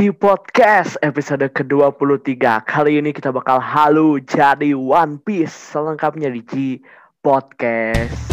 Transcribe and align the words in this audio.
G 0.00 0.08
Podcast 0.16 0.96
episode 1.04 1.44
ke-23 1.52 2.40
Kali 2.64 3.04
ini 3.04 3.12
kita 3.12 3.28
bakal 3.28 3.60
halu 3.60 4.16
jadi 4.24 4.72
One 4.72 5.20
Piece 5.20 5.52
Selengkapnya 5.52 6.32
di 6.32 6.40
G 6.40 6.80
Podcast 7.20 8.29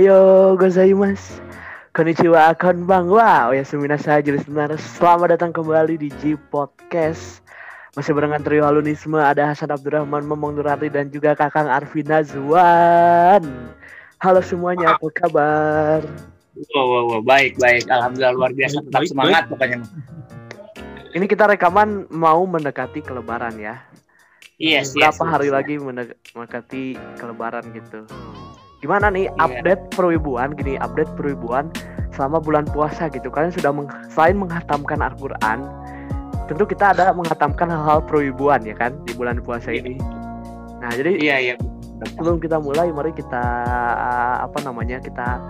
Ohayo 0.00 0.56
gozaimasu 0.56 1.44
Konnichiwa 1.92 2.56
konbanwa 2.56 3.52
Oyasumi 3.52 3.84
nasai 3.84 4.24
listener 4.24 4.72
Selamat 4.96 5.36
datang 5.36 5.52
kembali 5.52 6.00
di 6.00 6.08
G 6.24 6.40
Podcast 6.48 7.44
Masih 7.92 8.16
barengan 8.16 8.40
trio 8.40 8.64
halunisme 8.64 9.20
Ada 9.20 9.52
Hasan 9.52 9.68
Abdurrahman, 9.68 10.24
Momong 10.24 10.56
Nurati 10.56 10.88
Dan 10.88 11.12
juga 11.12 11.36
Kakang 11.36 11.68
Arfi 11.68 12.00
Nazwan 12.00 13.44
Halo 14.24 14.40
semuanya, 14.40 14.96
apa 14.96 15.04
kabar? 15.12 16.00
Wow, 16.72 16.80
wow, 16.80 17.04
wow, 17.04 17.20
baik, 17.20 17.60
baik. 17.60 17.84
Alhamdulillah 17.92 18.32
luar 18.32 18.52
biasa. 18.56 18.80
Tetap 18.80 19.04
Baik, 19.04 19.12
semangat 19.12 19.42
pokoknya. 19.52 19.84
Ini 21.12 21.24
kita 21.28 21.44
rekaman 21.44 22.08
mau 22.08 22.40
mendekati 22.48 23.04
kelebaran 23.04 23.52
ya 23.60 23.76
Yes, 24.56 24.96
yes. 24.96 25.12
Berapa 25.12 25.22
yes, 25.28 25.32
hari 25.36 25.48
yes. 25.52 25.54
lagi 25.60 25.74
mendek- 25.76 26.16
mendekati 26.32 26.96
kelebaran 27.20 27.68
gitu 27.76 28.08
Gimana 28.80 29.12
nih 29.12 29.28
Iya. 29.28 29.36
update 29.38 29.82
perwibuan 29.92 30.56
Gini, 30.56 30.80
update 30.80 31.12
perwibuan 31.14 31.68
selama 32.10 32.40
bulan 32.40 32.64
puasa 32.66 33.06
gitu 33.08 33.28
Kalian 33.28 33.52
sudah 33.52 33.70
meng- 33.70 33.92
selain 34.08 34.36
menghatamkan 34.36 34.98
Al-Quran 34.98 35.58
Tentu 36.48 36.64
kita 36.66 36.90
ada 36.90 37.12
menghatamkan 37.12 37.68
hal-hal 37.68 38.00
perwibuan 38.02 38.64
ya 38.64 38.72
kan 38.72 38.96
Di 39.04 39.12
bulan 39.12 39.38
puasa 39.40 39.70
Iya. 39.70 39.84
ini 39.84 39.94
Nah 40.80 40.90
jadi 40.90 41.12
Iya, 41.20 41.36
iya. 41.38 41.54
sebelum 42.16 42.40
kita 42.40 42.56
mulai 42.56 42.88
Mari 42.88 43.12
kita 43.12 43.42
Apa 44.40 44.64
namanya 44.64 44.96
Kita 44.98 45.44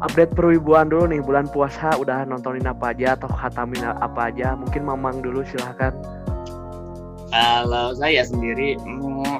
update 0.00 0.32
perwibuan 0.32 0.88
dulu 0.88 1.04
nih 1.06 1.20
Bulan 1.20 1.46
puasa 1.46 1.94
udah 1.94 2.24
nontonin 2.24 2.64
apa 2.64 2.96
aja 2.96 3.12
Atau 3.14 3.28
khatamin 3.28 3.84
apa 3.84 4.32
aja 4.32 4.56
Mungkin 4.56 4.82
Mamang 4.82 5.20
dulu 5.20 5.44
silahkan 5.44 5.92
Kalau 7.28 7.92
saya 7.92 8.24
sendiri 8.24 8.80
mm, 8.80 9.36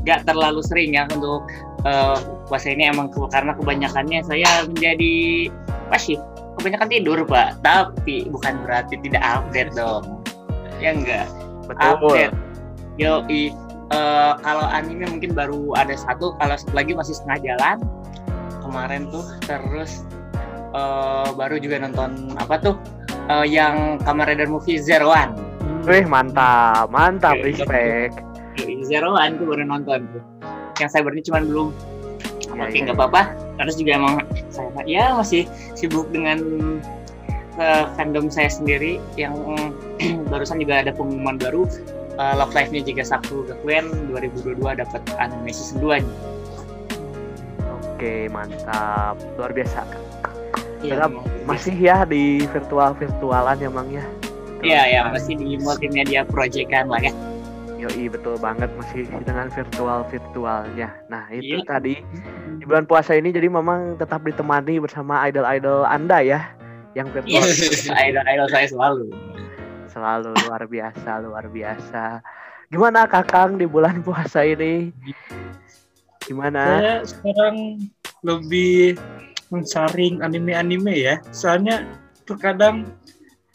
nggak 0.00 0.24
terlalu 0.24 0.64
sering 0.64 0.96
ya 0.96 1.04
untuk 1.12 1.44
eh, 1.84 2.16
puasa 2.50 2.72
ini 2.72 2.90
emang 2.90 3.08
ke- 3.08 3.30
karena 3.30 3.52
kebanyakannya 3.56 4.20
saya 4.26 4.66
menjadi 4.68 5.48
pasif. 5.88 6.18
Kebanyakan 6.60 6.88
tidur, 6.92 7.18
Pak. 7.24 7.64
Tapi 7.64 8.28
bukan 8.28 8.60
berarti 8.66 9.00
tidak 9.00 9.22
update 9.24 9.72
dong. 9.72 10.20
Ya 10.82 10.92
enggak. 10.92 11.26
Update. 11.80 12.34
Yo, 13.00 13.24
kalau 14.44 14.66
anime 14.68 15.08
mungkin 15.08 15.32
baru 15.32 15.72
ada 15.74 15.96
satu, 15.96 16.36
kalau 16.36 16.54
satu 16.54 16.74
lagi 16.76 16.92
masih 16.92 17.16
setengah 17.16 17.54
jalan. 17.54 17.76
Kemarin 18.60 19.08
tuh 19.10 19.24
terus 19.48 20.04
eh, 20.76 21.28
baru 21.34 21.56
juga 21.58 21.80
nonton 21.80 22.36
apa 22.38 22.60
tuh? 22.60 22.76
Eh, 23.30 23.46
yang 23.50 23.98
Kamen 24.02 24.26
Rider 24.26 24.50
movie 24.50 24.78
Zero 24.78 25.10
One. 25.10 25.32
Wih 25.88 26.04
mantap, 26.04 26.92
mantap, 26.92 27.40
respect. 27.40 28.20
Zero 28.84 29.16
One 29.16 29.40
tuh 29.40 29.46
baru 29.48 29.64
nonton 29.64 30.06
tuh. 30.12 30.22
Yang 30.80 30.90
saya 30.96 31.02
berarti 31.04 31.22
cuma 31.28 31.40
belum. 31.44 31.68
Iya, 32.40 32.66
Oke 32.66 32.76
iya. 32.76 32.84
nggak 32.88 32.96
apa-apa. 32.96 33.22
Terus 33.60 33.74
juga 33.76 33.90
emang 34.00 34.14
saya 34.48 34.68
ya 34.88 35.04
masih 35.14 35.44
sibuk 35.76 36.08
dengan 36.08 36.40
eh, 37.60 37.84
fandom 37.94 38.32
saya 38.32 38.48
sendiri 38.48 38.96
yang 39.20 39.36
barusan 40.32 40.58
juga 40.58 40.80
ada 40.82 40.90
pengumuman 40.96 41.36
baru 41.36 41.68
eh, 42.16 42.34
Love 42.40 42.56
Live-nya 42.56 42.82
juga 42.82 43.02
Sabtu 43.04 43.44
Gakuen 43.46 44.08
2022 44.08 44.56
dapat 44.80 45.02
anime 45.20 45.52
season 45.52 45.78
2 45.84 46.00
nih. 46.00 46.16
Oke, 48.00 48.32
mantap. 48.32 49.20
Luar 49.36 49.52
biasa. 49.52 49.84
Iya. 50.80 51.12
Masih 51.44 51.76
ya 51.76 52.08
di 52.08 52.48
virtual-virtualan 52.48 53.60
emang 53.60 53.92
ya. 53.92 54.04
Iya, 54.60 54.82
ya 54.88 55.00
masih 55.08 55.36
di 55.36 55.56
multimedia 55.60 56.24
proyekan 56.24 56.88
lah 56.88 57.00
ya. 57.00 57.12
Yoi, 57.80 58.06
betul 58.06 58.36
banget 58.36 58.68
masih 58.76 59.08
dengan 59.22 59.48
virtual-virtualnya. 59.48 60.92
Nah, 61.08 61.24
itu 61.32 61.56
Iya. 61.56 61.64
tadi 61.64 61.94
di 62.54 62.64
bulan 62.64 62.84
puasa 62.84 63.12
ini 63.12 63.30
jadi 63.30 63.48
memang 63.48 63.96
tetap 63.96 64.20
ditemani 64.20 64.76
bersama 64.78 65.24
idol-idol 65.24 65.82
Anda 65.82 66.20
ya 66.20 66.40
yang 66.92 67.08
virtual 67.08 67.40
Yes, 67.40 67.88
idol-idol 68.06 68.46
saya 68.46 68.66
selalu. 68.68 69.08
selalu 69.88 70.36
luar 70.44 70.62
biasa, 70.64 71.10
luar 71.18 71.44
biasa. 71.46 72.20
Gimana 72.68 73.02
Kakang 73.04 73.56
di 73.56 73.64
bulan 73.64 73.98
puasa 74.06 74.44
ini? 74.44 74.92
Gimana? 76.22 76.62
Saya 76.78 76.94
sekarang 77.02 77.56
lebih 78.20 79.00
mensaring 79.48 80.20
anime-anime 80.20 80.94
ya. 80.94 81.16
Soalnya 81.32 81.82
terkadang 82.22 82.86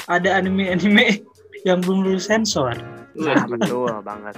ada 0.09 0.33
anime-anime 0.33 1.21
yang 1.69 1.79
belum 1.79 2.03
lulus 2.03 2.27
sensor. 2.27 2.73
Nah, 3.15 3.43
betul 3.45 3.87
banget. 4.01 4.35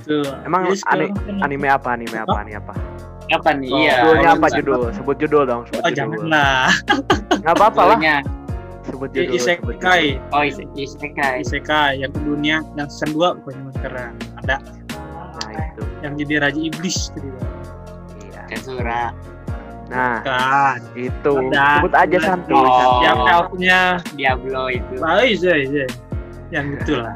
Tuh. 0.00 0.24
Emang 0.42 0.70
sekarang 0.72 1.12
kan- 1.12 1.42
Anime 1.42 1.68
apa? 1.68 1.88
Anime 1.92 2.16
apa? 2.16 2.36
Anime 2.38 2.56
apa? 2.56 2.72
Apa 3.28 3.50
nih? 3.52 3.68
Oh, 3.68 3.78
Iya. 3.78 3.94
Judulnya 4.00 4.30
apa 4.32 4.46
judul? 4.50 4.80
Sebut 4.90 5.16
judul 5.16 5.42
dong, 5.44 5.62
sebut 5.64 5.80
Oh 5.80 5.86
judul. 5.86 5.96
janganlah. 5.96 6.66
Nggak 7.42 7.54
apa-apa 7.54 7.82
lah, 7.84 7.96
Judulnya. 7.96 8.16
sebut 8.82 9.08
judul. 9.08 9.38
sebut 9.38 9.74
judul. 9.76 9.78
Isekai. 9.78 10.04
Oh, 10.30 10.42
Ise- 10.42 10.70
Isekai. 10.74 11.32
Isekai 11.38 11.92
yang 11.98 12.12
dunia 12.16 12.56
yang 12.74 12.88
season 12.88 13.10
2 13.12 13.38
pokoknya 13.38 13.70
sekarang 13.76 14.12
ada 14.36 14.56
Nah, 15.40 15.50
itu. 15.68 15.82
yang 16.00 16.12
jadi 16.16 16.34
raja 16.40 16.58
iblis 16.60 16.98
gitu. 17.12 17.28
Iya. 18.24 18.40
Tensura. 18.48 19.04
Nah, 19.86 20.22
Kan. 20.22 20.78
itu. 20.94 21.32
Ada. 21.50 21.66
Sebut 21.76 21.94
aja 21.94 22.18
santuy. 22.20 22.54
Oh. 22.56 22.98
Yang 23.00 23.18
elfnya 23.28 23.78
Diablo 24.14 24.62
itu. 24.70 24.94
ah 25.00 25.20
iya 25.20 25.54
iya. 25.56 25.86
Yang 26.50 26.66
itulah. 26.78 27.14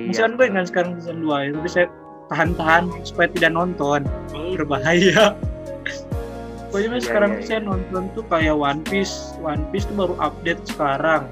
Iya. 0.00 0.14
Season 0.14 0.30
gue 0.34 0.46
kan 0.46 0.64
sekarang 0.64 0.90
season 0.96 1.18
2 1.20 1.34
ya, 1.40 1.48
tapi 1.52 1.68
saya 1.68 1.86
tahan-tahan 2.28 2.82
supaya 3.02 3.28
tidak 3.28 3.50
nonton. 3.52 4.00
Berbahaya. 4.30 5.32
Pokoknya 6.68 6.88
Iya, 6.94 7.00
sekarang 7.00 7.30
iya, 7.34 7.42
saya 7.42 7.60
nonton 7.60 8.02
tuh 8.12 8.24
kayak 8.28 8.52
One 8.52 8.84
Piece. 8.84 9.32
One 9.38 9.64
Piece 9.68 9.84
tuh 9.84 9.96
baru 9.96 10.14
update 10.18 10.62
sekarang. 10.66 11.24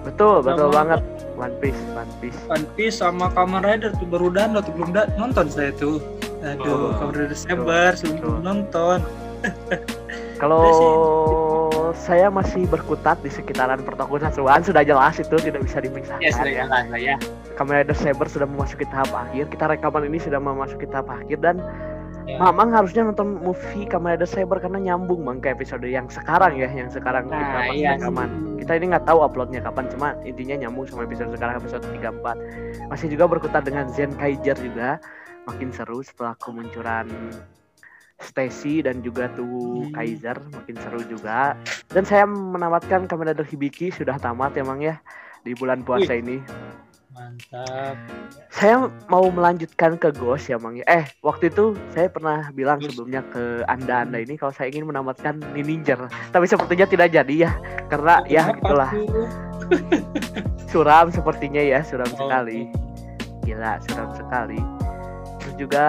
Betul, 0.00 0.40
betul 0.40 0.68
Sama- 0.68 0.76
banget. 0.76 1.00
One 1.36 1.54
Piece, 1.60 1.78
One 1.92 2.12
Piece. 2.18 2.38
One 2.48 2.66
Piece 2.74 2.96
sama 2.96 3.30
Kamen 3.30 3.62
Rider 3.62 3.94
tuh 3.94 4.08
baru 4.08 4.26
download 4.28 4.64
tuh 4.64 4.74
belum 4.74 4.90
da- 4.90 5.06
nonton 5.14 5.46
saya 5.46 5.70
tuh. 5.70 6.02
Aduh, 6.40 6.90
Oh, 6.90 6.96
Kamen 6.96 7.14
Rider 7.14 7.36
Saber 7.36 7.92
betul. 7.92 8.00
sebelum 8.00 8.36
nonton. 8.42 8.98
Kalau 10.40 10.62
Saya 11.96 12.28
masih 12.28 12.66
berkutat 12.66 13.20
di 13.22 13.30
sekitaran 13.30 13.80
protokol 13.84 14.18
satuan 14.18 14.60
sudah 14.64 14.82
jelas 14.82 15.16
itu 15.16 15.36
tidak 15.38 15.62
bisa 15.64 15.78
dipisahkan 15.78 16.24
Ya 16.24 16.32
sudah 16.34 16.52
ya. 16.52 16.64
jelas 16.66 16.84
ya. 16.98 17.16
Kamen 17.54 17.84
Rider 17.84 17.96
Saber 17.96 18.26
sudah 18.26 18.46
memasuki 18.48 18.84
tahap 18.88 19.10
akhir. 19.12 19.48
Kita 19.52 19.64
rekaman 19.70 20.08
ini 20.08 20.18
sudah 20.18 20.38
memasuki 20.42 20.86
tahap 20.88 21.08
akhir 21.12 21.38
dan 21.40 21.58
Ya. 22.28 22.36
Mamang 22.44 22.76
harusnya 22.76 23.08
nonton 23.08 23.40
movie 23.40 23.88
Kamen 23.88 24.12
Rider 24.20 24.28
Saber 24.28 24.60
karena 24.60 24.76
nyambung 24.92 25.24
bang 25.24 25.40
ke 25.40 25.48
episode 25.48 25.88
yang 25.88 26.12
sekarang 26.12 26.60
ya, 26.60 26.68
yang 26.68 26.92
sekarang 26.92 27.24
Nah, 27.24 27.40
kita 27.40 27.58
iya. 27.72 27.96
rekaman. 27.96 28.60
Kita 28.60 28.76
ini 28.76 28.92
nggak 28.92 29.08
tahu 29.08 29.24
uploadnya 29.24 29.64
kapan, 29.64 29.88
cuma 29.88 30.12
intinya 30.28 30.60
nyambung 30.60 30.84
sama 30.84 31.08
episode 31.08 31.32
sekarang 31.32 31.56
episode 31.56 31.88
34. 31.88 32.36
Masih 32.92 33.08
juga 33.08 33.24
berkutat 33.32 33.64
dengan 33.64 33.88
Zen 33.88 34.12
Kaiser 34.20 34.60
juga 34.60 35.00
makin 35.48 35.72
seru 35.72 36.04
setelah 36.04 36.36
kemunculan 36.36 37.08
Stacy 38.18 38.82
dan 38.82 38.98
juga 39.00 39.30
tuh 39.30 39.86
Hmm. 39.86 39.94
Kaiser 39.94 40.36
makin 40.50 40.76
seru 40.76 41.00
juga. 41.02 41.54
Dan 41.88 42.02
saya 42.02 42.26
menamatkan 42.26 43.06
Kamen 43.06 43.30
Rider 43.30 43.44
Hibiki 43.44 43.88
sudah 43.88 44.16
tamat 44.16 44.54
emang 44.54 44.78
ya 44.78 44.98
di 45.42 45.54
bulan 45.54 45.80
puasa 45.80 46.12
ini. 46.12 46.42
Mantap. 47.08 47.98
Saya 48.48 48.78
mau 49.06 49.26
melanjutkan 49.26 49.96
ke 49.96 50.10
Ghost 50.12 50.46
ya, 50.46 50.54
Mang. 50.54 50.78
Eh, 50.80 51.02
waktu 51.20 51.48
itu 51.48 51.74
saya 51.90 52.06
pernah 52.06 52.46
bilang 52.52 52.78
sebelumnya 52.78 53.26
ke 53.26 53.66
Anda-anda 53.66 54.18
ini 54.18 54.34
kalau 54.34 54.50
saya 54.50 54.70
ingin 54.70 54.86
menamatkan 54.86 55.42
Ninja. 55.50 55.98
Tapi 56.30 56.46
sepertinya 56.46 56.86
tidak 56.86 57.10
jadi 57.10 57.34
ya. 57.46 57.50
Karena 57.88 58.22
ya 58.24 58.46
Kenapa 58.46 58.58
gitulah. 58.60 58.90
tuh? 58.94 59.26
Suram 60.70 61.08
sepertinya 61.08 61.58
ya, 61.58 61.80
suram 61.80 62.06
Oh. 62.12 62.18
sekali. 62.18 62.68
Gila, 63.42 63.80
suram 63.82 64.10
sekali. 64.12 64.60
Terus 65.40 65.54
juga 65.56 65.86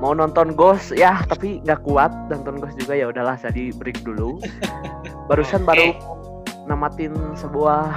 mau 0.00 0.16
nonton 0.16 0.56
Ghost 0.56 0.96
ya, 0.96 1.22
tapi 1.28 1.60
nggak 1.62 1.84
kuat. 1.84 2.10
Nonton 2.32 2.58
Ghost 2.58 2.80
juga 2.80 2.96
ya 2.96 3.12
udahlah 3.12 3.36
jadi 3.36 3.70
break 3.76 4.00
dulu. 4.02 4.40
Barusan 5.28 5.62
baru 5.68 5.94
namatin 6.66 7.12
sebuah 7.36 7.92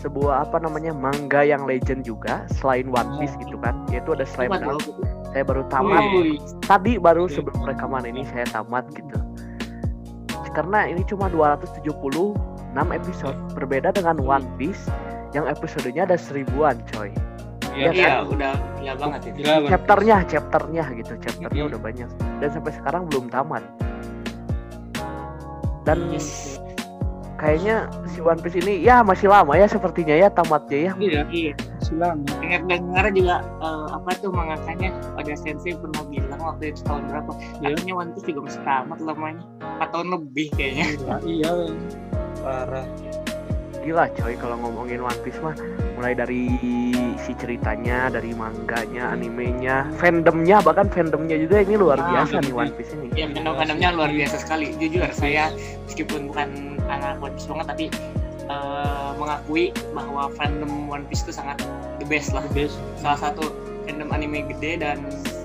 sebuah 0.00 0.48
apa 0.48 0.64
namanya 0.64 0.96
manga 0.96 1.44
yang 1.44 1.68
legend 1.68 2.08
juga 2.08 2.48
selain 2.60 2.88
One 2.92 3.18
Piece 3.18 3.34
gitu 3.40 3.56
kan. 3.58 3.74
Yaitu 3.88 4.12
ada 4.12 4.28
Slam 4.28 4.52
Waduh. 4.52 4.76
Dunk 4.76 4.84
saya 5.30 5.42
baru 5.46 5.62
tamat. 5.70 6.04
Tadi 6.66 6.98
baru 6.98 7.24
sebelum 7.30 7.64
rekaman 7.64 8.04
ini 8.04 8.26
saya 8.28 8.44
tamat 8.50 8.86
gitu. 8.92 9.18
Karena 10.50 10.90
ini 10.90 11.06
cuma 11.06 11.30
276 11.30 12.34
episode. 12.74 13.38
Berbeda 13.54 13.94
dengan 13.94 14.18
One 14.18 14.46
Piece 14.58 14.90
yang 15.30 15.46
episodenya 15.46 16.10
ada 16.10 16.18
seribuan 16.18 16.82
coy 16.90 17.14
Iya, 17.80 17.90
Iya, 17.90 18.12
udah 18.22 18.52
gila 18.76 18.94
banget 18.96 19.20
itu. 19.26 19.36
Gila, 19.40 19.54
Bang. 19.56 19.70
chapternya 19.70 20.16
chapternya 20.24 20.84
gitu 20.94 21.12
chapternya 21.18 21.62
udah 21.66 21.80
banyak 21.80 22.08
dan 22.38 22.48
sampai 22.50 22.72
sekarang 22.72 23.02
belum 23.06 23.26
tamat 23.26 23.64
dan 25.82 25.98
Yes. 26.12 26.60
kayaknya 27.34 27.88
si 28.06 28.20
One 28.20 28.36
Piece 28.36 28.60
ini 28.60 28.78
ya 28.78 29.00
masih 29.00 29.26
lama 29.26 29.56
ya 29.56 29.64
sepertinya 29.64 30.12
ya 30.12 30.28
tamatnya 30.28 30.78
ya 30.78 30.92
Iya, 30.94 31.22
Iya. 31.26 31.52
silang. 31.80 32.20
Dengar 32.28 32.60
dengar 32.68 33.04
juga 33.10 33.36
eh, 33.40 33.86
apa 33.90 34.10
tuh 34.14 34.28
mangakanya 34.28 34.92
Oda 35.16 35.32
Sensei 35.34 35.72
pernah 35.72 36.04
bilang 36.04 36.36
waktu 36.38 36.70
itu 36.70 36.84
tahun 36.84 37.08
berapa? 37.08 37.32
Iya. 37.58 37.72
Katanya 37.72 37.94
One 37.96 38.10
Piece 38.12 38.26
juga 38.26 38.40
masih 38.44 38.62
tamat 38.62 38.98
lamanya. 39.00 39.44
4 39.80 39.88
tahun 39.90 40.08
lebih 40.12 40.46
kayaknya. 40.52 40.86
Iya, 41.24 41.50
Bang. 41.50 41.76
parah. 42.40 42.86
gila 43.80 44.04
coy 44.12 44.36
kalau 44.36 44.60
ngomongin 44.60 45.00
One 45.00 45.20
Piece 45.24 45.40
mah 45.40 45.56
mulai 46.00 46.16
dari 46.16 46.48
si 47.20 47.36
ceritanya 47.36 48.08
dari 48.08 48.32
manganya 48.32 49.12
animenya 49.12 49.84
fandomnya 50.00 50.64
bahkan 50.64 50.88
fandomnya 50.88 51.36
juga 51.36 51.60
ini 51.60 51.76
luar 51.76 52.00
Ah, 52.00 52.08
biasa 52.24 52.40
nih 52.40 52.48
fandomnya. 52.48 52.64
One 52.64 52.72
Piece 52.72 52.92
ini 52.96 53.06
Ya 53.12 53.26
fandom-fandomnya 53.28 53.88
luar 53.92 54.08
biasa 54.08 54.36
sekali. 54.40 54.72
Jujur 54.80 55.04
saya 55.12 55.52
meskipun 55.84 56.32
bukan 56.32 56.48
anak 56.88 57.20
One 57.20 57.36
Piece 57.36 57.44
banget 57.44 57.66
tapi 57.68 57.86
eh, 58.48 59.10
mengakui 59.20 59.76
bahwa 59.92 60.32
fandom 60.32 60.88
One 60.88 61.04
Piece 61.04 61.28
itu 61.28 61.36
sangat 61.36 61.60
the 62.00 62.08
best 62.08 62.32
lah. 62.32 62.40
The 62.48 62.64
best. 62.64 62.80
Salah 62.96 63.20
satu 63.20 63.52
fandom 63.84 64.08
anime 64.08 64.48
gede 64.56 64.80
dan 64.80 65.04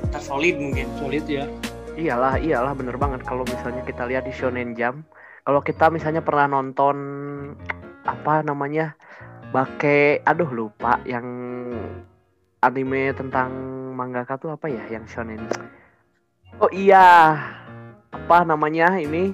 tersolid 0.10 0.56
mungkin. 0.56 0.88
Solid 0.98 1.28
ya. 1.28 1.44
iyalah 1.96 2.40
iyalah 2.40 2.72
bener 2.75 2.96
banget 2.96 3.24
kalau 3.24 3.44
misalnya 3.44 3.84
kita 3.84 4.04
lihat 4.04 4.24
di 4.24 4.31
Shonen 4.31 4.75
Jump 4.75 5.04
kalau 5.44 5.63
kita 5.63 5.88
misalnya 5.88 6.19
pernah 6.19 6.48
nonton 6.48 6.96
apa 8.04 8.44
namanya 8.44 9.00
Bake 9.56 10.19
aduh 10.28 10.52
lupa 10.52 11.00
yang 11.07 11.24
anime 12.60 13.16
tentang 13.16 13.50
mangaka 13.96 14.36
tuh 14.36 14.52
apa 14.52 14.68
ya? 14.68 14.84
Yang 14.92 15.16
shonen. 15.16 15.40
Oh 16.60 16.68
iya 16.75 17.40
apa 18.12 18.44
namanya 18.44 19.00
ini? 19.00 19.31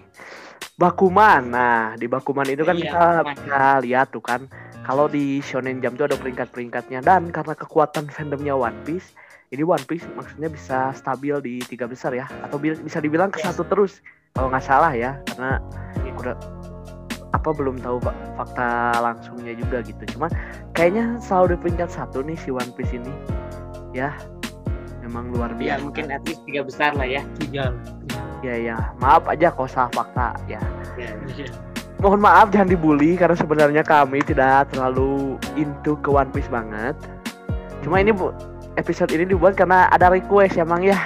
Bakuman. 0.78 1.42
Nah 1.50 1.98
di 1.98 2.06
Bakuman 2.06 2.46
itu 2.46 2.62
kan 2.62 2.78
Iya, 2.78 2.84
kita 2.86 3.02
Bakuman. 3.02 3.34
bisa 3.34 3.58
lihat 3.82 4.08
tuh 4.14 4.22
kan 4.22 4.42
kalau 4.82 5.06
di 5.06 5.42
Shonen 5.42 5.82
Jump 5.82 5.98
tuh 5.98 6.06
ada 6.06 6.18
peringkat-peringkatnya. 6.18 7.02
Dan 7.02 7.34
karena 7.34 7.58
kekuatan 7.58 8.06
fandomnya 8.14 8.54
One 8.54 8.78
Piece 8.86 9.18
jadi 9.50 9.66
One 9.66 9.84
Piece 9.90 10.06
maksudnya 10.14 10.48
bisa 10.48 10.94
stabil 10.94 11.34
di 11.42 11.66
tiga 11.66 11.90
besar 11.90 12.14
ya. 12.14 12.30
Atau 12.46 12.62
bi- 12.62 12.78
bisa 12.78 13.02
dibilang 13.02 13.34
ke 13.34 13.42
Yes. 13.42 13.58
satu 13.58 13.66
terus 13.66 14.06
kalau 14.38 14.54
nggak 14.54 14.66
salah 14.66 14.94
ya. 14.94 15.18
Karena 15.34 15.58
udah 16.14 16.38
apa 17.32 17.50
belum 17.50 17.80
tahu 17.80 17.98
Pak, 18.00 18.16
fakta 18.36 18.70
langsungnya 19.00 19.56
juga 19.56 19.80
gitu 19.82 20.04
cuma 20.16 20.28
kayaknya 20.72 21.16
selalu 21.18 21.56
di 21.56 21.58
peringkat 21.64 21.90
satu 21.90 22.20
nih 22.22 22.36
si 22.36 22.52
One 22.52 22.72
Piece 22.76 22.92
ini 22.92 23.12
ya 23.92 24.12
memang 25.02 25.32
luar 25.32 25.56
Ya 25.56 25.76
biasa 25.76 25.84
mungkin 25.84 26.06
at 26.10 26.24
least 26.24 26.44
tiga 26.46 26.62
besar 26.62 26.92
lah 26.94 27.08
ya. 27.08 27.24
Tiga. 27.40 27.72
ya 28.42 28.56
ya 28.58 28.78
maaf 28.98 29.24
aja 29.26 29.50
kalau 29.50 29.66
salah 29.66 29.92
fakta 29.92 30.34
ya 30.46 30.60
Ya. 31.00 31.16
Iya. 31.26 31.48
mohon 31.98 32.20
maaf 32.20 32.52
jangan 32.52 32.68
dibully 32.68 33.16
karena 33.16 33.34
sebenarnya 33.34 33.82
kami 33.82 34.20
tidak 34.22 34.68
terlalu 34.70 35.38
into 35.56 35.96
ke 36.02 36.10
One 36.10 36.30
Piece 36.30 36.50
banget 36.50 36.94
cuma 37.82 37.98
ini 37.98 38.12
bu 38.12 38.30
episode 38.76 39.10
ini 39.10 39.24
dibuat 39.26 39.56
karena 39.56 39.88
ada 39.90 40.10
request 40.10 40.58
emang 40.58 40.84
ya 40.84 41.00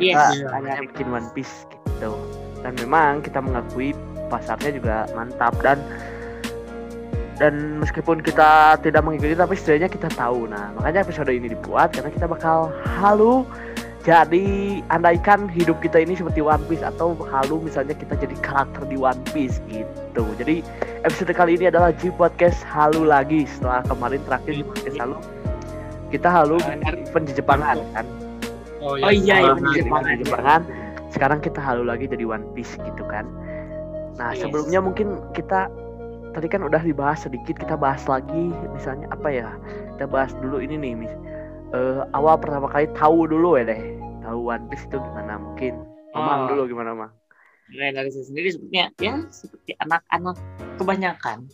Yes. 0.00 0.16
Ah, 0.16 0.32
Iya. 0.32 0.46
hanya 0.54 0.72
bikin 0.80 1.10
One 1.10 1.28
Piece 1.32 1.66
gitu 1.68 2.16
dan 2.60 2.72
memang 2.78 3.20
kita 3.20 3.40
mengakui 3.40 3.92
pasarnya 4.30 4.70
juga 4.72 4.96
mantap 5.12 5.52
dan 5.60 5.82
dan 7.36 7.80
meskipun 7.80 8.20
kita 8.20 8.76
tidak 8.78 9.00
mengikuti 9.00 9.32
tapi 9.32 9.56
setidaknya 9.56 9.88
kita 9.88 10.08
tahu 10.12 10.44
nah 10.46 10.70
makanya 10.76 11.02
episode 11.02 11.32
ini 11.32 11.50
dibuat 11.50 11.90
karena 11.90 12.12
kita 12.12 12.26
bakal 12.28 12.68
halu 13.00 13.42
jadi 14.00 14.46
andaikan 14.88 15.44
hidup 15.44 15.76
kita 15.80 16.00
ini 16.00 16.16
seperti 16.16 16.40
One 16.40 16.64
Piece 16.64 16.80
atau 16.80 17.12
halu 17.28 17.60
misalnya 17.60 17.92
kita 17.92 18.16
jadi 18.16 18.32
karakter 18.40 18.88
di 18.88 18.96
One 18.96 19.20
Piece 19.32 19.60
gitu 19.68 20.24
jadi 20.36 20.64
episode 21.02 21.32
kali 21.32 21.56
ini 21.56 21.68
adalah 21.68 21.92
G 21.92 22.08
Podcast 22.10 22.60
halu 22.64 23.04
lagi 23.04 23.44
setelah 23.44 23.84
kemarin 23.84 24.20
terakhir 24.24 24.52
di 24.56 24.64
podcast 24.64 24.96
halu 24.96 25.16
kita 26.08 26.28
halu 26.28 26.56
penjepangan 27.10 27.80
kan 27.92 28.06
Oh 28.80 28.96
Oh 28.96 29.12
iya, 29.12 29.44
iya 29.44 29.52
Halu 29.52 29.60
benar. 29.60 29.72
di 29.76 29.80
Jepangan. 29.84 30.14
Jepangan. 30.24 30.62
sekarang 31.10 31.38
kita 31.44 31.60
halu 31.60 31.84
lagi 31.84 32.08
jadi 32.08 32.24
One 32.24 32.48
Piece 32.56 32.80
gitu 32.80 33.04
kan 33.04 33.28
nah 34.20 34.36
Yes. 34.36 34.44
sebelumnya 34.44 34.84
mungkin 34.84 35.16
kita 35.32 35.72
tadi 36.36 36.46
kan 36.46 36.60
udah 36.60 36.84
dibahas 36.84 37.24
sedikit 37.24 37.56
kita 37.56 37.74
bahas 37.74 38.04
lagi 38.04 38.52
misalnya 38.76 39.08
apa 39.08 39.28
ya 39.32 39.48
kita 39.96 40.04
bahas 40.04 40.36
dulu 40.44 40.60
ini 40.60 40.76
nih 40.76 40.92
mis 40.92 41.12
eh, 41.72 42.04
awal 42.12 42.36
pertama 42.36 42.68
kali 42.68 42.84
tahu 42.94 43.24
dulu 43.24 43.56
ya 43.56 43.64
deh 43.72 43.80
tahu 44.20 44.52
One 44.52 44.68
Piece 44.68 44.84
itu 44.86 45.00
gimana 45.00 45.40
mungkin. 45.40 45.74
Oh. 46.12 46.46
dulu 46.52 46.68
gimana 46.68 46.92
Mang 46.92 47.12
dari 47.70 48.10
saya 48.10 48.26
sendiri 48.26 48.50
sepertinya 48.50 48.86
ya 48.98 49.14
seperti 49.30 49.72
anak-anak 49.78 50.36
kebanyakan 50.76 51.46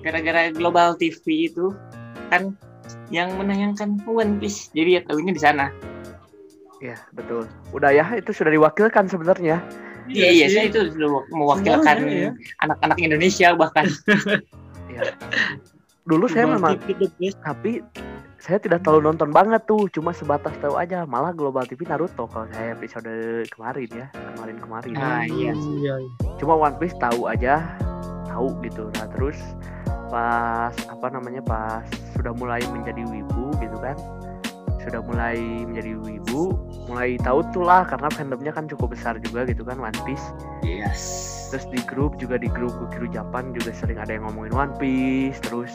gara-gara 0.00 0.48
global 0.56 0.96
TV 0.96 1.52
itu 1.52 1.70
kan 2.32 2.56
yang 3.12 3.36
menayangkan 3.38 4.00
One 4.08 4.40
Piece 4.40 4.72
jadi 4.74 4.98
ya 4.98 5.00
tahunya 5.06 5.32
di 5.36 5.42
sana. 5.42 5.68
Ya 6.80 6.96
betul. 7.12 7.44
Udah 7.76 7.92
ya 7.92 8.08
itu 8.16 8.32
sudah 8.32 8.48
diwakilkan 8.48 9.04
sebenarnya 9.04 9.60
iya 10.10 10.28
iya 10.30 10.46
saya 10.50 10.64
itu 10.68 10.90
sudah 10.92 11.08
mewakilkan 11.30 11.96
Semuanya, 12.02 12.30
ya. 12.30 12.30
anak-anak 12.66 12.98
Indonesia 12.98 13.48
bahkan 13.54 13.86
ya. 14.94 15.02
dulu 16.04 16.26
saya 16.26 16.50
memang 16.50 16.76
TV 16.84 17.06
the 17.06 17.08
best. 17.18 17.38
tapi 17.40 17.80
saya 18.40 18.56
tidak 18.56 18.80
terlalu 18.82 19.12
nonton 19.12 19.30
banget 19.30 19.60
tuh 19.68 19.84
cuma 19.92 20.16
sebatas 20.16 20.56
tahu 20.64 20.80
aja 20.80 21.04
malah 21.04 21.30
Global 21.30 21.62
TV 21.68 21.84
Naruto 21.84 22.24
kalau 22.24 22.48
saya 22.56 22.72
episode 22.72 23.12
kemarin 23.52 23.88
ya 23.92 24.06
kemarin 24.34 24.56
kemarin 24.56 24.90
Ah, 24.96 25.28
iya. 25.28 25.52
Iya. 25.52 25.94
cuma 26.40 26.56
One 26.56 26.76
Piece 26.80 26.96
tahu 26.96 27.28
aja 27.28 27.60
tahu 28.26 28.48
gitu 28.64 28.88
nah 28.96 29.06
terus 29.12 29.36
pas 30.08 30.74
apa 30.88 31.06
namanya 31.12 31.44
pas 31.44 31.84
sudah 32.16 32.32
mulai 32.34 32.58
menjadi 32.72 33.04
wibu 33.06 33.52
gitu 33.60 33.76
kan 33.78 33.94
sudah 34.84 35.00
mulai 35.04 35.36
menjadi 35.68 35.96
wibu 36.00 36.56
mulai 36.88 37.20
tahu 37.20 37.44
tuh 37.52 37.64
lah 37.64 37.84
karena 37.84 38.08
fandomnya 38.10 38.52
kan 38.52 38.64
cukup 38.66 38.96
besar 38.96 39.20
juga 39.20 39.44
gitu 39.46 39.62
kan 39.62 39.76
One 39.76 39.96
Piece. 40.08 40.24
Yes. 40.64 41.00
Terus 41.52 41.66
di 41.68 41.80
grup 41.84 42.16
juga 42.16 42.40
di 42.40 42.48
grup 42.48 42.72
Gukiru 42.78 43.10
Japan 43.12 43.52
juga 43.52 43.74
sering 43.76 44.00
ada 44.00 44.10
yang 44.16 44.24
ngomongin 44.26 44.52
One 44.56 44.74
Piece 44.80 45.38
terus 45.44 45.70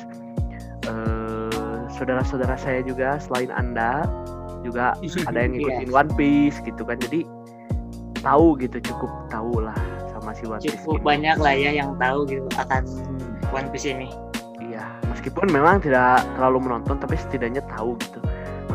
eh, 0.89 1.79
saudara-saudara 1.95 2.57
saya 2.57 2.81
juga 2.81 3.21
selain 3.21 3.53
anda 3.53 4.03
juga 4.65 4.97
ada 5.29 5.37
yang 5.37 5.53
ngikutin 5.55 5.89
One 5.93 6.11
Piece 6.17 6.57
gitu 6.65 6.81
kan 6.83 6.97
jadi 6.97 7.23
tahu 8.25 8.57
gitu 8.57 8.81
cukup 8.81 9.11
tahu 9.29 9.61
lah 9.61 9.77
sama 10.09 10.33
si 10.33 10.49
One 10.49 10.59
Piece 10.59 10.81
cukup 10.81 10.99
ini. 10.99 11.05
banyak 11.05 11.37
lah 11.37 11.53
ya 11.53 11.71
yang 11.77 11.93
tahu 12.01 12.25
gitu 12.25 12.47
akan 12.57 12.83
One 13.53 13.69
Piece 13.69 13.85
ini. 13.85 14.09
Iya 14.59 14.81
meskipun 15.13 15.53
memang 15.53 15.77
tidak 15.85 16.25
terlalu 16.35 16.65
menonton 16.65 16.97
tapi 16.97 17.15
setidaknya 17.15 17.61
tahu 17.69 17.93
gitu 18.01 18.19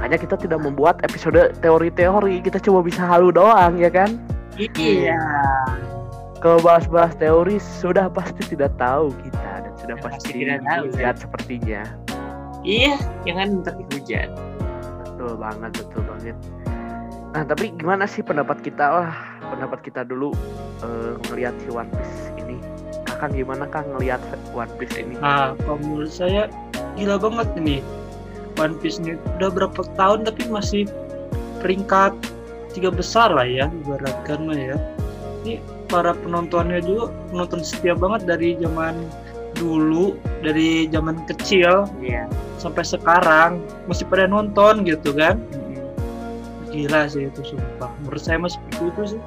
makanya 0.01 0.17
kita 0.17 0.37
tidak 0.41 0.65
membuat 0.65 0.97
episode 1.05 1.53
teori-teori 1.61 2.41
kita 2.41 2.57
cuma 2.57 2.81
bisa 2.81 3.05
halu 3.05 3.29
doang 3.29 3.77
ya 3.77 3.93
kan? 3.93 4.17
Iya. 4.57 5.21
Kalau 6.41 6.57
bahas-bahas 6.65 7.13
teori 7.21 7.61
sudah 7.61 8.09
pasti 8.09 8.57
tidak 8.57 8.73
tahu 8.81 9.13
kita 9.21 9.69
dan 9.69 9.73
sudah 9.77 9.97
pasti 10.01 10.33
pasti 10.33 10.41
tidak 10.41 10.65
tahu, 10.65 10.85
ya. 10.97 11.13
sepertinya. 11.13 11.83
Iya 12.65 12.97
jangan 13.29 13.61
tapi 13.61 13.85
hujan 13.93 14.29
betul 15.05 15.37
banget 15.37 15.71
betul 15.85 16.03
banget. 16.09 16.37
Nah 17.37 17.43
tapi 17.45 17.77
gimana 17.77 18.09
sih 18.09 18.25
pendapat 18.25 18.65
kita 18.65 18.85
wah 18.89 19.13
pendapat 19.53 19.85
kita 19.85 20.01
dulu 20.09 20.33
eh, 20.81 21.13
ngelihat 21.29 21.53
si 21.61 21.69
One 21.69 21.93
Piece 21.93 22.33
ini. 22.41 22.57
Kakak 23.05 23.37
gimana 23.37 23.69
kang 23.69 23.85
ngelihat 23.93 24.25
One 24.57 24.73
Piece 24.81 24.97
ini? 24.97 25.21
Nah, 25.21 25.53
kalau 25.61 25.77
menurut 25.77 26.09
saya 26.09 26.49
gila 26.97 27.21
banget 27.21 27.53
ini. 27.61 27.85
One 28.61 28.77
Piece 28.77 29.01
ini 29.01 29.17
udah 29.41 29.49
berapa 29.49 29.81
tahun 29.97 30.29
tapi 30.29 30.45
masih 30.53 30.85
peringkat 31.65 32.13
tiga 32.77 32.93
besar 32.93 33.33
lah 33.33 33.49
ya 33.49 33.67
ibaratkan 33.73 34.45
mah 34.45 34.55
ya. 34.55 34.77
Ini 35.43 35.59
para 35.89 36.13
penontonnya 36.13 36.85
juga 36.85 37.09
penonton 37.33 37.65
setia 37.65 37.97
banget 37.97 38.29
dari 38.29 38.55
zaman 38.61 38.95
dulu 39.57 40.15
dari 40.45 40.87
zaman 40.93 41.25
kecil 41.27 41.89
Iya. 41.99 42.29
sampai 42.61 42.85
sekarang. 42.85 43.65
Masih 43.89 44.05
pada 44.07 44.29
nonton 44.29 44.85
gitu 44.85 45.17
kan? 45.17 45.41
Mm-mm. 45.57 45.81
gila 46.71 47.09
sih 47.11 47.27
itu 47.27 47.43
sumpah. 47.43 47.91
Menurut 48.05 48.23
saya 48.23 48.39
mas 48.39 48.55
seperti 48.55 48.85
itu 48.93 49.03
sih 49.17 49.21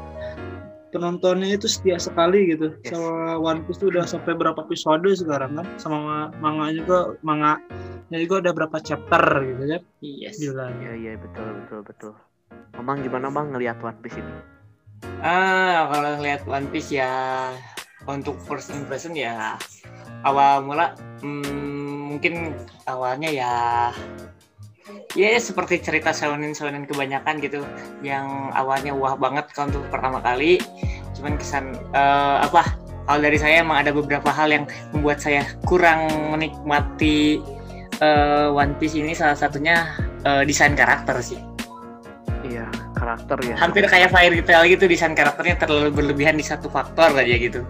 penontonnya 0.93 1.57
itu 1.57 1.65
setia 1.65 1.97
sekali 1.97 2.53
gitu 2.53 2.69
Yes. 2.85 2.93
sama 2.93 3.41
One 3.41 3.65
Piece 3.65 3.81
tuh 3.81 3.89
udah 3.89 4.05
sampai 4.05 4.37
berapa 4.37 4.61
episode 4.61 5.09
sekarang 5.17 5.57
kan 5.57 5.67
sama 5.81 6.29
manga 6.37 6.69
juga 6.69 7.17
manga 7.25 7.57
juga 8.13 8.45
ada 8.45 8.51
berapa 8.53 8.77
chapter 8.77 9.23
gitu 9.41 9.63
kan 9.65 9.81
Yes. 9.99 10.37
gila 10.37 10.69
Iya 10.77 10.93
iya 10.93 11.11
betul 11.17 11.47
betul 11.65 11.79
betul. 11.81 12.13
Mamang 12.77 13.01
gimana 13.01 13.33
bang 13.33 13.47
ngelihat 13.49 13.77
One 13.81 13.97
Piece 14.05 14.21
ini? 14.21 14.33
Ah, 15.19 15.89
kalau 15.89 16.21
lihat 16.21 16.45
One 16.45 16.69
Piece 16.69 16.93
ya 16.93 17.09
untuk 18.05 18.35
first 18.45 18.69
impression 18.69 19.15
ya 19.15 19.55
awal 20.27 20.63
mula 20.63 20.95
hmm, 21.23 22.11
mungkin 22.13 22.53
awalnya 22.85 23.31
ya 23.31 23.53
ya 25.13 25.37
seperti 25.37 25.77
cerita 25.81 26.09
shonen 26.09 26.57
shonen 26.57 26.89
kebanyakan 26.89 27.37
gitu 27.41 27.61
yang 28.01 28.49
awalnya 28.57 28.93
wah 28.93 29.13
banget 29.13 29.49
kalau 29.53 29.69
untuk 29.69 29.85
pertama 29.93 30.19
kali. 30.19 30.57
Cuman 31.13 31.37
kesan 31.37 31.77
eh, 31.93 32.37
apa 32.41 32.65
kalau 33.05 33.19
dari 33.21 33.37
saya 33.37 33.61
emang 33.61 33.85
ada 33.85 33.91
beberapa 33.93 34.29
hal 34.33 34.49
yang 34.49 34.65
membuat 34.91 35.21
saya 35.21 35.45
kurang 35.69 36.09
menikmati 36.33 37.39
eh, 38.01 38.47
One 38.49 38.73
Piece 38.81 38.97
ini. 38.97 39.13
Salah 39.13 39.37
satunya 39.37 39.93
eh, 40.25 40.43
desain 40.43 40.73
karakter 40.73 41.21
sih. 41.21 41.39
Iya 42.43 42.67
karakter 43.03 43.37
ya. 43.43 43.55
hampir 43.59 43.83
kayak 43.83 44.15
Fairy 44.15 44.39
Tail 44.39 44.63
gitu 44.71 44.87
desain 44.87 45.11
karakternya 45.11 45.59
terlalu 45.59 45.91
berlebihan 45.91 46.39
di 46.39 46.45
satu 46.45 46.71
faktor 46.71 47.11
aja 47.11 47.35
gitu. 47.35 47.67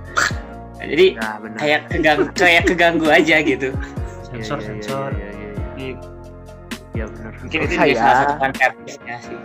Nah, 0.77 0.85
jadi 0.85 1.17
benar. 1.17 1.57
kayak 1.57 1.81
keganggu 1.89 2.25
kayak 2.37 2.63
keganggu 2.69 3.07
aja 3.09 3.41
gitu. 3.41 3.73
Iya, 4.33 4.43
sensor. 4.45 5.09
iya, 5.13 5.29
iya, 5.33 5.49
sensor 5.97 6.12
Iya 6.93 7.05
benar. 7.09 7.33
mungkin 7.41 7.57
Kalau 7.57 7.65
itu 7.65 7.73
juga 7.73 7.95
salah 7.97 8.15
satu 8.15 8.33
saya, 8.33 8.39
fanbase-nya 8.39 9.15
sih 9.25 9.37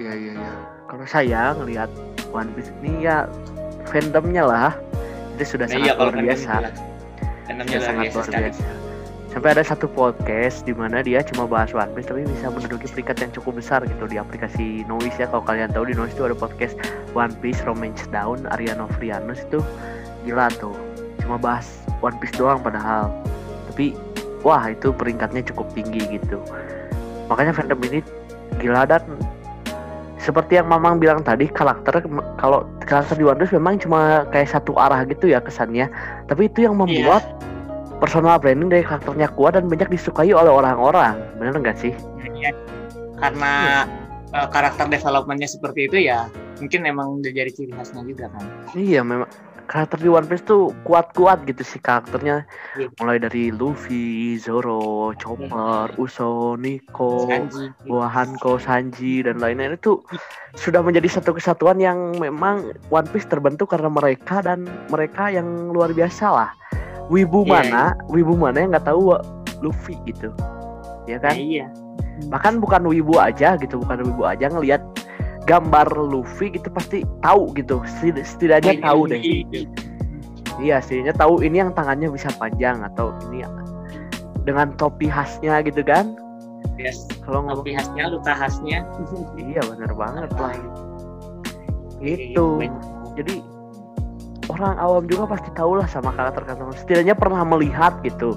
iya 0.00 0.12
iya 0.16 0.32
iya. 0.34 0.52
Kalau 0.90 1.06
saya 1.06 1.42
ngelihat 1.54 1.90
One 2.34 2.50
Piece 2.56 2.72
ini 2.82 3.06
ya 3.06 3.30
fandomnya 3.86 4.42
lah 4.42 4.72
itu 5.38 5.56
sudah 5.56 5.66
nah, 5.70 5.74
sangat 5.78 5.86
iya 5.86 5.92
luar 5.94 6.14
biasa. 6.18 6.52
fandomnya 7.46 7.78
Sudah 7.78 7.78
luar 7.78 7.86
sangat 7.86 8.02
biasa 8.02 8.16
luar 8.16 8.26
sekali 8.26 8.44
biasa. 8.50 8.68
Sampai 9.30 9.54
ada 9.54 9.62
satu 9.62 9.86
podcast 9.86 10.66
di 10.66 10.74
mana 10.74 11.06
dia 11.06 11.22
cuma 11.22 11.46
bahas 11.46 11.70
One 11.70 11.94
Piece 11.94 12.10
tapi 12.10 12.26
bisa 12.26 12.50
menduduki 12.50 12.90
peringkat 12.90 13.16
yang 13.22 13.30
cukup 13.38 13.62
besar 13.62 13.78
gitu 13.86 14.04
di 14.10 14.18
aplikasi 14.18 14.82
Noise 14.90 15.22
ya. 15.22 15.30
Kalau 15.30 15.46
kalian 15.46 15.70
tahu 15.70 15.86
di 15.86 15.94
Noise 15.94 16.18
itu 16.18 16.26
ada 16.26 16.34
podcast 16.34 16.74
One 17.14 17.30
Piece 17.38 17.62
Romance 17.62 18.10
Down 18.10 18.50
Arya 18.50 18.74
Novrianus 18.74 19.46
itu 19.46 19.62
gila 20.26 20.50
tuh. 20.58 20.74
Cuma 21.22 21.38
bahas 21.38 21.70
One 22.02 22.18
Piece 22.18 22.34
doang 22.34 22.58
padahal. 22.58 23.14
Tapi 23.70 23.94
wah 24.42 24.66
itu 24.66 24.90
peringkatnya 24.90 25.46
cukup 25.46 25.70
tinggi 25.78 26.18
gitu. 26.18 26.42
Makanya 27.30 27.54
fandom 27.54 27.80
ini 27.86 28.02
gila 28.58 28.84
dan 28.84 29.00
seperti 30.20 30.60
yang 30.60 30.68
Mamang 30.68 31.00
bilang 31.00 31.24
tadi 31.24 31.48
karakter 31.48 32.04
kalau 32.36 32.68
karakter 32.84 33.16
di 33.16 33.24
Piece 33.24 33.56
memang 33.56 33.80
cuma 33.80 34.28
kayak 34.28 34.52
satu 34.52 34.76
arah 34.76 35.06
gitu 35.08 35.32
ya 35.32 35.40
kesannya. 35.40 35.88
Tapi 36.28 36.50
itu 36.50 36.68
yang 36.68 36.76
membuat 36.76 37.24
personal 38.02 38.36
branding 38.36 38.68
dari 38.68 38.84
karakternya 38.84 39.32
kuat 39.32 39.56
dan 39.56 39.70
banyak 39.70 39.88
disukai 39.88 40.28
oleh 40.34 40.52
orang-orang. 40.52 41.16
Bener 41.40 41.56
nggak 41.56 41.78
sih? 41.80 41.94
Iya. 42.40 42.56
karena 43.20 43.84
eh, 44.32 44.48
karakter 44.48 44.88
developmentnya 44.88 45.44
seperti 45.44 45.92
itu 45.92 46.08
ya 46.08 46.24
mungkin 46.60 46.88
emang 46.88 47.20
udah 47.20 47.32
jadi 47.32 47.52
ciri 47.52 47.72
khasnya 47.72 48.04
juga 48.04 48.32
kan 48.32 48.44
Iya 48.76 49.00
memang 49.04 49.28
karakter 49.70 50.02
di 50.02 50.10
One 50.10 50.26
Piece 50.26 50.42
tuh 50.42 50.74
kuat-kuat 50.82 51.46
gitu 51.46 51.62
sih 51.62 51.78
karakternya. 51.78 52.42
Iya. 52.74 52.90
Mulai 52.98 53.22
dari 53.22 53.54
Luffy, 53.54 54.34
Zoro, 54.34 55.14
Chopper, 55.14 55.94
Usopp, 55.94 56.58
Nico, 56.58 57.30
Sanji 57.30 57.70
Hanko, 57.86 58.58
Sanji 58.58 59.22
dan 59.22 59.38
lainnya 59.38 59.78
itu 59.78 60.02
sudah 60.58 60.82
menjadi 60.82 61.22
satu 61.22 61.38
kesatuan 61.38 61.78
yang 61.78 62.18
memang 62.18 62.74
One 62.90 63.06
Piece 63.14 63.30
terbentuk 63.30 63.70
karena 63.70 63.86
mereka 63.86 64.42
dan 64.42 64.66
mereka 64.90 65.30
yang 65.30 65.70
luar 65.70 65.94
biasa 65.94 66.26
lah. 66.26 66.50
Wibu 67.06 67.46
Iya, 67.46 67.50
mana, 67.50 67.82
wibu 68.10 68.34
mana 68.34 68.58
yang 68.58 68.70
nggak 68.74 68.86
tahu 68.90 69.14
Luffy 69.62 69.98
gitu, 70.06 70.30
ya 71.06 71.18
kan? 71.22 71.34
Iya 71.34 71.70
bahkan 72.28 72.60
bukan 72.60 72.84
wibu 72.84 73.16
aja 73.16 73.56
gitu 73.56 73.80
bukan 73.80 74.04
wibu 74.04 74.28
aja 74.28 74.52
ngelihat 74.52 74.84
gambar 75.50 75.90
Luffy 75.98 76.54
gitu 76.54 76.70
pasti 76.70 77.02
tahu 77.26 77.50
gitu. 77.58 77.82
Setid- 77.98 78.22
setidaknya 78.22 78.78
Ini- 78.78 78.84
tahu 78.86 79.00
deh. 79.10 79.18
ini- 79.18 79.66
iya 80.62 80.78
setidaknya 80.78 81.18
tahu 81.18 81.42
ini 81.42 81.58
yang 81.58 81.74
tangannya 81.74 82.06
bisa 82.06 82.30
panjang 82.38 82.86
atau 82.86 83.10
ini 83.26 83.42
dengan 84.46 84.70
topi 84.78 85.10
khasnya 85.10 85.58
gitu 85.66 85.82
kan? 85.82 86.14
Yes. 86.80 87.04
kalau 87.28 87.44
ngomong 87.44 87.60
topi 87.60 87.76
khasnya 87.76 88.08
luka 88.08 88.32
khasnya. 88.32 88.80
Iya 89.36 89.60
bener 89.68 89.92
banget 89.92 90.32
lah. 90.40 90.56
Itu 92.00 92.64
jadi 93.20 93.44
orang 94.48 94.80
awam 94.80 95.04
juga 95.04 95.36
pasti 95.36 95.52
tahu 95.52 95.76
lah 95.76 95.84
sama 95.84 96.10
karakter-karakter 96.16 96.72
setidaknya 96.80 97.12
pernah 97.12 97.44
melihat 97.44 98.00
gitu. 98.00 98.32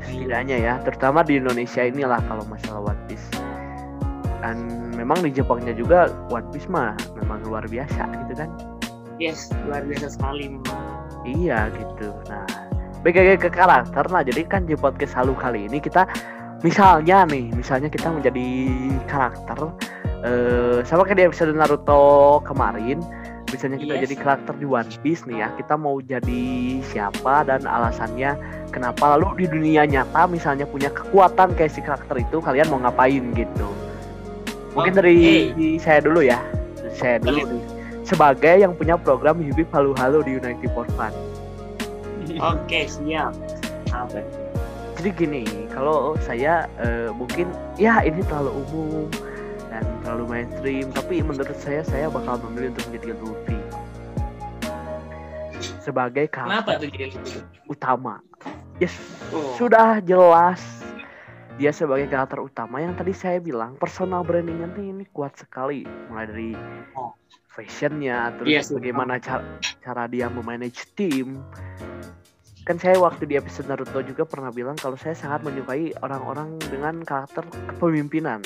Setidaknya 0.00 0.56
ya 0.56 0.74
terutama 0.80 1.20
di 1.20 1.36
Indonesia 1.36 1.84
inilah 1.84 2.24
kalau 2.24 2.44
masalah 2.48 2.88
One 2.88 3.02
Piece. 3.04 3.28
Dan 4.40 4.87
memang 4.98 5.22
di 5.22 5.30
Jepangnya 5.30 5.72
juga 5.78 6.10
One 6.34 6.50
Piece 6.50 6.66
mah 6.66 6.98
memang 7.14 7.46
luar 7.46 7.62
biasa 7.70 8.10
gitu 8.26 8.34
kan? 8.34 8.50
Yes 9.22 9.54
luar 9.70 9.86
biasa 9.86 10.18
sekali 10.18 10.58
memang. 10.58 10.82
Iya 11.22 11.70
gitu. 11.70 12.10
Nah 12.26 12.46
baik 13.06 13.38
ke 13.38 13.50
karakter 13.50 14.04
nah 14.10 14.26
jadi 14.26 14.42
kan 14.44 14.66
di 14.66 14.74
podcast 14.74 15.14
halu 15.14 15.34
kali 15.38 15.70
ini 15.70 15.78
kita 15.78 16.02
misalnya 16.66 17.22
nih 17.30 17.54
misalnya 17.54 17.86
kita 17.86 18.10
menjadi 18.10 18.48
karakter 19.06 19.70
eh 20.26 20.82
sama 20.82 21.06
kayak 21.06 21.18
di 21.22 21.24
episode 21.30 21.54
Naruto 21.54 22.42
kemarin 22.42 22.98
misalnya 23.48 23.78
kita 23.78 23.94
Yes. 23.96 24.02
jadi 24.10 24.14
karakter 24.18 24.54
di 24.58 24.66
One 24.66 24.90
Piece 25.00 25.22
nih 25.30 25.46
ya 25.46 25.48
kita 25.54 25.78
mau 25.78 26.02
jadi 26.02 26.44
siapa 26.90 27.46
dan 27.46 27.64
alasannya 27.64 28.34
kenapa 28.74 29.14
lalu 29.16 29.46
di 29.46 29.56
dunia 29.56 29.86
nyata 29.86 30.26
misalnya 30.26 30.66
punya 30.66 30.90
kekuatan 30.90 31.54
kayak 31.54 31.72
si 31.72 31.80
karakter 31.80 32.18
itu 32.18 32.42
kalian 32.42 32.66
mau 32.68 32.82
ngapain 32.82 33.24
gitu 33.32 33.68
mungkin 34.78 34.94
dari 34.94 35.16
Oke. 35.50 35.82
saya 35.82 35.98
dulu 35.98 36.22
ya. 36.22 36.38
Saya 36.94 37.18
dulu 37.18 37.42
nih. 37.42 37.62
Sebagai 38.06 38.54
yang 38.62 38.72
punya 38.78 38.94
program 38.94 39.42
Hibib 39.42 39.68
Halu 39.74 39.92
Halu 39.98 40.22
di 40.22 40.38
United 40.38 40.70
for 40.72 40.86
Fun 40.94 41.12
oke 42.36 42.80
siap. 42.86 43.32
Apa? 43.90 44.20
Jadi 44.98 45.08
gini 45.14 45.42
kalau 45.70 46.18
saya 46.20 46.66
eh, 46.82 47.08
mungkin 47.14 47.48
ya 47.78 48.02
ini 48.02 48.20
terlalu 48.26 48.50
umum 48.66 49.06
dan 49.70 49.84
terlalu 50.02 50.24
mainstream 50.26 50.86
tapi 50.90 51.22
menurut 51.22 51.54
saya 51.56 51.86
saya 51.86 52.10
bakal 52.10 52.42
memilih 52.50 52.74
untuk 52.74 52.84
menjadi 52.90 53.06
Luffy 53.22 53.58
sebagai 55.82 56.26
karakter 56.28 56.82
utama. 57.70 58.20
Yes 58.78 58.94
Oh. 59.28 59.52
sudah 59.60 60.00
jelas 60.08 60.56
dia 61.58 61.74
sebagai 61.74 62.06
karakter 62.06 62.38
utama 62.38 62.78
yang 62.78 62.94
tadi 62.94 63.10
saya 63.10 63.42
bilang 63.42 63.74
personal 63.74 64.22
brandingnya 64.22 64.70
ini 64.78 65.04
kuat 65.10 65.34
sekali 65.34 65.82
mulai 66.08 66.26
dari 66.30 66.50
Oh. 66.94 67.10
fashionnya 67.50 68.30
terus 68.38 68.46
Iya 68.48 68.60
sih. 68.62 68.74
bagaimana 68.78 69.18
cara 69.18 69.42
cara 69.82 70.06
dia 70.06 70.30
memanage 70.30 70.86
tim 70.94 71.42
kan 72.62 72.78
saya 72.78 72.94
waktu 73.00 73.26
di 73.26 73.34
episode 73.34 73.66
Naruto 73.66 73.98
juga 74.00 74.22
pernah 74.22 74.54
bilang 74.54 74.78
kalau 74.78 74.94
saya 74.94 75.18
sangat 75.18 75.42
menyukai 75.42 75.90
orang-orang 75.98 76.54
dengan 76.70 77.02
karakter 77.02 77.42
kepemimpinan 77.74 78.38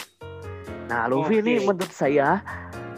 nah 0.89 1.05
Luffy 1.05 1.45
ini 1.45 1.61
Oke. 1.61 1.69
menurut 1.69 1.93
saya 1.93 2.41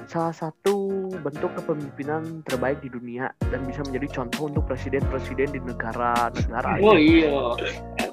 salah 0.07 0.31
satu 0.31 1.11
bentuk 1.27 1.51
kepemimpinan 1.59 2.47
terbaik 2.47 2.79
di 2.79 2.87
dunia 2.87 3.35
dan 3.51 3.67
bisa 3.67 3.83
menjadi 3.83 4.23
contoh 4.23 4.47
untuk 4.47 4.63
presiden-presiden 4.71 5.51
di 5.51 5.59
negara-negara 5.59 6.79
oh 6.79 6.95
iya 6.95 7.35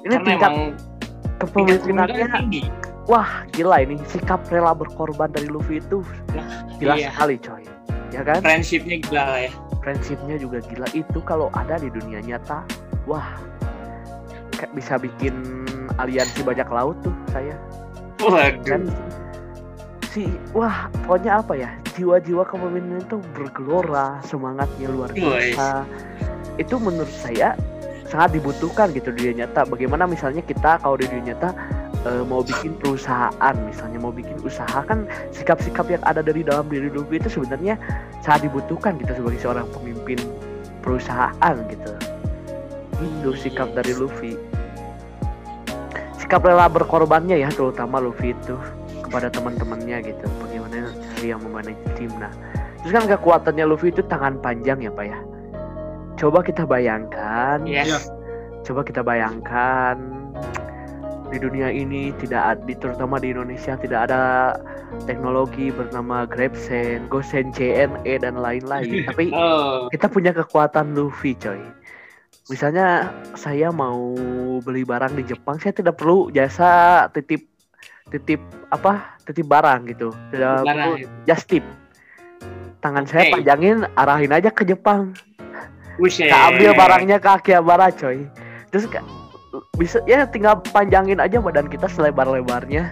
Ini 0.02 0.10
karena 0.10 0.26
tingkat 0.26 0.50
emang 0.50 0.74
tingkat 0.74 1.01
kepemimpinannya 1.42 2.26
kepemimpinan 2.26 2.42
tinggi. 2.46 2.62
wah 3.10 3.42
gila 3.50 3.82
ini. 3.82 3.98
Sikap 4.06 4.46
rela 4.48 4.72
berkorban 4.72 5.34
dari 5.34 5.50
Luffy 5.50 5.82
itu 5.82 6.06
gila 6.78 6.94
iya. 6.94 7.10
sekali 7.10 7.36
coy. 7.42 7.62
Ya 8.14 8.22
kan? 8.22 8.40
Friendshipnya 8.44 8.96
gila 9.02 9.26
ya. 9.48 9.52
Prinsipnya 9.82 10.36
juga 10.38 10.62
gila. 10.62 10.86
Itu 10.94 11.18
kalau 11.26 11.50
ada 11.58 11.78
di 11.82 11.90
dunia 11.90 12.22
nyata 12.22 12.62
wah. 13.10 13.34
Kayak 14.54 14.72
bisa 14.78 14.94
bikin 14.94 15.34
aliansi 15.98 16.46
bajak 16.46 16.70
laut 16.70 16.94
tuh 17.02 17.14
saya. 17.34 17.58
Waduh. 18.22 18.62
Kan? 18.62 18.82
Si 20.14 20.30
wah 20.54 20.86
pokoknya 21.04 21.42
apa 21.42 21.54
ya? 21.58 21.70
Jiwa-jiwa 21.92 22.46
kepemimpinan 22.48 23.04
itu 23.04 23.18
bergelora 23.36 24.22
semangatnya 24.24 24.88
luar 24.88 25.10
biasa. 25.12 25.84
Itu 26.56 26.80
menurut 26.80 27.10
saya 27.10 27.56
sangat 28.12 28.36
dibutuhkan 28.36 28.92
gitu 28.92 29.08
di 29.16 29.32
dunia 29.32 29.48
nyata. 29.48 29.64
Bagaimana 29.64 30.04
misalnya 30.04 30.44
kita 30.44 30.76
kalau 30.84 31.00
di 31.00 31.08
dunia 31.08 31.32
nyata 31.32 31.56
eh, 32.04 32.20
mau 32.28 32.44
bikin 32.44 32.76
perusahaan 32.76 33.54
misalnya 33.64 33.96
mau 33.96 34.12
bikin 34.12 34.36
usaha 34.44 34.84
kan 34.84 35.08
sikap-sikap 35.32 35.88
yang 35.88 36.04
ada 36.04 36.20
dari 36.20 36.44
dalam 36.44 36.68
diri 36.68 36.92
Luffy 36.92 37.16
itu 37.16 37.32
sebenarnya 37.32 37.80
sangat 38.20 38.52
dibutuhkan 38.52 39.00
gitu 39.00 39.16
sebagai 39.16 39.40
seorang 39.40 39.66
pemimpin 39.72 40.20
perusahaan 40.84 41.54
gitu. 41.72 41.92
Itu 43.00 43.32
sikap 43.32 43.72
dari 43.72 43.96
Luffy. 43.96 44.36
Sikap 46.20 46.44
rela 46.44 46.68
berkorbannya 46.68 47.40
ya 47.40 47.48
terutama 47.48 47.96
Luffy 47.96 48.36
itu 48.36 48.60
kepada 49.00 49.32
teman-temannya 49.32 50.04
gitu. 50.04 50.28
Bagaimana 50.44 50.92
dia 51.16 51.40
memanage 51.40 51.80
tim. 51.96 52.12
Nah 52.20 52.30
terus 52.84 52.92
kan 52.92 53.08
kekuatannya 53.08 53.64
Luffy 53.64 53.88
itu 53.88 54.04
tangan 54.04 54.36
panjang 54.36 54.84
ya 54.84 54.92
pak 54.92 55.06
ya 55.08 55.18
coba 56.22 56.38
kita 56.40 56.62
bayangkan 56.62 57.58
Yes. 57.66 57.90
Iya. 57.90 57.98
coba 58.62 58.86
kita 58.86 59.02
bayangkan 59.02 59.98
di 61.28 61.40
dunia 61.40 61.66
ini 61.66 62.12
tidak 62.14 62.62
di 62.62 62.76
terutama 62.76 63.18
di 63.18 63.34
Indonesia 63.34 63.74
tidak 63.74 64.06
ada 64.06 64.22
teknologi 65.08 65.72
bernama 65.72 66.28
GrabSend, 66.28 67.08
GoSend, 67.08 67.56
CNE 67.56 68.20
dan 68.20 68.36
lain-lain 68.36 69.02
tapi 69.08 69.32
Oh, 69.34 69.88
kita 69.88 70.06
punya 70.06 70.30
kekuatan 70.30 70.94
Luffy 70.94 71.34
coy 71.34 71.58
misalnya 72.46 73.08
saya 73.32 73.72
mau 73.72 74.14
beli 74.60 74.84
barang 74.84 75.16
di 75.16 75.24
Jepang 75.24 75.56
saya 75.56 75.72
tidak 75.72 75.96
perlu 75.96 76.28
jasa 76.30 77.06
titip 77.10 77.48
titip 78.12 78.38
apa 78.68 79.16
titip 79.24 79.48
barang 79.48 79.88
gitu 79.88 80.12
tidak 80.30 80.60
barang. 80.60 80.68
perlu 80.68 80.92
just 81.24 81.48
tip 81.48 81.64
tangan 82.78 83.06
saya 83.06 83.30
Oke. 83.30 83.40
panjangin 83.40 83.86
arahin 83.94 84.34
aja 84.34 84.50
ke 84.50 84.62
Jepang 84.62 85.16
Buset. 86.02 86.26
Saya 86.26 86.50
ambil 86.50 86.74
barangnya 86.74 87.16
ke 87.16 87.28
Akihabara 87.30 87.94
coy 87.94 88.26
Terus 88.68 88.90
bisa 89.72 90.02
ya 90.02 90.24
tinggal 90.24 90.58
panjangin 90.66 91.16
aja 91.16 91.38
badan 91.38 91.68
kita 91.68 91.86
selebar-lebarnya 91.86 92.90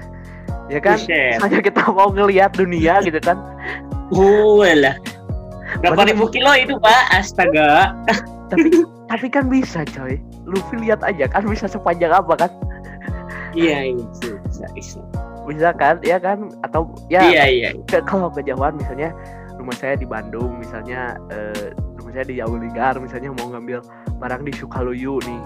ya 0.68 0.78
kan 0.78 0.94
hanya 1.40 1.58
kita 1.58 1.82
mau 1.88 2.08
ngelihat 2.08 2.52
dunia 2.52 3.00
gitu 3.00 3.18
kan 3.18 3.34
Oh, 4.10 4.62
lah. 4.62 4.94
Berapa 5.78 6.02
ribu 6.04 6.26
kilo 6.26 6.50
itu, 6.52 6.74
Pak? 6.76 7.14
Astaga. 7.14 7.94
tapi 8.50 8.82
tapi 9.06 9.26
kan 9.26 9.46
bisa 9.46 9.86
coy 9.88 10.18
Luffy 10.42 10.78
lihat 10.78 10.98
aja 11.00 11.26
kan 11.26 11.46
bisa 11.46 11.64
sepanjang 11.64 12.10
apa 12.10 12.34
kan 12.36 12.50
Iya, 13.50 13.94
iya. 13.94 14.04
Bisa, 14.44 14.66
bisa. 14.74 15.00
bisa 15.46 15.70
kan 15.72 15.98
ya 16.02 16.18
kan 16.18 16.50
atau 16.62 16.90
ya 17.06 17.22
Iya, 17.24 17.44
iya. 17.46 17.70
ke- 17.86 18.02
kalau 18.04 18.30
kejauhan 18.30 18.74
misalnya 18.76 19.14
rumah 19.54 19.74
saya 19.74 19.94
di 19.94 20.04
Bandung 20.04 20.58
misalnya 20.58 21.14
eh, 21.30 21.70
saya 22.10 22.24
di 22.24 22.36
Jauhligar 22.36 22.96
misalnya 22.96 23.30
mau 23.32 23.48
ngambil 23.48 23.80
barang 24.16 24.42
di 24.42 24.52
Sukaluyu 24.52 25.18
nih 25.20 25.40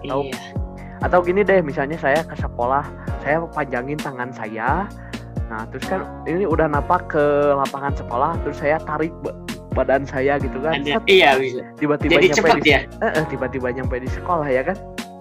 Tahu. 0.00 0.22
Iya. 0.24 0.38
atau 1.00 1.18
gini 1.20 1.42
deh 1.42 1.60
misalnya 1.60 1.94
saya 1.94 2.22
ke 2.22 2.34
sekolah 2.34 2.82
saya 3.20 3.42
panjangin 3.48 3.96
tangan 3.96 4.30
saya 4.30 4.86
nah 5.46 5.62
terus 5.66 5.86
kan 5.86 6.04
ini 6.24 6.44
udah 6.44 6.66
napak 6.66 7.08
ke 7.08 7.24
lapangan 7.52 7.94
sekolah 7.94 8.36
terus 8.42 8.58
saya 8.58 8.76
tarik 8.80 9.10
ba- 9.22 9.34
badan 9.70 10.02
saya 10.02 10.36
gitu 10.36 10.58
kan 10.58 10.74
Ada, 10.76 10.98
Set, 10.98 11.04
iya 11.06 11.34
bisa. 11.34 11.62
tiba-tiba 11.76 12.10
Jadi 12.12 12.26
nyampe 12.26 12.38
cepat 12.42 12.56
di 12.58 12.70
ya. 12.70 12.80
Eh, 12.98 13.10
eh, 13.12 13.24
tiba-tiba 13.26 13.68
nyampe 13.70 13.96
di 13.96 14.08
sekolah 14.08 14.46
ya 14.46 14.62
kan 14.62 14.76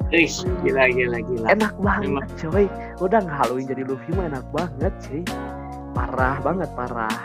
Ih, 0.07 0.29
gila, 0.63 0.87
gila, 0.87 1.19
gila. 1.19 1.45
enak 1.47 1.73
banget 1.77 2.07
Emang. 2.07 2.27
coy 2.39 2.65
udah 2.97 3.19
ngehaluin 3.19 3.65
jadi 3.65 3.81
Luffy 3.83 4.11
mah 4.13 4.25
enak 4.29 4.45
banget 4.49 4.93
sih 4.99 5.21
parah 5.93 6.37
banget 6.39 6.69
parah 6.73 7.17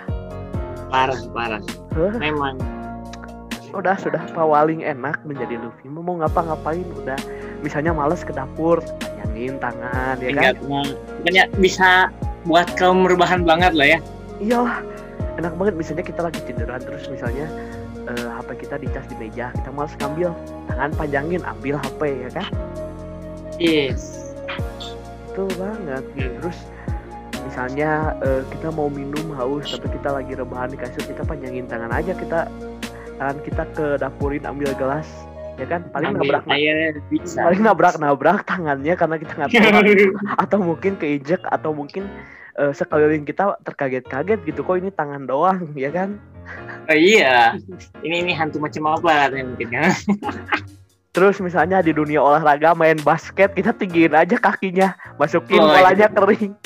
Parah, 0.88 1.16
parah. 1.32 1.62
Heh, 1.96 2.12
Memang. 2.20 2.60
Udah 3.72 3.96
sudah. 3.98 4.22
Pawaling 4.32 4.84
enak 4.84 5.20
menjadi 5.24 5.58
Luffy. 5.60 5.88
Mau 5.88 6.16
ngapa-ngapain 6.20 6.84
udah. 7.02 7.18
Misalnya 7.60 7.92
males 7.96 8.22
ke 8.22 8.32
dapur 8.32 8.80
panjangin 9.00 9.56
tangan 9.58 10.16
ya 10.20 10.30
kan? 10.34 10.54
Tinggal 10.58 10.86
banyak 11.24 11.46
bisa 11.58 12.10
buat 12.44 12.66
kaum 12.74 13.06
rebahan 13.06 13.46
banget 13.46 13.72
lah 13.74 13.86
ya. 13.96 13.98
iyalah 14.42 14.82
enak 15.38 15.52
banget. 15.56 15.74
Misalnya 15.78 16.04
kita 16.04 16.20
lagi 16.26 16.40
tiduran 16.44 16.80
terus 16.82 17.06
misalnya 17.08 17.46
eh, 18.10 18.28
HP 18.28 18.66
kita 18.66 18.76
dicas 18.82 19.06
di 19.08 19.16
meja 19.16 19.50
kita 19.54 19.70
males 19.72 19.94
ngambil. 20.02 20.30
Tangan 20.68 20.90
panjangin 20.98 21.42
ambil 21.46 21.78
HP 21.80 22.00
ya 22.28 22.30
kan? 22.32 22.48
Yes. 23.56 24.18
betul 25.32 25.48
banget. 25.56 26.04
Hmm. 26.12 26.32
terus 26.40 26.58
misalnya 27.48 28.16
eh, 28.24 28.42
kita 28.48 28.68
mau 28.72 28.88
minum 28.88 29.32
haus 29.36 29.72
tapi 29.76 29.92
kita 29.96 30.08
lagi 30.12 30.32
rebahan 30.36 30.72
di 30.72 30.78
kasur 30.80 31.04
kita 31.04 31.24
panjangin 31.24 31.68
tangan 31.68 31.92
aja 31.92 32.12
kita 32.16 32.48
tangan 33.22 33.38
kita 33.46 33.62
ke 33.78 33.86
dapurin 34.02 34.42
ambil 34.42 34.74
gelas 34.74 35.06
ya 35.54 35.66
kan 35.70 35.86
paling 35.94 36.18
Ambil 36.18 36.42
nabrak 36.42 36.44
air 36.50 36.98
bisa. 37.06 37.38
paling 37.46 37.62
nabrak 37.62 37.94
nabrak 38.02 38.42
tangannya 38.50 38.98
karena 38.98 39.14
kita 39.14 39.32
nggak 39.38 39.50
tahu 39.54 40.10
atau 40.42 40.58
mungkin 40.58 40.92
keinjek 40.98 41.38
atau 41.46 41.70
mungkin 41.70 42.10
eh, 42.58 42.74
sekeliling 42.74 43.22
kita 43.22 43.54
terkaget-kaget 43.62 44.42
gitu 44.42 44.66
kok 44.66 44.82
ini 44.82 44.90
tangan 44.90 45.22
doang 45.30 45.70
ya 45.78 45.94
kan 45.94 46.18
Oh 46.90 46.98
iya. 46.98 47.54
Ini 48.02 48.26
ini 48.26 48.34
hantu 48.34 48.58
macam 48.58 48.98
apa 48.98 49.30
mungkin 49.30 49.70
ya. 49.70 49.94
Terus 51.14 51.38
misalnya 51.38 51.78
di 51.78 51.94
dunia 51.94 52.18
olahraga 52.18 52.74
main 52.74 52.98
basket 52.98 53.54
kita 53.54 53.70
tinggiin 53.70 54.10
aja 54.10 54.34
kakinya, 54.42 54.98
masukin 55.22 55.62
Oh, 55.62 55.70
bolanya 55.70 56.10
kering. 56.10 56.58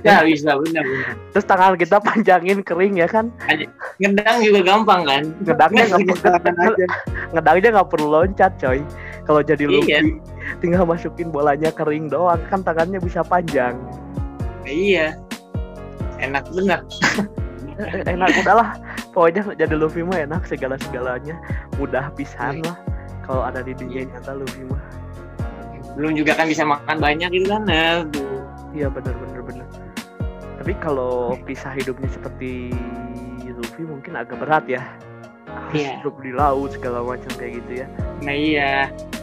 Ya 0.00 0.24
bisa 0.24 0.56
benar 0.56 0.82
benar. 0.82 1.12
Terus 1.32 1.44
tangan 1.44 1.74
kita 1.76 1.96
panjangin 2.00 2.64
kering 2.64 2.96
ya 2.96 3.04
kan? 3.04 3.28
Ngedang 3.98 4.40
juga 4.40 4.60
gampang 4.64 5.02
kan? 5.04 5.22
Ngedangnya 5.44 5.82
nggak 5.88 6.18
Tangan 6.20 6.54
aja. 6.56 6.86
ngedangnya 7.30 7.68
nggak 7.76 7.88
perlu 7.88 8.06
loncat 8.08 8.52
coy. 8.56 8.80
Kalau 9.24 9.40
jadi 9.40 9.64
Iya. 9.64 9.72
Luffy 9.76 10.18
tinggal 10.58 10.82
masukin 10.82 11.30
bolanya 11.30 11.70
kering 11.70 12.08
doang 12.08 12.40
kan 12.48 12.60
tangannya 12.60 12.98
bisa 12.98 13.20
panjang. 13.20 13.76
Iya. 14.64 15.14
Enak 16.18 16.48
benar. 16.50 16.80
Enak 18.12 18.28
udahlah. 18.40 18.76
Pokoknya 19.10 19.42
jadi 19.56 19.74
Luffy 19.74 20.00
mah 20.00 20.20
enak 20.20 20.44
segala 20.44 20.76
segalanya 20.78 21.34
mudah 21.76 22.12
pisan 22.14 22.60
lah. 22.62 22.76
Kalau 23.24 23.42
ada 23.42 23.60
di 23.60 23.72
dunia 23.72 24.04
nyata 24.06 24.34
Luffy 24.34 24.64
mah. 24.64 24.80
Belum 25.96 26.14
juga 26.14 26.34
kan 26.34 26.46
bisa 26.46 26.62
makan 26.62 26.96
banyak 26.98 27.28
gitu 27.30 27.50
kan. 27.50 27.64
Aduh. 27.66 28.42
Iya 28.70 28.86
bener 28.86 29.10
bener 29.16 29.40
bener. 29.42 29.59
Tapi 30.60 30.76
kalau 30.76 31.40
kisah 31.48 31.72
hidupnya 31.72 32.12
seperti 32.12 32.68
Luffy 33.60 33.84
mungkin 33.84 34.12
agak 34.16 34.36
berat 34.40 34.68
ya. 34.68 34.84
Harus 35.48 35.72
Iya. 35.72 35.90
hidup 36.00 36.16
di 36.20 36.32
laut 36.32 36.70
segala 36.76 37.00
macam 37.00 37.28
kayak 37.36 37.64
gitu 37.64 37.72
ya. 37.84 37.86
Nah 38.20 38.34
iya. 38.36 38.72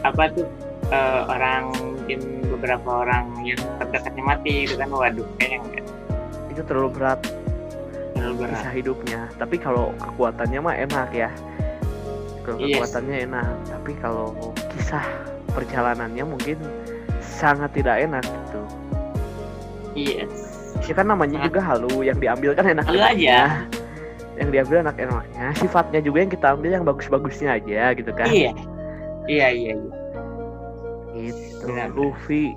Apa 0.02 0.30
tuh? 0.34 0.46
eh, 0.88 1.22
orang 1.28 1.68
mungkin 1.84 2.48
beberapa 2.48 3.04
orang 3.04 3.28
yang 3.44 3.60
terdekatnya 3.76 4.24
mati 4.24 4.64
gitu 4.64 4.80
kan 4.80 4.88
waduh 4.88 5.28
kayaknya 5.36 5.58
enggak 5.60 5.84
Itu 6.48 6.60
terlalu 6.64 6.90
berat 6.96 7.20
terlalu 8.16 8.34
berat 8.40 8.56
kisah 8.56 8.72
hidupnya. 8.72 9.20
Tapi 9.36 9.56
kalau 9.60 9.92
kekuatannya 10.00 10.58
mah 10.58 10.74
enak 10.74 11.10
ya. 11.12 11.28
Kalau 12.40 12.56
Yes. 12.56 12.80
kekuatannya 12.80 13.16
enak. 13.28 13.52
Tapi 13.68 13.92
kalau 14.00 14.32
kisah 14.72 15.04
perjalanannya 15.52 16.24
mungkin 16.24 16.56
sangat 17.20 17.70
tidak 17.76 18.00
enak 18.02 18.24
gitu. 18.24 18.62
iya 19.92 20.24
Ya 20.84 20.94
kan 20.94 21.06
namanya 21.06 21.36
Sangat. 21.36 21.48
juga 21.50 21.60
halu, 21.60 21.94
yang 22.00 22.16
diambil 22.16 22.50
kan 22.52 22.64
enak 22.66 22.84
Halu 22.86 23.00
aja. 23.00 23.38
Yang 24.38 24.48
diambil 24.50 24.76
enak-enaknya, 24.82 25.46
sifatnya 25.54 26.00
juga 26.00 26.18
yang 26.20 26.30
kita 26.30 26.46
ambil 26.54 26.70
yang 26.70 26.84
bagus-bagusnya 26.84 27.58
aja 27.58 27.90
gitu 27.92 28.10
kan. 28.10 28.26
iya 28.26 28.54
iya 29.26 29.48
iya 29.50 29.72
iya 29.74 29.96
Gitu. 31.10 31.66
Benar. 31.66 31.90
Luffy 31.90 32.54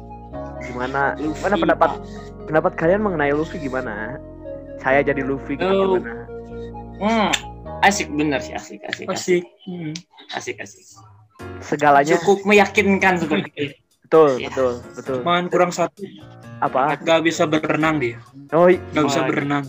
gimana? 0.61 1.17
Luffy, 1.17 1.41
Mana 1.41 1.55
pendapat 1.57 1.89
Pak. 1.89 2.01
pendapat 2.45 2.71
kalian 2.75 3.01
mengenai 3.01 3.33
Luffy 3.33 3.57
gimana? 3.57 4.21
Saya 4.77 5.01
jadi 5.01 5.21
Luffy 5.21 5.55
gitu 5.55 5.65
gimana? 5.65 6.29
hmm 7.01 7.29
asik 7.81 8.13
bener 8.13 8.37
sih 8.37 8.53
asik 8.53 8.77
asik 8.85 9.09
asik 9.09 9.41
Asik. 9.41 9.43
Hmm. 9.65 9.91
asik 10.31 10.61
asik 10.61 10.85
Segalanya 11.59 12.13
cukup 12.15 12.45
meyakinkan 12.45 13.17
seperti 13.17 13.49
itu 13.57 13.75
betul, 14.05 14.29
Iya. 14.37 14.49
betul, 14.51 14.71
betul. 14.93 15.15
Cuman 15.23 15.43
kurang 15.47 15.71
satu. 15.71 16.05
Apa? 16.61 16.95
Gak 16.95 17.21
bisa 17.21 17.43
berenang 17.43 17.97
dia. 17.97 18.17
Oh, 18.51 18.65
i- 18.65 18.77
Gak 18.91 19.03
bisa 19.03 19.19
Oh, 19.19 19.23
iya. 19.23 19.29
berenang. 19.29 19.65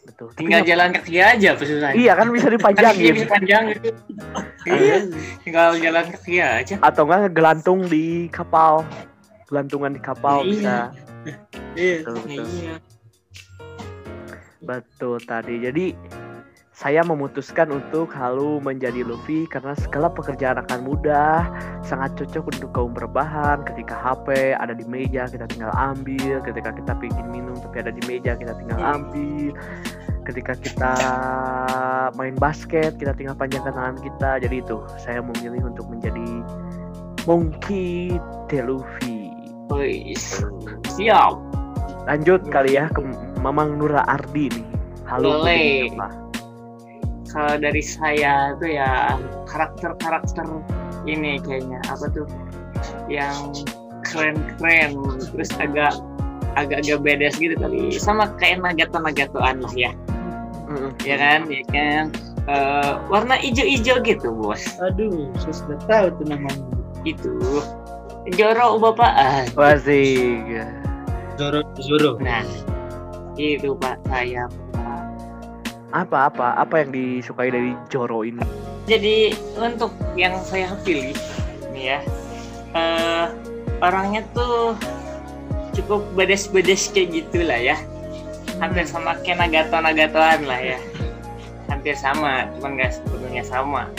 betul. 0.00 0.26
Tapi 0.26 0.38
tinggal 0.40 0.58
nggak- 0.58 0.70
jalan 0.72 0.88
kaki 0.90 1.14
aja 1.16 1.50
pesusannya 1.54 1.94
Iya 1.94 2.12
kan 2.12 2.26
bisa 2.28 2.44
Kan 2.44 2.52
dipanjangin 2.52 3.12
bisa 3.14 3.28
panjang 3.28 3.62
gitu 3.70 3.88
iya 4.74 4.96
tinggal 5.40 5.68
jalan 5.78 6.04
kaki 6.10 6.34
aja 6.38 6.74
atau 6.80 7.02
enggak 7.04 7.20
ngegelantung 7.24 7.80
di 7.86 8.04
kapal. 8.28 8.82
Gelantungan 9.46 9.92
di 9.92 10.00
kapal 10.00 10.36
Iya. 10.40 10.50
bisa. 10.50 10.76
Iya. 11.72 11.96
Betul, 12.02 12.14
betul. 12.18 12.44
iya 12.50 12.74
Betul 14.60 15.16
tadi. 15.22 15.54
Jadi 15.60 15.84
saya 16.78 17.02
memutuskan 17.02 17.74
untuk 17.74 18.14
halu 18.14 18.62
menjadi 18.62 19.02
Luffy 19.02 19.50
karena 19.50 19.74
segala 19.74 20.06
pekerjaan 20.14 20.62
akan 20.62 20.86
mudah, 20.86 21.42
sangat 21.82 22.14
cocok 22.14 22.54
untuk 22.54 22.70
kaum 22.70 22.94
berbahan. 22.94 23.66
Ketika 23.66 23.98
HP 23.98 24.54
ada 24.54 24.78
di 24.78 24.86
meja 24.86 25.26
kita 25.26 25.50
tinggal 25.50 25.74
ambil, 25.74 26.38
ketika 26.46 26.70
kita 26.70 26.94
ingin 27.02 27.26
minum 27.34 27.58
tapi 27.58 27.82
ada 27.82 27.90
di 27.90 27.98
meja 28.06 28.38
kita 28.38 28.54
tinggal 28.54 28.78
Hmm. 28.78 28.94
ambil. 28.94 29.50
Ketika 30.22 30.54
kita 30.54 30.92
main 32.14 32.38
basket 32.38 32.94
kita 32.94 33.10
tinggal 33.10 33.34
panjangkan 33.34 33.74
tangan 33.74 33.98
kita. 33.98 34.30
Jadi 34.46 34.62
itu 34.62 34.78
saya 35.02 35.18
memilih 35.18 35.74
untuk 35.74 35.90
menjadi 35.90 36.46
Monkey 37.26 38.22
D. 38.46 38.62
Luffy. 38.62 39.34
Siap. 40.94 41.34
Lanjut 42.06 42.46
kali 42.54 42.78
ya 42.78 42.86
ke 42.94 43.02
Mamang 43.42 43.82
Nura 43.82 44.06
Ardi 44.06 44.46
nih. 44.46 44.66
Halo. 45.10 45.42
Boleh. 45.42 46.27
Kalau 47.28 47.54
dari 47.60 47.84
saya 47.84 48.56
tuh 48.56 48.70
ya 48.72 49.20
karakter-karakter 49.44 50.46
ini 51.04 51.36
kayaknya 51.40 51.78
apa 51.88 52.08
tuh 52.08 52.24
yang 53.06 53.52
keren-keren 54.02 54.96
terus 55.32 55.52
agak 55.60 55.92
agak-agak 56.56 56.98
bedes 57.04 57.36
gitu 57.36 57.54
kali 57.54 57.92
sama 57.94 58.32
kayak 58.40 58.64
nagato-nagatoan 58.64 59.60
lah 59.60 59.74
ya 59.76 59.92
Mm-mm. 60.68 60.92
ya 61.04 61.16
kan 61.16 61.44
ya 61.48 61.62
kan 61.68 62.04
Eh, 62.48 62.92
warna 63.12 63.36
hijau-hijau 63.36 64.00
gitu 64.08 64.32
bos 64.32 64.64
Aduh, 64.80 65.28
saya 65.36 65.52
sudah 65.52 65.78
tahu 65.84 66.06
tuh 66.16 66.26
namanya. 66.32 66.64
itu 67.04 67.36
jorok 68.32 68.80
bapak 68.80 69.12
Wasik. 69.52 70.48
Zoro 71.36 71.60
Zoro. 71.76 72.16
nah 72.24 72.40
itu 73.36 73.76
pak 73.76 74.00
saya 74.08 74.48
Apa 75.88 76.28
apa 76.28 76.54
apa 76.60 76.74
yang 76.84 76.90
disukai 76.92 77.48
dari 77.48 77.72
Joro 77.88 78.24
ini? 78.24 78.68
jadi 78.88 79.36
untuk 79.60 79.92
yang 80.16 80.40
saya 80.40 80.72
pilih 80.80 81.12
nih 81.76 81.84
ya 81.94 81.98
eh 82.72 83.26
orangnya 83.84 84.24
tuh 84.32 84.72
cukup 85.76 86.02
bedes-bedes 86.16 86.88
kayak 86.90 87.12
gitulah 87.12 87.60
ya 87.60 87.76
hampir 88.58 88.88
sama 88.88 89.14
kayak 89.22 89.44
nagato-nagatoan 89.44 90.40
lah 90.48 90.58
ya 90.58 90.80
hampir 91.68 91.94
sama 91.94 92.48
cuma 92.58 92.74
nggak 92.74 92.96
sepenuhnya 92.96 93.44
sama 93.44 93.92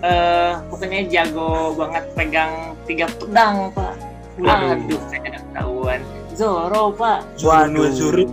eh 0.00 0.56
pokoknya 0.72 1.06
jago 1.12 1.76
banget 1.76 2.04
pegang 2.16 2.74
tiga 2.88 3.06
pedang 3.20 3.68
pak 3.76 3.94
Waduh. 4.40 4.80
Waduh, 4.80 5.00
saya 5.12 5.28
ketahuan 5.28 6.00
Zoro 6.32 6.88
pak 6.96 7.20
Waduh, 7.44 7.92
Zoro. 7.92 8.24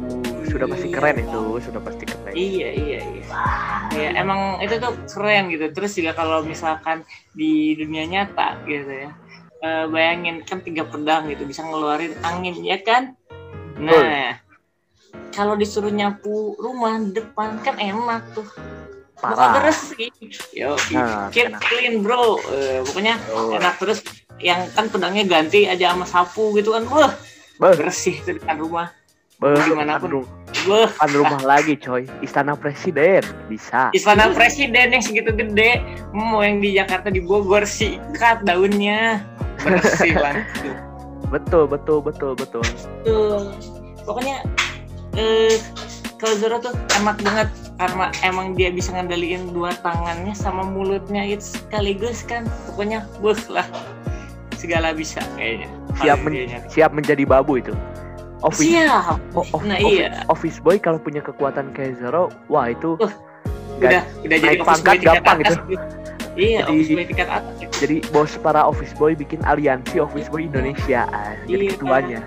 Sudah 0.47 0.65
pasti 0.65 0.87
keren 0.89 1.21
itu, 1.21 1.61
sudah 1.61 1.77
pasti. 1.83 1.98
Iya 2.39 2.69
iya 2.71 2.99
iya. 3.03 3.23
Ya 3.91 4.09
emang 4.15 4.63
itu 4.63 4.79
tuh 4.79 4.95
keren 5.11 5.51
gitu. 5.51 5.67
Terus 5.75 5.91
juga 5.91 6.15
kalau 6.15 6.39
misalkan 6.41 7.03
di 7.35 7.75
dunia 7.75 8.07
nyata 8.07 8.63
gitu 8.63 8.87
ya. 8.87 9.11
eh, 9.59 9.85
bayangin 9.91 10.47
kan 10.47 10.63
tiga 10.63 10.87
pedang 10.87 11.27
gitu 11.27 11.43
bisa 11.43 11.67
ngeluarin 11.67 12.15
angin 12.23 12.63
ya 12.63 12.79
kan? 12.79 13.11
Nah, 13.75 14.39
kalau 15.35 15.59
disuruh 15.59 15.91
nyapu 15.91 16.55
rumah 16.55 16.95
depan 17.03 17.59
kan 17.59 17.75
enak 17.75 18.23
tuh. 18.31 18.47
Parah. 19.19 19.59
bersih. 19.59 20.15
Yo, 20.55 20.79
Nah, 20.95 21.27
keep 21.27 21.51
enak. 21.51 21.59
clean 21.59 21.99
bro. 21.99 22.39
Eh, 22.55 22.79
pokoknya 22.87 23.19
Oh. 23.35 23.51
enak 23.51 23.75
terus 23.75 23.99
yang 24.39 24.63
kan 24.71 24.87
pedangnya 24.87 25.27
ganti 25.27 25.67
aja 25.67 25.91
sama 25.91 26.07
sapu 26.07 26.55
gitu 26.55 26.71
kan. 26.71 26.87
Wah, 26.87 27.11
bersih 27.59 28.15
tuh 28.23 28.39
depan 28.39 28.63
rumah. 28.63 28.87
Gimana 29.39 29.95
pun. 29.99 30.27
depan 30.67 31.09
rumah 31.15 31.39
lagi 31.47 31.79
coy. 31.79 32.03
Istana 32.19 32.51
Presiden 32.59 33.23
bisa. 33.47 33.87
Istana 33.95 34.35
Presiden 34.35 34.91
yang 34.91 34.99
segitu 34.99 35.31
gede, 35.31 35.79
mau 36.11 36.43
yang 36.43 36.59
di 36.59 36.75
Jakarta 36.75 37.07
di 37.07 37.23
Bogor 37.23 37.63
sikat 37.63 38.43
daunnya 38.43 39.23
bersih 39.63 40.19
langsung. 40.19 40.75
Betul 41.29 41.69
betul 41.69 42.01
betul 42.01 42.33
betul. 42.33 42.65
Tuh, 43.05 43.53
pokoknya 44.01 44.41
eh 45.13 45.61
kalau 46.17 46.33
Zoro 46.41 46.57
tuh 46.57 46.73
enak 46.97 47.21
banget 47.21 47.49
karena 47.77 48.09
emang 48.25 48.57
dia 48.57 48.73
bisa 48.73 48.89
ngendaliin 48.97 49.53
dua 49.53 49.77
tangannya 49.85 50.33
sama 50.33 50.65
mulutnya 50.65 51.21
itu 51.21 51.61
sekaligus 51.61 52.25
kan. 52.25 52.49
Pokoknya 52.65 53.05
buh 53.21 53.37
lah 53.45 53.69
segala 54.57 54.89
bisa 54.89 55.21
kayaknya. 55.37 55.69
Siap 56.01 56.17
men- 56.25 56.33
dianya. 56.33 56.59
siap 56.65 56.91
menjadi 56.97 57.23
babu 57.29 57.61
itu. 57.61 57.77
Office 58.39 58.71
Siap. 58.71 59.19
Oh, 59.33 59.43
oh, 59.45 59.61
Nah, 59.61 59.75
office, 59.77 59.99
iya. 59.99 60.23
office 60.27 60.57
boy 60.57 60.77
kalau 60.77 60.95
punya 60.97 61.19
kekuatan 61.19 61.71
kayak 61.71 61.99
Zoro, 61.99 62.31
wah 62.47 62.67
itu 62.67 62.95
Uh, 62.97 63.11
Udah 63.79 64.03
udah 64.21 64.37
jadi 64.37 64.59
pangkat 64.59 64.95
gampang 64.99 65.39
atas. 65.39 65.55
gitu. 65.61 65.83
Iya, 66.35 66.59
Jadi- 66.61 66.71
office 66.73 66.89
boy 66.89 67.03
tingkat 67.05 67.29
atas. 67.29 67.53
jadi 67.73 67.95
bos 68.09 68.31
para 68.37 68.61
office 68.61 68.91
boy 68.93 69.11
bikin 69.13 69.39
aliansi 69.41 69.97
office 69.97 70.27
boy 70.27 70.43
Indonesia. 70.43 71.07
Ah, 71.07 71.35
jadi 71.45 71.63
Iya. 71.65 71.73
ketuanya. 71.73 72.19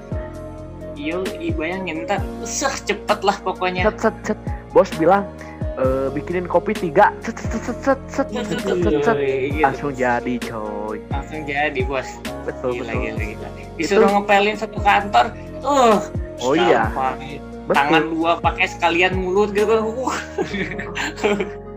Iya, 0.95 1.17
iya, 1.37 1.53
bayangin 1.53 2.05
ntar 2.05 2.21
usah 2.39 2.73
cepet 2.79 3.19
lah 3.21 3.37
pokoknya. 3.39 3.85
Set 3.87 3.97
set 4.01 4.17
set. 4.23 4.39
Bos 4.71 4.89
bilang 4.95 5.29
e, 5.75 5.85
bikinin 6.11 6.47
kopi 6.47 6.73
tiga. 6.73 7.13
Set 7.21 7.37
set 7.37 7.53
set 7.55 7.77
set 7.77 8.01
set 8.07 8.29
set 8.29 8.29
set, 8.31 8.61
set, 8.63 8.79
set, 8.79 8.97
set. 9.03 9.17
Gitu. 9.19 9.61
Langsung 9.61 9.93
jadi 9.93 10.35
coy. 10.43 10.99
langsung 11.09 11.41
jadi 11.43 11.81
bos 11.83 12.09
Betul 12.45 12.81
gila, 12.81 12.93
betul. 12.93 13.01
gila, 13.19 13.25
gila. 13.27 13.49
disuruh 13.75 14.09
ngepelin 14.11 14.55
satu 14.55 14.79
kantor 14.79 15.27
uh 15.63 15.99
Oh 16.41 16.55
iya, 16.55 16.91
gampang. 16.91 17.39
tangan 17.71 18.03
betul. 18.03 18.15
dua 18.19 18.33
pakai 18.39 18.67
sekalian 18.67 19.15
mulut 19.15 19.51
gitu 19.51 19.71
uh. 19.73 20.11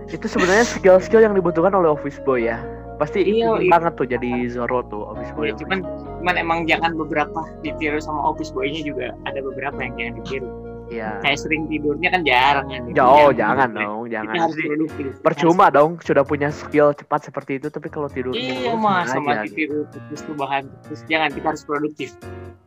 Itu 0.08 0.26
sebenarnya 0.26 0.66
skill-skill 0.68 1.22
yang 1.22 1.34
dibutuhkan 1.34 1.70
oleh 1.72 1.90
office 1.90 2.18
boy 2.20 2.44
ya. 2.44 2.62
Pasti 2.96 3.22
Iya, 3.22 3.60
iya. 3.60 3.70
banget 3.70 3.94
tuh 3.94 4.08
jadi 4.08 4.48
Zoro 4.48 4.80
tuh 4.86 5.04
office 5.06 5.30
boy. 5.34 5.50
ya, 5.50 5.54
cuman 5.56 5.84
cuman 6.16 6.36
emang 6.36 6.60
jangan 6.64 6.96
beberapa 6.96 7.44
ditiru 7.60 8.00
sama 8.00 8.24
office 8.26 8.50
boy-nya 8.50 8.82
juga 8.82 9.08
ada 9.24 9.38
beberapa 9.40 9.76
yang 9.78 9.94
jangan 9.96 10.14
ditiru 10.24 10.50
Iya. 10.86 11.18
kayak 11.20 11.42
sering 11.42 11.66
tidurnya 11.66 12.10
kan 12.10 12.22
jarang 12.22 12.66
kan 12.66 12.82
Ya, 12.88 13.04
oh, 13.04 13.34
jangan 13.34 13.74
dong, 13.74 14.06
kita 14.06 14.14
jangan. 14.16 14.36
harus 14.40 14.54
Jadi, 14.56 14.68
produktif 14.70 15.06
percuma 15.20 15.66
dong 15.68 15.98
sudah 16.00 16.22
punya 16.22 16.50
skill 16.50 16.94
cepat 16.94 17.26
seperti 17.26 17.58
itu 17.58 17.68
tapi 17.68 17.90
kalau 17.90 18.06
tidur 18.06 18.32
iya 18.32 18.70
mas 18.72 19.10
sama 19.10 19.44
gitu. 19.44 19.58
ditiru 19.66 19.80
terus 19.90 20.22
perubahan 20.24 20.64
terus 20.86 21.02
jangan 21.04 21.30
kita 21.30 21.46
harus 21.48 21.64
produktif 21.64 22.10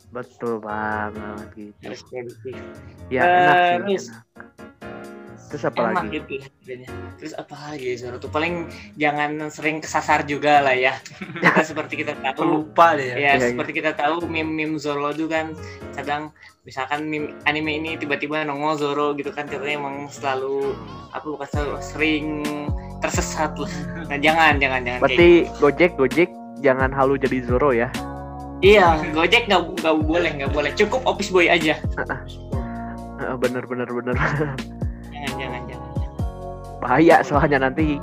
betul 0.08 0.56
banget 0.64 1.46
gitu 1.52 1.82
harus 1.84 2.02
produktif 2.08 2.54
ya 3.12 3.22
enak 3.24 3.56
sih 3.56 3.76
Terus, 3.78 4.04
enak. 4.08 4.24
terus 5.48 5.64
apa 5.64 5.80
enak 5.80 5.96
lagi 5.96 6.08
gitu 6.12 6.34
harganya. 6.44 6.88
Terus 7.16 7.32
apa 7.40 7.54
lagi 7.56 7.84
ya 7.88 7.94
Zoro 7.96 8.16
tuh 8.20 8.28
paling 8.28 8.54
jangan 9.00 9.30
sering 9.48 9.80
kesasar 9.80 10.28
juga 10.28 10.60
lah 10.60 10.76
ya. 10.76 10.92
Kita 11.40 11.64
seperti 11.64 12.04
kita 12.04 12.12
tahu 12.20 12.68
deh 12.68 13.08
ya. 13.08 13.16
ya 13.16 13.32
iya. 13.40 13.48
seperti 13.56 13.72
kita 13.80 13.96
tahu 13.96 14.28
meme-meme 14.28 14.76
Zoro 14.76 15.08
tuh 15.16 15.24
kan 15.24 15.56
kadang 15.96 16.36
misalkan 16.68 17.08
meme 17.08 17.32
anime 17.48 17.80
ini 17.80 17.90
tiba-tiba 17.96 18.44
nongol 18.44 18.76
Zoro 18.76 19.16
gitu 19.16 19.32
kan 19.32 19.48
katanya 19.48 19.80
emang 19.80 20.12
selalu 20.12 20.76
apa 21.16 21.24
bukan 21.24 21.48
selalu 21.48 21.74
sering 21.80 22.26
tersesat 23.00 23.56
lah. 23.56 23.72
Nah 24.12 24.20
jangan 24.20 24.60
jangan 24.60 24.84
jangan 24.84 25.00
berarti 25.00 25.48
Gojek 25.56 25.96
Gojek 25.96 26.28
jangan 26.60 26.92
halu 26.92 27.16
jadi 27.16 27.40
Zoro 27.48 27.72
ya 27.72 27.88
gitu. 27.88 28.17
Iya, 28.58 28.98
Gojek 29.10 29.46
nggak 29.46 29.62
nggak 29.78 29.96
boleh 30.02 30.30
nggak 30.34 30.50
boleh 30.50 30.70
cukup 30.74 31.06
office 31.06 31.30
boy 31.30 31.46
aja. 31.46 31.78
Bener 33.38 33.62
bener 33.64 33.86
bener 33.88 34.14
Jangan 34.14 35.34
jangan 35.36 35.62
jangan. 35.66 35.90
bahaya 36.78 37.16
soalnya 37.20 37.58
nanti 37.60 37.98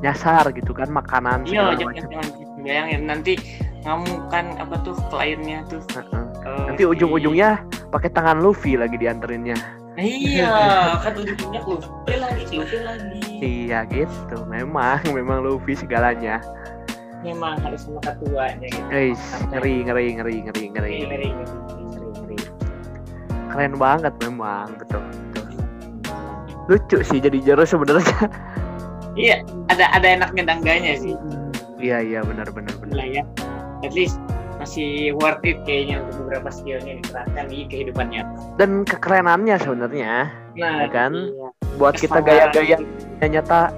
nyasar 0.00 0.48
gitu 0.52 0.72
kan 0.72 0.88
makanan 0.88 1.44
Iya 1.44 1.76
jangan 1.76 1.94
jangan 2.00 2.26
bayangin 2.58 3.02
nanti 3.04 3.32
ngamukan 3.84 4.56
apa 4.56 4.80
tuh 4.80 4.96
kliennya 5.08 5.60
tuh. 5.68 5.84
Eh, 6.00 6.64
nanti 6.66 6.82
ujung-ujungnya 6.82 7.60
pakai 7.88 8.08
tangan 8.10 8.40
Luffy 8.40 8.76
lagi 8.76 8.96
dianterinnya 8.96 9.56
Iya, 9.94 10.48
kan 11.04 11.12
ujungnya 11.14 11.60
Luffy 11.62 12.14
lagi, 12.16 12.42
Luffy 12.50 12.78
lagi. 12.80 13.20
iya 13.36 13.84
gitu 13.84 14.48
memang 14.48 15.04
memang 15.12 15.44
Luffy 15.44 15.76
segalanya 15.76 16.40
Memang 17.24 17.56
harus 17.58 17.80
sama 17.82 18.00
ketuanya 18.00 18.68
gitu. 18.68 18.84
guys 18.86 19.20
ngeri 19.48 19.74
ngeri 19.82 20.06
ngeri 20.14 20.36
ngeri 20.42 20.64
ngeri 20.68 20.92
Ngeri, 21.00 21.00
ngeri, 21.00 21.28
ngeri, 21.30 21.54
ngeri, 21.82 22.08
ngeri. 22.12 22.36
keren 23.48 23.74
banget 23.74 24.12
memang 24.20 24.68
betul, 24.76 25.00
betul. 25.32 25.44
lucu 26.66 26.98
sih 27.02 27.18
jadi 27.18 27.38
Zoro 27.40 27.64
sebenarnya 27.64 28.28
Iya, 29.14 29.40
ada 29.68 29.86
ada 29.90 30.06
enaknya 30.10 30.42
dan 30.44 30.58
enggaknya 30.58 30.92
sih. 30.96 31.14
iya 31.78 32.02
iya 32.02 32.20
benar 32.20 32.50
benar 32.50 32.74
benar 32.76 32.94
Lah 32.94 33.06
ya, 33.08 33.22
at 33.80 33.92
least 33.92 34.18
masih 34.56 35.14
worth 35.14 35.38
it 35.42 35.58
kayaknya 35.62 36.02
untuk 36.02 36.24
beberapa 36.24 36.48
skillnya 36.48 36.98
diterapkan 36.98 37.46
di 37.46 37.62
kehidupan 37.64 38.10
nyata. 38.10 38.34
dan 38.56 38.82
kekerenannya 38.82 39.56
sebenarnya 39.56 40.12
Nah, 40.54 40.82
Ya 40.82 40.88
kan? 40.88 41.12
iya. 41.14 41.48
buat 41.74 41.94
kita 41.94 42.18
gaya-gaya 42.20 42.78
yang 43.20 43.30
nyata 43.32 43.70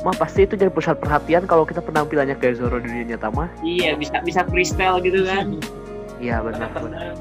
mah 0.00 0.12
pasti 0.12 0.44
itu 0.44 0.54
jadi 0.54 0.68
pusat 0.68 0.96
perhatian 0.96 1.44
kalau 1.44 1.62
kita 1.62 1.78
penampilannya 1.78 2.34
kayak 2.34 2.56
Zoro 2.56 2.78
di 2.78 2.88
dunia 2.88 3.14
nyata 3.14 3.28
mah. 3.28 3.48
Iya, 3.60 3.94
bisa 3.94 4.20
bisa 4.20 4.40
freestyle 4.44 5.00
gitu 5.00 5.24
kan. 5.24 5.56
iya 6.20 6.40
benar 6.40 6.68
benar 6.74 7.16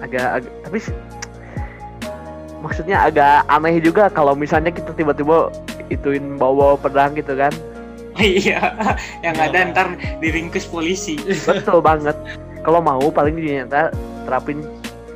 agak, 0.00 0.40
agak 0.40 0.52
tapi 0.62 0.78
maksudnya 2.60 2.96
agak 3.02 3.44
aneh 3.46 3.76
juga 3.78 4.08
kalau 4.08 4.32
misalnya 4.32 4.70
kita 4.70 4.92
tiba-tiba 4.92 5.50
ituin 5.88 6.36
bawa 6.36 6.76
pedang 6.76 7.14
gitu 7.14 7.34
kan. 7.34 7.52
Iya, 8.20 8.60
yang 9.24 9.32
ada 9.38 9.72
ntar 9.72 9.96
diringkus 10.20 10.68
polisi. 10.68 11.16
betul 11.40 11.80
banget. 11.88 12.12
Kalau 12.60 12.84
mau 12.84 13.00
paling 13.08 13.32
di 13.32 13.48
dunia 13.48 13.64
nyata 13.64 13.96
terapin 14.28 14.60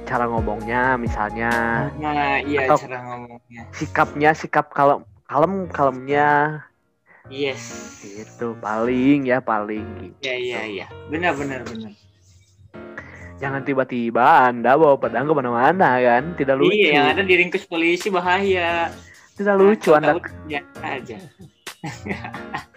cara 0.08 0.24
ngomongnya 0.24 0.96
misalnya. 0.96 1.52
Nah, 2.00 2.40
iya 2.40 2.64
Atau- 2.64 2.80
cara 2.80 3.04
ngomongnya. 3.04 3.68
sikapnya 3.76 4.32
sikap 4.32 4.72
kalem 4.72 5.04
kalem 5.24 5.66
kalemnya 5.66 6.60
Yes. 7.24 7.64
gitu 8.00 8.52
paling 8.58 9.24
ya 9.24 9.40
paling 9.40 9.84
gitu 9.98 10.16
Iya, 10.20 10.36
iya, 10.36 10.60
iya. 10.66 10.86
Benar, 11.08 11.32
benar, 11.34 11.64
benar. 11.64 11.92
jangan 13.34 13.64
tiba-tiba 13.64 14.22
anda 14.44 14.76
bawa 14.76 14.94
pedang 14.94 15.24
ke 15.24 15.34
mana-mana 15.34 15.96
kan 15.98 16.24
tidak 16.34 16.56
lucu 16.58 16.76
Iya, 16.76 16.90
yang 16.94 17.06
ada 17.10 17.22
diringkus 17.22 17.64
polisi 17.64 18.08
bahaya. 18.08 18.92
tidak 19.34 19.56
lucu 19.56 19.90
Tahu- 19.90 19.96
anda 19.96 20.20
Ya 20.46 20.60
aja. 20.78 21.16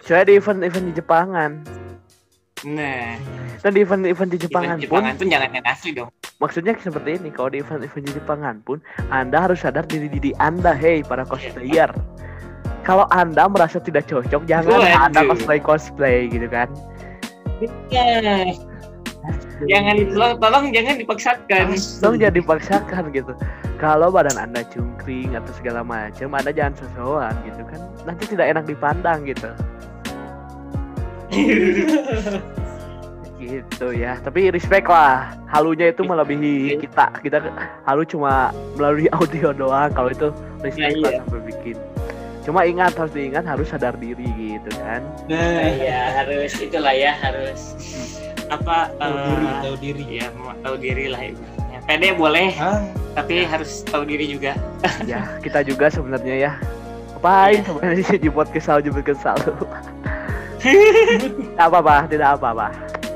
saya 0.02 0.22
di 0.22 0.36
event-event 0.36 0.86
di 0.86 0.94
Jepangan 0.94 1.52
Nah, 2.66 3.14
dan 3.60 3.70
di 3.70 3.80
event-event 3.80 4.28
di 4.28 4.38
Jepangan 4.40 4.76
Jepangan, 4.76 5.14
pun 5.14 5.20
pun 5.20 5.28
jangan 5.30 5.50
yang 5.52 5.62
asli 5.64 5.90
dong. 5.92 6.10
maksudnya 6.38 6.74
seperti 6.74 7.16
ini 7.16 7.30
kalau 7.30 7.48
di 7.48 7.60
event-event 7.60 8.02
di 8.02 8.12
Jepangan 8.14 8.56
pun 8.60 8.80
anda 9.08 9.38
harus 9.40 9.60
sadar 9.60 9.84
diri 9.84 10.08
diri 10.08 10.32
anda 10.36 10.72
hei 10.72 11.00
para 11.00 11.22
cosplayer 11.22 11.92
kalau 12.88 13.04
anda 13.12 13.44
merasa 13.52 13.76
tidak 13.76 14.08
cocok 14.08 14.48
jangan 14.48 14.80
Waduh. 14.80 15.04
anda 15.12 15.20
cosplay 15.28 15.60
cosplay 15.60 16.24
gitu 16.32 16.48
kan. 16.48 16.72
Iya. 17.92 18.56
Jangan 19.68 19.96
tolong, 20.16 20.34
tolong 20.40 20.64
jangan 20.72 20.96
dipaksakan. 20.96 21.76
dong 21.76 22.16
jadi 22.16 22.40
dipaksakan 22.40 23.12
gitu. 23.12 23.36
Kalau 23.76 24.08
badan 24.08 24.40
anda 24.40 24.64
cungkring 24.72 25.36
atau 25.36 25.52
segala 25.60 25.84
macam 25.84 26.32
anda 26.32 26.48
jangan 26.48 26.80
sesuatu 26.80 27.36
gitu 27.44 27.62
kan. 27.68 27.80
Nanti 28.08 28.24
tidak 28.24 28.56
enak 28.56 28.64
dipandang 28.64 29.28
gitu. 29.28 29.52
Gitu 33.36 33.86
ya. 33.92 34.16
Tapi 34.24 34.48
respect 34.48 34.88
lah. 34.88 35.36
Halunya 35.52 35.92
itu 35.92 36.08
melebihi 36.08 36.80
kita. 36.80 37.12
Kita 37.20 37.38
halu 37.84 38.08
cuma 38.08 38.48
melalui 38.80 39.12
audio 39.12 39.52
doang. 39.52 39.92
Kalau 39.92 40.08
itu 40.08 40.32
respect 40.64 40.96
Iya, 40.96 41.04
lah 41.04 41.12
sampai 41.28 41.42
bikin 41.52 41.76
cuma 42.48 42.64
ingat 42.64 42.96
harus 42.96 43.12
diingat 43.12 43.44
harus 43.44 43.68
sadar 43.68 43.92
diri 43.94 44.24
gitu 44.56 44.72
kan 44.78 45.04
Nah, 45.28 45.68
ya 45.70 46.16
harus 46.16 46.56
itulah 46.56 46.90
ya 46.90 47.12
harus 47.14 47.76
apa 48.48 48.88
tahu 48.96 49.12
diri, 49.20 49.44
eh, 49.44 49.56
tahu 49.60 49.76
diri. 49.76 50.04
ya 50.08 50.26
mau 50.32 50.56
tahu 50.58 50.74
diri 50.78 51.04
lah 51.06 51.20
ibaratnya. 51.22 51.78
Pede 51.84 52.08
boleh, 52.10 52.48
Ah, 52.56 52.80
tapi 53.12 53.44
harus 53.44 53.84
tahu 53.84 54.02
diri 54.02 54.24
juga. 54.26 54.56
ya 55.04 55.36
kita 55.38 55.60
juga 55.60 55.92
sebenarnya 55.92 56.34
ya 56.40 56.52
ngapain 57.12 57.60
Iya. 57.60 57.66
sebenarnya 57.66 58.16
di 58.16 58.30
podcast 58.30 58.64
selalu 58.64 58.80
jemput 58.86 59.04
selalu 59.12 59.52
tidak 60.58 61.60
apa 61.60 61.76
apa 61.78 61.94
tidak 62.06 62.28
apa 62.34 62.46
apa 62.50 62.68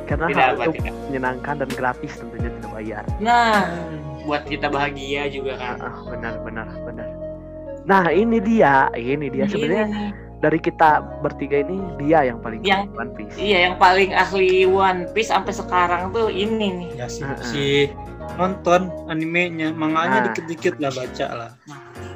karena 0.04 0.26
Tidak 0.28 0.42
hal 0.42 0.52
apa 0.52 0.62
itu 0.62 0.72
tidak. 0.76 0.94
menyenangkan 1.06 1.54
dan 1.56 1.70
gratis 1.70 2.12
tentunya 2.14 2.50
tidak 2.50 2.70
bayar 2.70 3.04
Nah, 3.18 3.64
buat 4.22 4.42
kita 4.44 4.66
bahagia 4.68 5.26
juga 5.26 5.56
kan. 5.56 5.76
Ah, 5.80 5.96
benar 6.04 6.34
benar 6.42 6.68
benar 6.82 7.08
nah 7.82 8.08
ini 8.08 8.38
dia 8.38 8.86
ini 8.92 9.26
dia 9.26 9.44
sebenarnya 9.44 9.86
Iya. 9.86 10.08
dari 10.40 10.58
kita 10.58 10.90
bertiga 11.20 11.60
ini 11.60 11.76
dia 11.98 12.24
yang 12.24 12.38
paling 12.38 12.62
Yang- 12.62 12.90
One 12.92 13.12
Piece 13.12 13.34
Iya, 13.34 13.58
yang 13.64 13.74
paling 13.76 14.10
ahli 14.10 14.64
One 14.64 15.06
Piece 15.08 15.28
sampai 15.28 15.50
sekarang 15.50 16.10
tuh 16.10 16.26
ini 16.26 16.66
nih. 16.72 16.90
ya 16.96 17.06
sih, 17.06 17.22
Heeh. 17.22 17.42
sih 17.44 17.80
nonton 18.32 18.86
animenya, 19.06 19.70
manganya 19.72 20.18
Nah. 20.18 20.24
dikit-dikit 20.28 20.78
lah 20.78 20.90
baca 20.90 21.26
lah. 21.32 21.50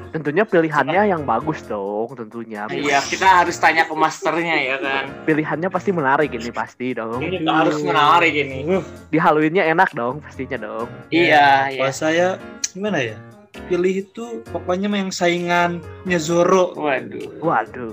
tentunya 0.07 0.43
pilihannya 0.43 1.03
yang 1.05 1.23
bagus 1.23 1.61
dong 1.63 2.07
tentunya 2.09 2.63
Iya, 2.65 3.03
kita 3.03 3.27
harus 3.37 3.53
tanya 3.55 3.83
ke 3.83 3.91
masternya 3.93 4.55
ya 4.57 4.77
kan. 4.77 5.03
pilihannya 5.23 5.67
pasti 5.67 5.91
menarik 5.91 6.31
ini 6.31 6.47
pasti 6.49 6.95
dong 6.95 7.19
Ini 7.19 7.43
harus 7.43 7.79
menarik 7.81 8.31
ini. 8.31 8.63
Uh, 8.65 8.83
dihaluinnya 9.07 9.67
enak 9.67 9.91
dong 9.91 10.23
pastinya 10.23 10.57
dong 10.57 10.87
Iya, 11.09 11.69
iya. 11.69 11.79
Kalau 11.81 11.93
saya 11.93 12.27
gimana 12.65 13.03
ya? 13.03 13.19
Pilih 13.65 13.93
itu 14.01 14.25
pokoknya 14.47 14.87
mah 14.87 14.99
yang 14.99 15.11
saingannya 15.11 15.81
Zoro 16.17 16.71
Waduh, 16.73 17.41
waduh 17.41 17.91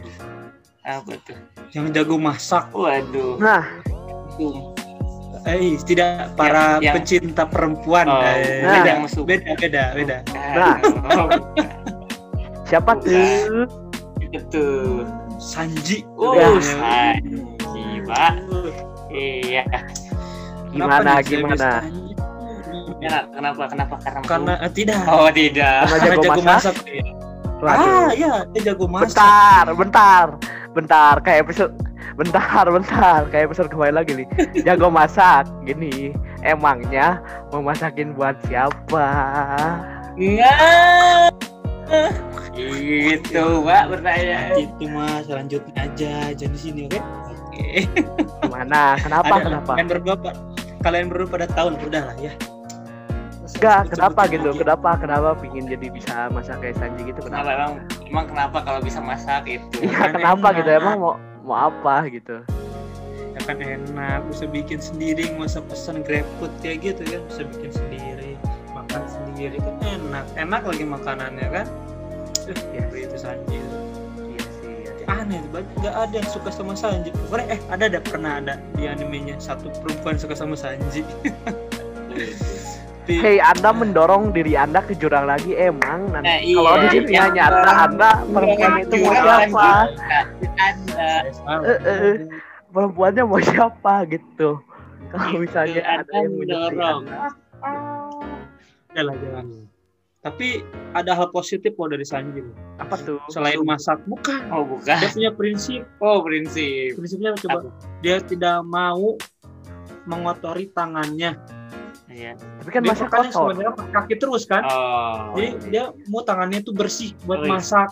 apa 0.81 1.17
tuh? 1.25 1.39
yang 1.73 1.89
jago 1.91 2.15
masak. 2.15 2.69
Waduh. 2.71 3.41
nah 3.41 3.65
Tuh. 4.37 4.77
Eh, 5.45 5.77
tidak 5.83 6.33
para 6.35 6.79
yang- 6.79 6.95
pecinta 6.95 7.45
perempuan. 7.45 8.05
Oh, 8.07 8.17
eh, 8.19 8.61
Nah. 8.61 8.81
beda, 8.81 8.89
yang 8.89 9.03
musuh. 9.03 9.25
beda, 9.25 9.53
beda, 9.57 9.85
beda. 9.93 10.17
Nah. 10.33 10.77
Oh, 11.11 11.29
siapa 12.65 12.97
tuh 12.99 13.69
itu 14.21 14.41
tuh. 14.49 15.05
Sanji. 15.37 16.01
Oh, 16.15 16.33
Ya. 16.33 16.49
Sanji, 16.61 17.85
Pak. 18.05 18.33
Iya. 19.11 19.65
gimana 20.71 21.21
gimana 21.21 21.71
Sanji? 23.05 23.31
Kenapa? 23.35 23.63
Kenapa? 23.69 23.95
Kenapa? 24.01 24.27
Karena 24.27 24.53
Karena 24.55 24.55
eh, 24.65 24.71
tidak. 24.73 25.01
Oh, 25.07 25.29
tidak. 25.29 25.79
Karena 25.85 25.99
jago 26.01 26.23
jago 26.23 26.41
masak? 26.41 26.75
masak. 26.75 26.77
waduh 27.55 27.89
Ah, 27.89 28.11
ya, 28.13 28.33
dia 28.53 28.61
jago 28.73 28.85
masak. 28.85 29.05
bentar 29.09 29.65
bentar 29.73 30.27
bentar 30.75 31.15
kayak 31.21 31.39
episode 31.49 31.73
bentar 32.15 32.65
bentar 32.69 33.21
kayak 33.29 33.45
episode 33.49 33.69
kemarin 33.73 33.95
lagi 33.97 34.13
nih 34.13 34.27
jago 34.63 34.93
masak 34.93 35.49
gini 35.65 36.13
emangnya 36.43 37.25
mau 37.49 37.65
masakin 37.65 38.13
buat 38.13 38.37
siapa 38.45 39.07
Enggak. 40.15 41.35
Itu, 42.55 43.45
Pak, 43.61 43.85
bertanya. 43.91 44.55
Itu 44.55 44.87
mas, 44.87 45.27
selanjutnya 45.27 45.75
aja, 45.75 46.31
jangan 46.31 46.55
di 46.55 46.61
sini, 46.61 46.81
oke? 46.87 47.01
Oke. 47.03 47.67
gimana 48.41 48.95
kenapa 48.97 49.35
Ada, 49.35 49.43
kenapa 49.43 49.71
Kalian 49.75 49.89
berdua, 49.91 50.15
Pak. 50.15 50.35
kalian 50.81 51.07
berdua 51.11 51.29
pada 51.29 51.47
tahun, 51.51 51.73
udah 51.83 52.03
lah 52.07 52.17
ya. 52.23 52.33
Enggak 53.65 53.97
kenapa 53.97 54.21
gitu 54.29 54.49
kenapa 54.53 54.91
kenapa 55.01 55.29
pingin 55.41 55.65
jadi 55.65 55.87
bisa 55.89 56.29
masak 56.29 56.61
kayak 56.61 56.77
Sanji 56.77 57.09
gitu 57.09 57.21
Kenapa 57.25 57.49
emang 57.49 57.73
emang 58.05 58.25
kenapa 58.29 58.59
kalau 58.61 58.81
bisa 58.85 59.01
masak 59.01 59.49
itu? 59.49 59.65
iya 59.81 60.13
kenapa 60.13 60.53
enak. 60.53 60.59
gitu 60.61 60.71
emang 60.77 60.95
mau 61.01 61.15
mau 61.41 61.73
apa 61.73 62.05
gitu 62.13 62.45
Ya 63.35 63.43
kan 63.51 63.59
enak, 63.59 64.31
bisa 64.31 64.47
bikin 64.47 64.79
sendiri, 64.79 65.27
nggak 65.35 65.51
usah 65.51 65.67
pesan 65.67 66.07
GrabFood 66.07 66.55
kayak 66.63 66.87
gitu 66.87 67.03
kan, 67.03 67.19
bisa 67.27 67.43
bikin 67.51 67.73
sendiri, 67.75 68.31
makan 68.71 69.03
sendiri 69.11 69.59
kan 69.59 69.75
enak, 69.83 70.25
enak 70.39 70.63
lagi 70.63 70.85
makanannya 70.87 71.49
kan. 71.51 71.67
Eh, 72.47 72.55
Yes. 72.79 72.95
itu 73.11 73.17
Sanji. 73.19 73.59
iya 73.59 74.45
iya. 74.71 75.19
Aneh, 75.19 75.43
banyak 75.51 75.67
nggak 75.83 75.95
ada 75.99 76.15
yang 76.15 76.31
suka 76.31 76.55
sama 76.55 76.79
Sanji. 76.79 77.11
Pokoknya 77.11 77.59
eh 77.59 77.61
ada 77.75 77.85
ada 77.91 77.99
pernah 77.99 78.39
ada 78.39 78.55
di 78.79 78.87
animenya 78.87 79.35
satu 79.43 79.67
perempuan 79.83 80.15
suka 80.15 80.39
sama 80.39 80.55
Sanji. 80.55 81.03
Tapi 83.05 83.21
Hei, 83.21 83.37
Anda 83.37 83.69
mendorong 83.69 84.33
diri 84.33 84.57
Anda 84.57 84.81
ke 84.81 84.97
jurang 84.97 85.29
lagi 85.29 85.53
emang 85.53 86.09
nanti 86.09 86.25
Nah, 86.25 86.41
iya. 86.41 86.57
kalau 86.57 86.73
di 86.81 86.89
dunia 86.89 87.13
Yang 87.13 87.31
nyata 87.37 87.73
Anda 87.85 88.11
perempuan 88.25 88.73
itu 88.81 88.95
mau 88.97 89.13
siapa? 89.13 89.69
Anda. 90.57 91.11
Eh, 91.69 91.81
eh, 91.85 92.17
Perempuannya 92.73 93.23
mau 93.29 93.41
siapa 93.45 93.95
gitu. 94.09 94.57
Kalau 95.13 95.37
misalnya 95.37 95.85
Itu 95.85 95.93
ada 96.01 96.13
yang 96.17 96.33
Anda 96.33 96.33
menyukai 96.33 96.73
dorong. 96.73 97.03
Anda. 97.05 97.29
Jangan, 98.97 99.17
jangan. 99.21 99.47
Tapi 100.25 100.49
ada 100.97 101.13
hal 101.13 101.29
positif 101.29 101.77
loh 101.77 101.93
dari 101.93 102.09
Sanji. 102.09 102.41
Apa 102.81 102.97
tuh? 103.05 103.21
Selain 103.29 103.61
masak, 103.61 104.01
bukan. 104.09 104.49
Oh, 104.49 104.65
bukan. 104.65 104.97
Dia 104.97 105.13
punya 105.13 105.31
prinsip. 105.37 105.85
Oh, 106.01 106.25
prinsip. 106.25 106.97
Prinsipnya 106.97 107.37
coba 107.37 107.69
dia 108.01 108.25
tidak 108.25 108.65
mau 108.65 109.21
mengotori 110.09 110.73
tangannya. 110.73 111.37
Iya. 112.15 112.33
Tapi 112.39 112.71
kan 112.71 112.81
dia 112.81 112.91
masa 112.95 113.05
makannya 113.05 113.27
kotor. 113.29 113.43
sebenarnya 113.51 113.73
pakai 113.75 113.93
kaki 113.93 114.15
terus 114.17 114.43
kan. 114.47 114.63
Oh. 114.65 115.35
Jadi 115.35 115.49
dia 115.69 115.85
mau 116.07 116.23
tangannya 116.23 116.59
itu 116.61 116.71
bersih 116.71 117.11
buat 117.25 117.43
Oh, 117.43 117.45
iya. 117.45 117.53
masak. 117.53 117.89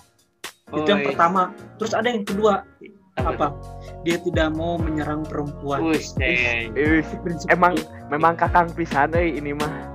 Itu 0.70 0.86
yang 0.86 0.94
Oh, 0.94 1.02
iya. 1.02 1.08
pertama. 1.10 1.42
Terus 1.76 1.92
ada 1.92 2.06
yang 2.06 2.22
kedua 2.22 2.62
Apa? 3.12 3.28
apa? 3.28 3.46
Dia 4.00 4.16
tidak 4.18 4.54
mau 4.54 4.78
menyerang 4.78 5.20
perempuan. 5.22 5.90
Eh, 6.16 6.70
Itu 6.70 7.18
prinsip 7.20 7.50
emang 7.50 7.76
memang 8.08 8.32
kakang 8.34 8.70
pisan 8.72 9.12
eh 9.12 9.36
ini 9.36 9.52
mah. 9.52 9.90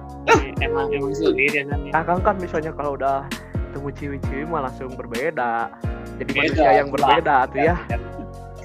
emang 0.59 0.91
emang 0.91 1.15
sulit 1.15 1.49
ya 1.49 1.63
kan. 1.65 1.79
Kakang 1.89 2.19
kan 2.21 2.35
misalnya 2.35 2.69
kalau 2.71 2.93
udah 2.93 3.23
ketemu 3.71 3.89
ciwi-ciwi 3.91 4.43
mah 4.45 4.67
langsung 4.67 4.91
berbeda. 4.91 5.71
Jadi 6.17 6.29
Beda, 6.29 6.41
manusia 6.43 6.69
yang 6.75 6.87
lah. 6.87 6.93
berbeda 6.93 7.35
tuh 7.47 7.59
ya. 7.63 7.75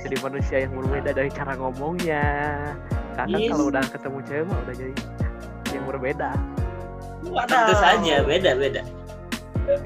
Jadi 0.03 0.17
manusia 0.19 0.57
yang 0.59 0.73
berbeda 0.75 1.11
dari 1.13 1.31
cara 1.31 1.53
ngomongnya. 1.55 2.25
Kakang 3.15 3.39
Yes. 3.39 3.51
kalau 3.51 3.65
udah 3.69 3.83
ketemu 3.87 4.19
cewek 4.27 4.45
mah 4.45 4.59
udah 4.59 4.75
jadi 4.75 4.93
berbeda. 5.93 6.31
Tentu 7.23 7.75
saja 7.79 8.25
beda 8.25 8.51
beda. 8.57 8.83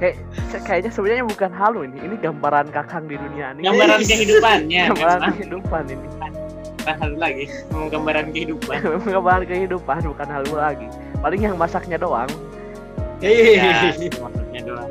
Kayak 0.00 0.16
kayaknya 0.64 0.90
sebenarnya 0.90 1.24
bukan 1.28 1.50
halu 1.52 1.84
ini. 1.84 1.98
Ini 2.00 2.16
gambaran 2.24 2.72
kakang 2.72 3.04
di 3.10 3.20
dunia 3.20 3.52
ini. 3.52 3.68
Gambaran 3.68 4.00
kehidupannya 4.10 4.82
gambaran 4.94 5.18
memang. 5.20 5.34
kehidupan 5.36 5.82
ini. 5.92 6.08
Bukan 6.80 6.94
hal 7.02 7.12
lagi. 7.18 7.44
Mau 7.74 7.86
gambaran 7.92 8.26
kehidupan. 8.32 8.76
gambaran 9.14 9.44
kehidupan 9.44 10.00
bukan 10.06 10.28
halu 10.32 10.52
lagi. 10.56 10.88
Paling 11.20 11.40
yang 11.44 11.56
masaknya 11.60 11.98
doang. 12.00 12.30
Ya, 13.20 13.92
itu 13.96 14.16
maksudnya 14.20 14.60
doang. 14.64 14.90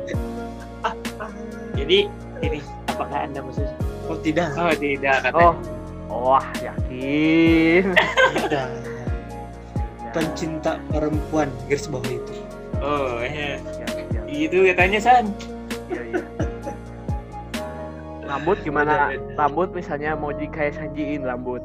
Jadi 1.76 1.98
ini 2.42 2.58
apakah 2.90 3.18
anda 3.26 3.40
maksud? 3.42 3.66
Oh 4.06 4.18
tidak. 4.22 4.54
Oh 4.54 4.70
tidak 4.74 5.22
katanya. 5.26 5.54
Oh, 6.06 6.34
wah 6.34 6.46
yakin. 6.62 7.90
Tidak. 8.38 8.95
Pencinta 10.16 10.80
perempuan 10.88 11.52
garis 11.66 11.84
bawah 11.86 12.08
itu. 12.08 12.32
Oh, 12.78 13.20
iya. 13.20 13.60
Ya, 13.60 13.86
ya, 14.08 14.20
Gitu 14.24 14.64
katanya 14.66 14.96
San. 14.98 15.24
ya, 15.86 16.00
ya. 16.02 16.24
Rambut 18.26 18.56
gimana? 18.60 19.12
Rambut 19.34 19.70
misalnya 19.70 20.12
mau 20.12 20.32
di 20.32 20.48
kayak 20.48 20.74
Sanjiin 20.74 21.22
rambut. 21.22 21.60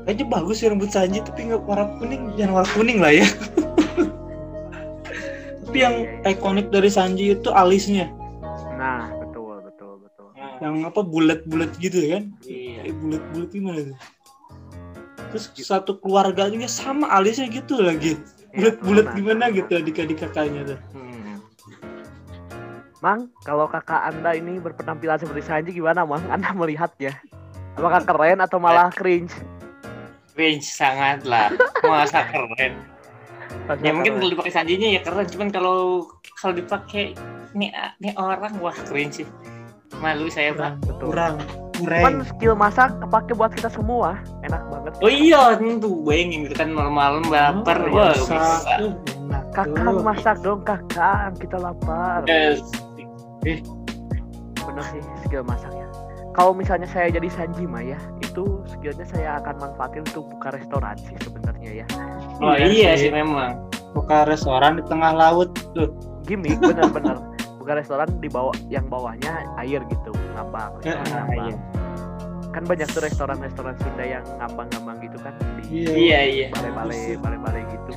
kayaknya 0.00 0.24
bagus 0.26 0.56
sih 0.56 0.72
rambut 0.72 0.88
Sanji 0.88 1.20
tapi 1.20 1.44
nggak 1.44 1.68
warna 1.68 1.84
kuning 2.00 2.32
jangan 2.32 2.56
warna 2.56 2.70
kuning 2.72 2.96
lah 2.96 3.12
ya 3.12 3.28
tapi 5.60 5.78
yang 5.78 5.94
Iya, 6.00 6.24
iya. 6.24 6.32
ikonik 6.32 6.72
dari 6.72 6.88
Sanji 6.88 7.36
itu 7.36 7.52
alisnya 7.52 8.08
Nah, 8.72 9.12
betul, 9.12 9.60
betul, 9.60 10.00
betul. 10.00 10.32
yang 10.64 10.80
apa 10.80 11.04
bulat-bulat 11.04 11.76
gitu 11.76 12.00
kan 12.08 12.32
Iya. 12.40 12.88
bulat-bulat 12.90 13.48
gimana 13.52 13.78
tuh 13.84 13.96
terus 15.28 15.52
satu 15.54 16.00
keluarga 16.00 16.48
juga 16.48 16.68
sama 16.68 17.08
alisnya 17.12 17.48
gitu 17.48 17.80
lagi 17.80 18.16
Iya, 18.48 18.72
bulat-bulat 18.80 19.06
gimana 19.12 19.44
gitu 19.52 19.72
adik-adik 19.76 20.24
kakaknya 20.24 20.74
tuh 20.74 20.78
Hmm. 20.96 21.08
Mang, 22.98 23.30
kalau 23.46 23.70
kakak 23.70 24.10
Anda 24.10 24.34
ini 24.34 24.58
berpenampilan 24.58 25.22
seperti 25.22 25.46
Sanji 25.46 25.70
gimana, 25.70 26.02
Mang? 26.02 26.24
Anda 26.34 26.50
melihatnya? 26.50 27.14
Apakah 27.78 28.02
keren 28.02 28.42
atau 28.42 28.58
malah 28.58 28.90
cringe? 28.90 29.30
Cringe 30.34 30.66
sangat 30.66 31.22
lah. 31.22 31.54
Masa 31.86 32.26
keren. 32.26 32.74
Masa 33.70 33.80
Ya 33.86 33.94
mungkin 33.94 34.18
kalau 34.18 34.30
dipakai 34.34 34.50
sanjinya 34.50 34.98
ya 34.98 35.00
keren, 35.06 35.30
cuman 35.30 35.48
kalau 35.54 36.10
kalau 36.42 36.58
dipakai 36.58 37.14
nih 37.54 37.70
nih 38.02 38.18
orang 38.18 38.58
wah 38.58 38.74
cringe 38.90 39.22
sih. 39.22 39.28
Malu 39.98 40.26
saya 40.30 40.54
pak. 40.54 40.78
kurang 40.78 40.78
betul. 40.86 41.06
kurang 41.10 41.34
kurang 41.78 42.16
skill 42.26 42.54
masak 42.54 42.90
kepake 42.98 43.32
buat 43.34 43.50
kita 43.54 43.70
semua. 43.70 44.18
Enak 44.42 44.62
banget. 44.66 44.92
Oh 44.98 45.10
iya, 45.10 45.54
tuh 45.58 46.02
bayangin 46.02 46.46
gitu 46.46 46.54
kan 46.58 46.74
malam-malam 46.74 47.22
baper. 47.26 47.78
Oh, 47.86 47.94
Wah, 47.94 48.14
bisa. 48.14 48.34
bisa. 48.34 48.72
Tuh, 48.78 48.92
enak 49.30 49.44
Kakak 49.54 49.94
masak 50.02 50.36
dong, 50.42 50.60
kakak. 50.62 51.34
Kita 51.38 51.56
lapar. 51.58 52.22
Yes. 52.26 52.62
Bener 54.58 54.84
sih 54.90 55.02
skill 55.26 55.42
masaknya. 55.42 55.86
Kalau 56.34 56.54
misalnya 56.54 56.86
saya 56.86 57.10
jadi 57.10 57.26
Sanji 57.30 57.66
mah 57.66 57.82
ya, 57.82 57.98
itu 58.22 58.62
skillnya 58.70 59.02
saya 59.02 59.42
akan 59.42 59.58
manfaatin 59.58 60.06
untuk 60.06 60.30
buka 60.30 60.54
restoran 60.54 60.94
sih 61.02 61.18
sebenarnya 61.18 61.82
ya. 61.82 61.86
Oh 62.38 62.54
Iya 62.54 62.66
iya 62.70 62.90
sih. 62.94 63.06
sih 63.06 63.10
memang. 63.10 63.58
buka 63.88 64.28
restoran 64.28 64.76
di 64.78 64.84
tengah 64.86 65.16
laut 65.16 65.48
tuh 65.74 65.90
Gimik 66.28 66.60
bener-bener. 66.60 67.16
Buka 67.68 67.84
restoran 67.84 68.08
di 68.16 68.32
bawah 68.32 68.56
yang 68.72 68.88
bawahnya 68.88 69.44
air 69.60 69.84
gitu, 69.92 70.08
ngambang. 70.32 70.72
Ya, 70.80 70.96
restoran 70.96 71.04
ah, 71.04 71.20
ngambang. 71.28 71.48
iya. 71.52 71.56
Kan 72.48 72.62
banyak 72.64 72.88
tuh 72.88 73.02
restoran-restoran 73.04 73.74
Sunda 73.76 74.04
yang 74.08 74.24
ngambang-ngambang 74.40 74.96
gitu 75.04 75.20
kan 75.20 75.36
di 75.60 75.84
Iya 75.84 76.20
iya. 76.24 76.46
balai-balai 76.48 77.20
balai-balai 77.20 77.62
gitu. 77.68 77.92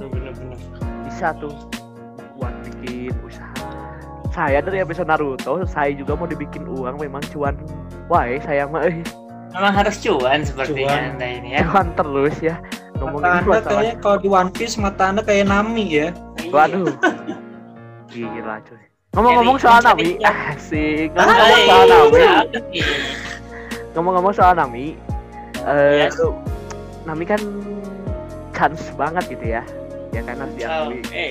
bener 0.00 0.08
bener 0.08 0.32
bener 0.32 0.58
Bisa 1.04 1.36
tuh 1.36 1.52
buat 2.40 2.56
bikin 2.64 3.12
usaha. 3.20 3.68
Saya 4.32 4.64
dari 4.64 4.80
episode 4.80 5.04
Naruto, 5.04 5.60
saya 5.68 5.92
juga 5.92 6.16
mau 6.16 6.24
dibikin 6.24 6.64
uang 6.64 6.96
memang 6.96 7.20
cuan. 7.36 7.52
Wah, 8.08 8.24
saya 8.40 8.64
mah 8.64 8.88
eh 8.88 9.04
Memang 9.52 9.76
harus 9.76 10.00
cuan 10.00 10.40
sepertinya 10.40 10.88
Cuan. 10.88 11.20
anda 11.20 11.26
ini 11.28 11.48
ya. 11.52 11.68
cuan 11.68 11.92
terus 11.92 12.40
ya. 12.40 12.56
mata 12.96 12.96
Ngomongin 12.96 13.28
anda 13.28 13.44
masalah 13.44 13.68
kayaknya 13.68 13.94
kalau 14.00 14.16
di 14.24 14.28
One 14.32 14.50
Piece 14.56 14.80
mata 14.80 15.04
anda 15.12 15.20
kayak 15.20 15.52
Nami 15.52 15.84
ya 15.92 16.08
Iya. 16.08 16.25
Waduh. 16.52 16.86
Gila 18.10 18.56
cuy. 18.64 18.84
Ngomong-ngomong 19.16 19.56
soal 19.56 19.80
Nami, 19.80 20.20
asik. 20.52 21.08
Ngomong-ngomong 21.16 21.64
soal 21.64 21.86
Nami, 21.88 22.82
ngomong-ngomong 23.96 24.34
soal 24.36 24.52
Nami, 24.52 24.86
eh 25.64 26.04
Yes. 26.04 26.20
Nami 27.08 27.24
kan 27.24 27.40
chance 28.52 28.92
banget 28.92 29.24
gitu 29.32 29.56
ya. 29.56 29.64
Ya 30.12 30.20
kan 30.20 30.36
harus 30.36 30.54
diakui. 30.56 31.00
Oke. 31.00 31.26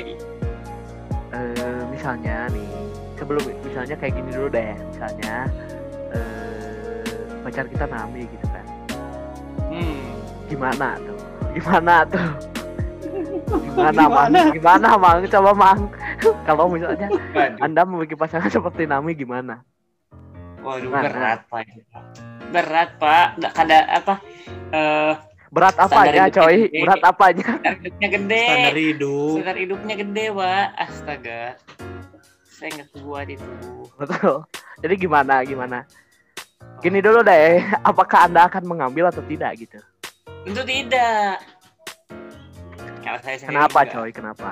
Eh, 1.36 1.82
misalnya 1.93 2.49
nih, 2.49 2.69
sebelum 3.21 3.43
misalnya 3.62 3.95
kayak 4.01 4.13
gini 4.17 4.30
dulu 4.34 4.47
deh, 4.49 4.73
misalnya 4.89 5.36
eh 6.10 7.06
pacar 7.45 7.69
kita 7.69 7.86
Nami 7.86 8.25
gitu 8.25 8.45
kan. 8.49 8.65
Hmm. 9.69 10.10
Gimana 10.49 10.97
tuh? 11.06 11.19
Gimana 11.54 12.01
tuh? 12.10 12.55
Gimana, 13.60 14.02
Mang? 14.10 14.32
Gimana? 14.52 14.88
Mang? 14.98 15.18
Coba, 15.28 15.52
Mang. 15.56 15.82
Kalau 16.48 16.68
misalnya 16.72 17.08
Waduh. 17.32 17.60
Anda 17.63 17.82
memiliki 17.88 18.15
pasangan 18.15 18.50
seperti 18.52 18.88
Nami 18.88 19.15
gimana? 19.15 19.63
Waduh 20.65 20.89
Gimana? 20.89 21.04
berat 21.06 21.39
pak. 21.48 21.65
Berat 22.50 22.89
pak. 22.98 23.28
Nggak 23.38 23.54
ada 23.60 23.78
apa? 24.02 24.15
Eh 24.74 25.13
Berat 25.56 25.72
Standar 25.80 25.88
apanya, 25.88 26.24
hidupnya 26.28 26.36
coy? 26.36 26.58
gede. 26.68 26.80
Berat 26.84 27.04
apanya? 27.06 27.48
standar 27.48 27.74
hidupnya 27.80 28.08
gede. 28.12 28.44
standar 28.44 28.76
hidup 28.76 29.36
Standar 29.39 29.58
hidupnya 29.62 29.96
gede 29.96 30.26
pak. 30.36 30.65
Astaga. 30.76 31.41
Saya 32.44 32.70
nggak 32.76 32.89
kuat 33.00 33.28
itu. 33.32 33.52
Betul. 33.96 34.36
Jadi 34.84 34.94
gimana, 35.00 35.34
gimana? 35.48 35.80
Gini 36.84 37.00
dulu 37.00 37.24
deh, 37.24 37.63
apakah 37.88 38.28
Anda 38.28 38.52
akan 38.52 38.68
mengambil 38.68 39.08
atau 39.08 39.24
tidak 39.24 39.56
gitu? 39.56 39.80
Tentu 40.44 40.62
tidak. 40.68 41.39
Kalau 43.06 43.20
saya 43.22 43.36
sendiri 43.38 43.54
Kenapa, 43.54 43.80
enggak. 43.80 43.94
coy? 43.94 44.10
Kenapa? 44.10 44.50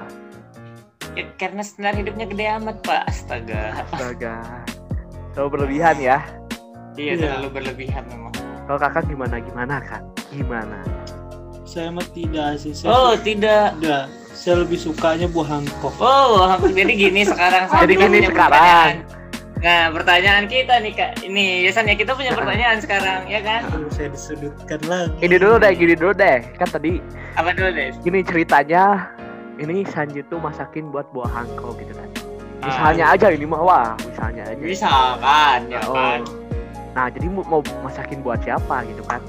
Ya, 1.13 1.23
karena 1.35 1.61
standar 1.61 1.93
hidupnya 1.93 2.25
gede 2.25 2.45
amat 2.53 2.77
pak. 2.81 3.01
Astaga. 3.05 3.63
Astaga. 3.83 4.35
Terlalu 5.33 5.49
berlebihan 5.51 5.97
ya. 5.99 6.17
Iya 6.93 7.11
Iya. 7.11 7.21
terlalu 7.27 7.47
berlebihan 7.51 8.03
memang. 8.07 8.33
Kalau 8.63 8.79
kakak 8.79 9.03
gimana, 9.05 9.41
gimana 9.41 9.75
kan? 9.81 10.03
Gimana? 10.29 10.79
saya 11.63 11.89
mah 11.89 12.05
tidak 12.07 12.61
sih 12.61 12.69
saya 12.69 12.85
Oh 12.87 13.17
tidak. 13.17 13.73
tidak 13.81 14.05
saya 14.29 14.61
lebih 14.61 14.77
sukanya 14.77 15.25
buah 15.25 15.57
hangkok 15.57 15.89
Oh, 15.97 16.45
jadi 16.69 16.93
gini 16.93 17.25
sekarang 17.25 17.65
saya 17.65 17.81
Jadi 17.81 17.93
juga 17.95 18.05
gini 18.05 18.17
sekarang. 18.21 18.51
pertanyaan. 18.53 18.95
Nah, 19.63 19.87
pertanyaan 19.95 20.43
kita 20.51 20.75
nih 20.83 20.91
Kak. 20.91 21.23
Ini 21.23 21.63
biasanya 21.63 21.95
kita 21.95 22.11
punya 22.13 22.35
pertanyaan 22.35 22.83
sekarang, 22.83 23.23
ya 23.31 23.39
kan? 23.39 23.63
Aduh, 23.71 23.87
saya 23.87 24.11
disudutkan 24.11 24.83
lagi 24.91 25.15
Ini 25.23 25.35
dulu 25.39 25.55
deh, 25.55 25.71
gini 25.71 25.95
dulu 25.95 26.11
deh. 26.11 26.43
Kan 26.59 26.67
tadi 26.67 26.99
Apa 27.39 27.55
dulu, 27.55 27.71
Des? 27.71 27.95
gini 28.03 28.19
ceritanya 28.27 29.07
ini 29.55 29.87
Sanji 29.87 30.19
tuh 30.27 30.43
masakin 30.43 30.91
buat 30.91 31.07
buah 31.15 31.31
hangkau 31.31 31.79
gitu 31.79 31.95
kan. 31.95 32.09
Misalnya 32.59 33.05
Ah. 33.07 33.15
aja 33.15 33.27
ini 33.31 33.45
mah 33.47 33.61
wah, 33.63 33.87
misalnya 34.03 34.43
aja. 34.51 34.59
Bisa 34.59 34.91
kan, 35.23 35.59
ya 35.71 35.79
Oh. 35.87 35.95
kan? 35.95 36.19
Nah, 36.91 37.07
jadi 37.07 37.25
mau, 37.31 37.43
mau 37.47 37.61
masakin 37.81 38.19
buat 38.19 38.43
siapa 38.43 38.83
gitu 38.83 39.03
kan? 39.07 39.23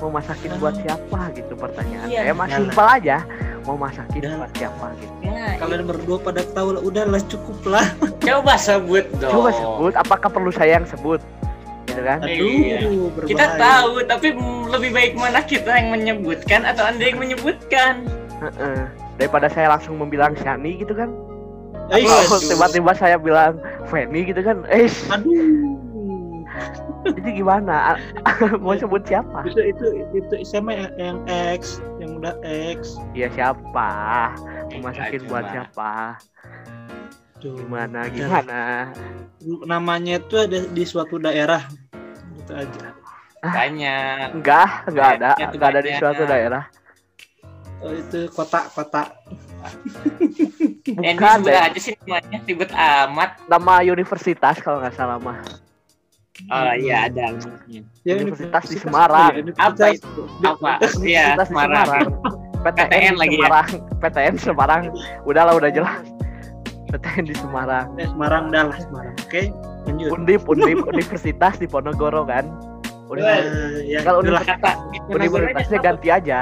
Mau 0.00 0.08
masakin 0.08 0.56
buat 0.56 0.80
siapa 0.80 1.20
gitu 1.36 1.52
pertanyaan. 1.54 2.08
Iya. 2.08 2.20
Saya 2.24 2.32
mah 2.32 2.48
Yalah. 2.48 2.56
simpel 2.56 2.86
aja. 2.88 3.16
Mau 3.68 3.76
masakin 3.76 4.20
Yalah. 4.24 4.38
buat 4.44 4.52
siapa 4.56 4.86
gitu. 4.98 5.14
Nah, 5.28 5.52
kalian 5.60 5.82
berdua 5.84 6.16
pada 6.20 6.42
tahu 6.56 6.68
lah 6.76 6.82
udahlah 6.82 7.22
cukup 7.28 7.58
lah 7.68 7.86
coba 8.26 8.54
sebut 8.56 9.04
dong. 9.20 9.32
Coba 9.32 9.50
sebut, 9.52 9.92
apakah 9.96 10.28
perlu 10.32 10.50
saya 10.50 10.80
yang 10.80 10.88
sebut? 10.88 11.20
Gitu 11.86 12.00
kan? 12.06 12.18
aduh 12.22 12.30
Iya. 12.30 12.78
berbahaya 12.86 13.28
Kita 13.28 13.46
tahu, 13.58 13.92
tapi 14.06 14.28
lebih 14.70 14.90
baik 14.94 15.12
mana 15.18 15.40
kita 15.44 15.70
yang 15.74 15.88
menyebutkan 15.92 16.62
atau 16.64 16.86
Anda 16.86 17.04
yang 17.10 17.18
menyebutkan? 17.18 18.06
Heeh. 18.40 18.80
Daripada 19.20 19.52
saya 19.52 19.76
langsung 19.76 20.00
membilang 20.00 20.32
Shani 20.40 20.80
gitu 20.80 20.96
kan. 20.96 21.12
Atau 21.90 22.38
tiba-tiba 22.38 22.94
saya 22.94 23.18
bilang 23.18 23.58
Feni 23.90 24.22
gitu 24.22 24.40
kan. 24.46 24.62
Eh, 24.70 24.86
aduh 25.10 25.34
jadi 27.16 27.30
gimana? 27.42 27.96
mau 28.62 28.76
sebut 28.76 29.02
siapa? 29.06 29.44
itu 29.48 29.60
itu 29.64 29.86
itu 30.40 30.60
mah 30.60 30.74
yang, 30.74 30.92
yang 30.98 31.18
X 31.56 31.80
yang 31.98 32.20
udah 32.20 32.34
X 32.44 32.96
Ya 33.16 33.28
siapa? 33.32 33.90
Mau 34.76 34.90
masakin 34.90 35.22
buat 35.26 35.44
siapa? 35.50 36.20
Tuh. 37.40 37.56
Gimana? 37.56 38.08
Gimana? 38.12 38.60
namanya 39.64 40.20
itu 40.20 40.36
ada 40.36 40.68
di 40.68 40.84
suatu 40.84 41.16
daerah 41.16 41.64
gitu 42.36 42.52
aja 42.52 42.92
Banyak. 43.40 44.36
Enggak, 44.36 44.84
enggak 44.84 45.08
ada, 45.16 45.30
enggak 45.48 45.68
ada 45.72 45.80
di 45.80 45.92
suatu 45.96 46.22
daerah. 46.28 46.64
oh, 47.80 47.88
itu 47.96 48.28
kota-kota 48.36 49.16
Eh, 49.60 49.72
ini 50.88 51.16
Bukan 51.16 51.44
deh. 51.44 51.52
aja 51.56 51.80
sih 51.80 51.94
namanya 52.04 52.38
ribet 52.48 52.72
amat. 52.72 53.30
Nama 53.46 53.74
universitas 53.84 54.56
kalau 54.64 54.80
nggak 54.80 54.96
salah 54.96 55.20
mah. 55.20 55.38
Oh 56.48 56.72
iya 56.74 57.06
ada. 57.06 57.36
ya, 58.02 58.12
Universitas 58.16 58.64
di 58.66 58.76
Semarang. 58.76 59.30
ya, 59.30 59.42
Apa 59.54 59.76
universitas- 59.76 60.00
itu? 60.00 60.22
Apa? 60.40 60.72
Iya, 61.00 61.24
Semarang. 61.40 61.86
PTN, 62.60 62.88
PTN 62.88 63.14
lagi 63.16 63.36
ya? 63.36 63.40
Semarang. 63.42 63.68
PTN 64.00 64.34
Semarang. 64.36 64.82
Udahlah 65.22 65.54
udah 65.54 65.70
jelas. 65.70 66.00
PTN 66.88 67.24
di 67.24 67.34
Semarang. 67.34 67.86
Eh, 67.96 68.08
Semarang 68.08 68.44
dah 68.48 68.66
lah 68.66 68.78
Semarang 68.78 69.14
oke 69.16 69.42
lanjut 69.80 70.08
Undip, 70.10 70.42
Undip, 70.44 70.78
Universitas 70.84 71.54
di 71.56 71.66
Ponorogo 71.66 72.24
kan. 72.24 72.44
Universitas, 73.06 73.78
Eh, 73.78 73.88
ya, 73.88 73.98
Kalau 74.02 74.18
universitas, 74.20 74.76
Kata 74.76 75.08
universitasnya 75.08 75.78
ganti 75.80 76.08
aja. 76.08 76.40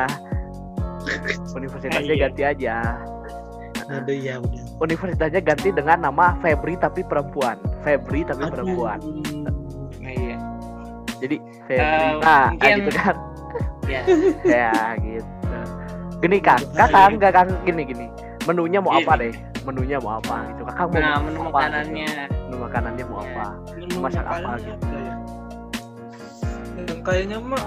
Universitasnya 1.51 2.01
Iya. 2.07 2.17
ganti 2.25 2.43
aja. 2.45 2.77
aduh 3.89 4.13
ya 4.13 4.37
udah 4.37 4.61
Universitasnya 4.79 5.41
ganti 5.41 5.69
dengan 5.71 5.97
nama 6.03 6.37
Febri 6.39 6.77
tapi 6.77 7.01
perempuan. 7.03 7.57
Febri 7.81 8.21
tapi 8.23 8.45
Aduh. 8.45 8.53
perempuan. 8.53 9.01
Iya. 11.19 11.21
Jadi 11.21 11.37
Febri. 11.67 11.83
Eh, 11.83 12.13
nah, 12.23 12.47
mungkin- 12.49 12.79
gitu 12.79 12.93
kan. 12.95 13.17
Ya. 13.89 14.03
ya 14.69 14.73
gitu. 15.01 15.57
Gini 16.21 16.39
kan, 16.39 16.61
kakak 16.73 17.09
enggak 17.09 17.33
kan 17.33 17.49
gini 17.65 17.83
gini. 17.85 18.07
Menunya 18.45 18.79
mau 18.79 18.93
apa 18.93 19.17
deh? 19.17 19.33
Menunya 19.65 19.97
mau 19.97 20.21
apa 20.21 20.45
gitu. 20.47 20.63
Kakak 20.63 20.87
mau 20.89 21.01
Nah, 21.01 21.17
menu 21.19 21.41
apa, 21.41 21.51
makanannya. 21.51 22.05
gitu. 22.05 22.37
Menu 22.45 22.57
makanannya 22.61 23.05
mau 23.07 23.17
Ya. 23.17 23.25
apa? 23.27 23.47
Menu 23.75 23.97
Masak 23.99 24.25
apa 24.25 24.51
gitu? 24.61 24.87
ya? 24.93 25.15
yang 26.79 27.01
kayaknya 27.03 27.39
mah 27.39 27.65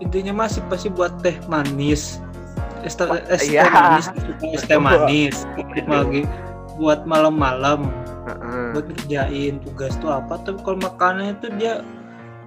intinya 0.00 0.32
masih 0.42 0.64
pasti 0.66 0.88
buat 0.88 1.12
teh 1.20 1.36
manis 1.46 2.18
es 2.80 2.96
teh, 2.96 3.04
es 3.28 3.44
teh 3.44 3.54
iya. 3.54 3.68
manis 3.68 4.06
es 4.50 4.62
teh 4.64 4.80
manis 4.80 5.36
lagi 5.84 6.24
buat 6.74 7.04
malam-malam 7.04 7.86
Heeh. 8.70 8.72
buat 8.72 8.86
ngerjain 8.86 9.54
tugas 9.60 9.92
tuh 9.98 10.10
apa 10.10 10.38
tapi 10.40 10.62
kalau 10.62 10.78
makanannya 10.78 11.34
itu 11.34 11.48
dia 11.56 11.82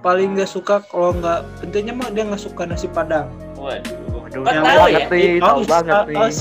paling 0.00 0.32
nggak 0.32 0.48
suka 0.48 0.80
kalau 0.84 1.12
nggak 1.12 1.44
intinya 1.62 1.92
mah 1.94 2.08
dia 2.08 2.24
nggak 2.24 2.40
suka 2.40 2.64
nasi 2.64 2.88
padang 2.88 3.28
Waduh. 3.54 3.96
Waduh, 4.12 4.40
Kok 4.40 4.54
tahu 4.60 4.86
ya? 4.88 5.06
nih, 5.08 5.40
tahu 5.40 5.60
banget 5.64 5.94
nih. 6.04 6.16
aus. 6.18 6.36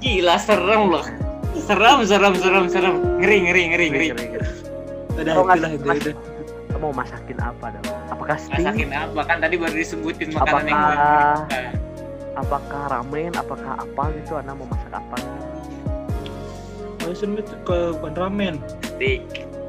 Gila 0.00 0.36
serem 0.38 0.82
loh. 0.88 1.04
Serem, 1.60 1.98
serem, 2.02 2.34
serem, 2.34 2.64
serem. 2.66 2.94
Ngeri, 3.20 3.36
ngeri, 3.44 3.62
ngeri, 3.68 3.86
ngeri. 3.90 4.06
Ngeri, 4.08 4.24
ngeri. 4.32 4.48
udah 5.14 5.34
Kalau 5.34 5.68
itulah 5.68 5.96
itu 5.98 6.10
mau 6.80 6.88
masakin 6.90 7.36
apa 7.38 7.66
dong? 7.68 7.84
Apakah 8.08 8.36
steak? 8.40 8.64
Masakin 8.64 8.90
apa 8.90 9.20
kan 9.24 9.36
tadi 9.40 9.54
baru 9.56 9.72
disebutin 9.72 10.28
makanan 10.32 10.64
yang 10.64 10.72
Apakah- 10.72 10.88
baru 10.88 11.04
kita. 11.44 11.58
Apakah 12.34 12.82
ramen? 12.88 13.32
Apakah 13.36 13.72
apa 13.78 14.02
gitu? 14.16 14.32
Anda 14.36 14.52
mau 14.56 14.66
masak 14.66 14.92
apa? 14.94 15.16
kalau 17.04 17.12
sini 17.12 17.44
tuh 17.44 17.60
kayak 17.68 18.00
bukan 18.00 18.14
ramen 18.16 18.54
Steak. 18.94 19.22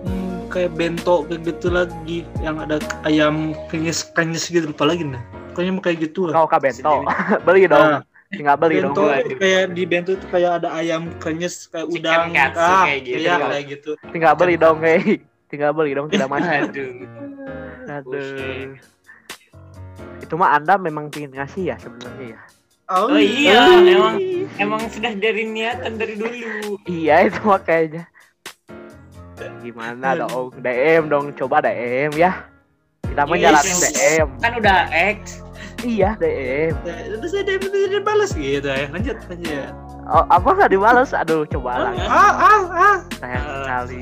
hmm, 0.03 0.47
kayak 0.47 0.71
bento 0.71 1.25
kayak 1.25 1.41
gitu 1.43 1.67
lagi 1.67 2.17
yang 2.39 2.57
ada 2.57 2.77
ayam 3.03 3.51
krenyes 3.65 4.05
krenyes 4.07 4.45
gitu 4.45 4.65
lupa 4.65 4.85
lagi 4.85 5.03
nah 5.03 5.19
pokoknya 5.49 5.71
mau 5.71 5.81
kayak 5.81 5.97
gitu 6.03 6.27
lah 6.27 6.33
Kau 6.35 6.47
kak 6.47 6.61
bento. 6.61 6.93
beli 7.47 7.65
dong. 7.65 7.89
Nah, 7.91 8.01
Tinggal 8.27 8.57
beli 8.57 8.75
dong. 8.79 8.91
bento 8.91 9.03
kayak 9.35 9.63
di 9.71 9.83
bento 9.83 10.11
itu 10.11 10.25
kayak 10.27 10.51
ada 10.59 10.69
ayam 10.73 11.09
krenyes 11.17 11.65
kayak 11.65 11.87
Chicken 11.87 12.01
udang 12.01 12.23
katsu 12.31 12.59
ah, 12.61 12.83
kayak 12.83 12.99
gitu. 13.01 13.17
iya, 13.17 13.35
kayak 13.39 13.65
gitu 13.69 13.89
Tinggal 14.11 14.33
beli 14.35 14.55
dong, 14.55 14.77
hei. 14.79 15.01
Tinggal 15.49 15.71
beli 15.71 15.91
dong, 15.93 16.07
tidak 16.07 16.27
masuk. 16.33 16.51
Aduh. 16.51 16.91
Aduh. 17.87 18.75
Itu 20.17 20.33
mah 20.35 20.53
Anda 20.53 20.75
memang 20.75 21.07
pingin 21.07 21.31
ngasih 21.31 21.69
ya 21.69 21.75
sebenarnya 21.77 22.33
ya. 22.33 22.41
oh, 22.87 23.07
Oh 23.07 23.17
iya, 23.17 23.61
Ih. 23.77 23.93
emang 23.93 24.15
emang 24.57 24.81
sudah 24.89 25.13
dari 25.13 25.45
niatan 25.45 25.95
dari 25.95 26.13
dulu. 26.13 26.81
Iya 26.83 27.29
itu 27.29 27.39
mah 27.41 27.61
kayaknya. 27.61 28.09
Gimana 29.65 30.13
dong? 30.15 30.53
DM 30.55 31.09
dong, 31.09 31.33
coba 31.33 31.57
DM 31.59 32.13
ya. 32.13 32.45
Kita 33.01 33.25
Yes. 33.25 33.41
jalanin 33.41 33.77
DM. 33.81 34.27
Kan 34.37 34.51
udah 34.55 34.77
X. 34.93 35.19
Iya 35.81 36.17
DM. 36.17 36.73
terus 36.81 37.29
saya 37.29 37.43
dia 37.45 37.57
dia 37.61 38.01
balas 38.01 38.33
gitu 38.33 38.65
ya 38.65 38.89
lanjut 38.89 39.17
lanjut 39.29 39.69
Oh, 40.05 40.21
apa 40.29 40.49
nggak 40.53 40.69
dibales? 40.69 41.13
Aduh, 41.13 41.45
coba 41.45 41.81
lah. 41.81 41.91
ah 42.05 42.33
ah 42.37 42.61
ah 42.69 42.97
Sayang 43.17 43.45
sekali. 43.45 43.99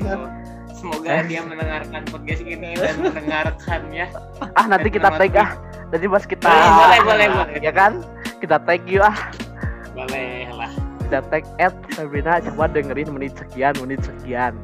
Semoga 0.76 1.24
dia 1.24 1.40
mendengarkan 1.40 2.04
podcast 2.12 2.44
ini 2.44 2.76
dan 2.76 2.96
mendengarkannya. 3.00 4.06
Ah 4.52 4.66
nanti 4.68 4.92
kita 4.92 5.08
tag 5.10 5.32
ah. 5.34 5.56
Nanti 5.92 6.06
pas 6.08 6.24
kita. 6.28 6.44
Boleh, 6.44 6.68
boleh, 6.68 7.00
boleh, 7.00 7.28
boleh. 7.32 7.56
Ya 7.64 7.72
kan? 7.72 8.04
Kita 8.40 8.60
tag 8.60 8.84
yuk 8.84 9.04
ah. 9.04 9.16
Boleh 9.96 10.52
lah. 10.52 10.72
Kita 11.04 11.20
tag 11.32 11.44
at 11.56 11.72
Sabrina 11.92 12.44
coba 12.44 12.68
dengerin 12.68 13.08
menit 13.08 13.32
sekian, 13.36 13.72
menit 13.80 14.04
sekian. 14.04 14.56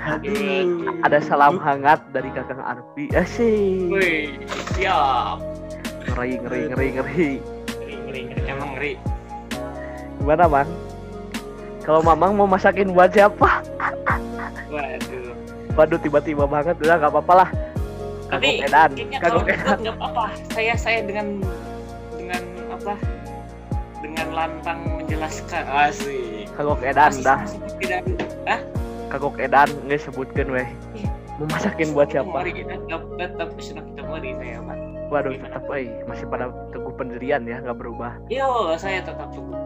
Aduh 0.00 0.64
Ada 1.00 1.18
salam 1.20 1.56
hangat 1.56 2.00
dari 2.10 2.28
Kakang 2.30 2.60
Arfi. 2.60 3.08
Asik. 3.12 3.88
Wih, 3.88 4.32
siap. 4.74 5.40
Ngeri, 6.10 6.30
ngeri, 6.38 6.60
ngeri, 6.68 6.88
ngeri. 6.96 7.30
Ngeri, 7.70 7.94
ngeri, 7.96 8.20
ngeri. 8.26 8.42
Emang 8.46 8.70
ngeri. 8.74 8.92
Gimana, 10.18 10.44
Bang? 10.46 10.68
Kalau 11.80 12.00
Mamang 12.00 12.32
mau 12.34 12.44
masakin 12.44 12.92
buat 12.92 13.10
siapa? 13.10 13.64
Waduh. 14.68 15.32
Waduh, 15.74 15.98
tiba-tiba 15.98 16.44
banget. 16.44 16.76
Udah 16.78 16.96
nggak 16.98 17.12
apa-apa 17.12 17.34
lah. 17.36 17.50
Tapi 18.30 18.62
Kagok 18.62 18.66
edan. 18.68 18.90
kalau 19.18 19.40
Kagok 19.42 19.44
ikut 19.44 19.58
edan. 19.58 19.78
nggak 19.80 19.96
apa-apa. 19.96 20.24
Saya 20.52 20.74
saya 20.76 21.00
dengan 21.02 21.26
dengan 22.14 22.42
apa? 22.70 22.94
Dengan 24.00 24.26
lantang 24.30 24.78
menjelaskan 24.96 25.64
asik. 25.66 26.46
Kagok 26.54 26.80
edan 26.80 27.10
Masih 27.10 27.24
dah. 27.24 27.40
seperti 27.42 27.84
dari 27.88 28.12
Kagok 29.10 29.42
edan 29.42 29.68
nggak 29.90 30.00
sebutkan 30.06 30.46
weh. 30.54 30.68
Iya. 30.94 31.10
Mau 31.42 31.48
masakin 31.50 31.90
buat 31.96 32.08
siapa? 32.14 32.46
Tetap 32.46 33.02
tetap 33.18 33.48
sudah 33.58 33.82
kita 33.82 34.02
mari 34.06 34.30
saya 34.38 34.62
Pak. 34.62 34.76
Waduh, 35.10 35.34
tetap 35.34 35.64
eh 35.74 35.90
masih 36.06 36.26
pada 36.30 36.54
teguh 36.70 36.94
pendirian 36.94 37.42
ya, 37.42 37.58
nggak 37.58 37.74
berubah. 37.74 38.14
Yo, 38.30 38.78
saya 38.78 39.02
tetap 39.02 39.34
cukup. 39.34 39.58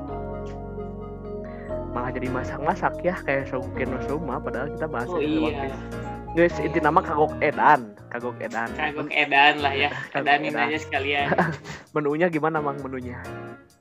Malah 1.93 2.11
jadi 2.11 2.27
masak-masak 2.33 2.95
ya 3.05 3.15
kayak 3.23 3.47
Shoguken 3.53 3.95
no 3.95 3.99
Soma 4.09 4.41
padahal 4.41 4.73
kita 4.73 4.87
bahas 4.89 5.07
Oh 5.13 5.21
iya. 5.21 5.71
Guys, 6.35 6.59
inti 6.59 6.83
nama 6.83 6.99
kagok 6.99 7.39
edan, 7.39 7.95
kagok 8.11 8.35
edan. 8.43 8.67
Kagok 8.75 9.07
edan 9.15 9.63
lah 9.63 9.71
ya. 9.71 9.95
Edanin 10.11 10.51
edan. 10.51 10.67
aja 10.67 10.79
sekalian. 10.83 11.31
Menunya 11.95 12.27
gimana 12.27 12.59
mang 12.59 12.83
menunya? 12.83 13.23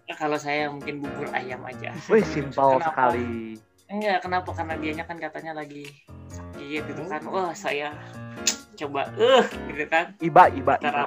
Ya, 0.05 0.13
kalau 0.13 0.37
saya 0.37 0.69
mungkin 0.69 1.01
bubur 1.01 1.25
ayam 1.33 1.65
aja. 1.65 1.89
Wih, 2.11 2.21
simpel 2.21 2.77
Kenapa? 2.77 2.85
sekali. 2.93 3.57
Enggak, 3.91 4.23
kenapa? 4.23 4.49
Karena 4.55 4.75
dianya 4.79 5.03
kan 5.05 5.17
katanya 5.19 5.51
lagi 5.57 5.85
sakit 6.31 6.81
gitu 6.89 7.01
kan. 7.07 7.21
Wah, 7.29 7.51
saya 7.53 7.93
coba 8.73 9.11
eh 9.19 9.45
gitu 9.69 9.83
kan. 9.87 10.15
Iba, 10.19 10.49
iba, 10.49 10.75
iba. 10.81 11.05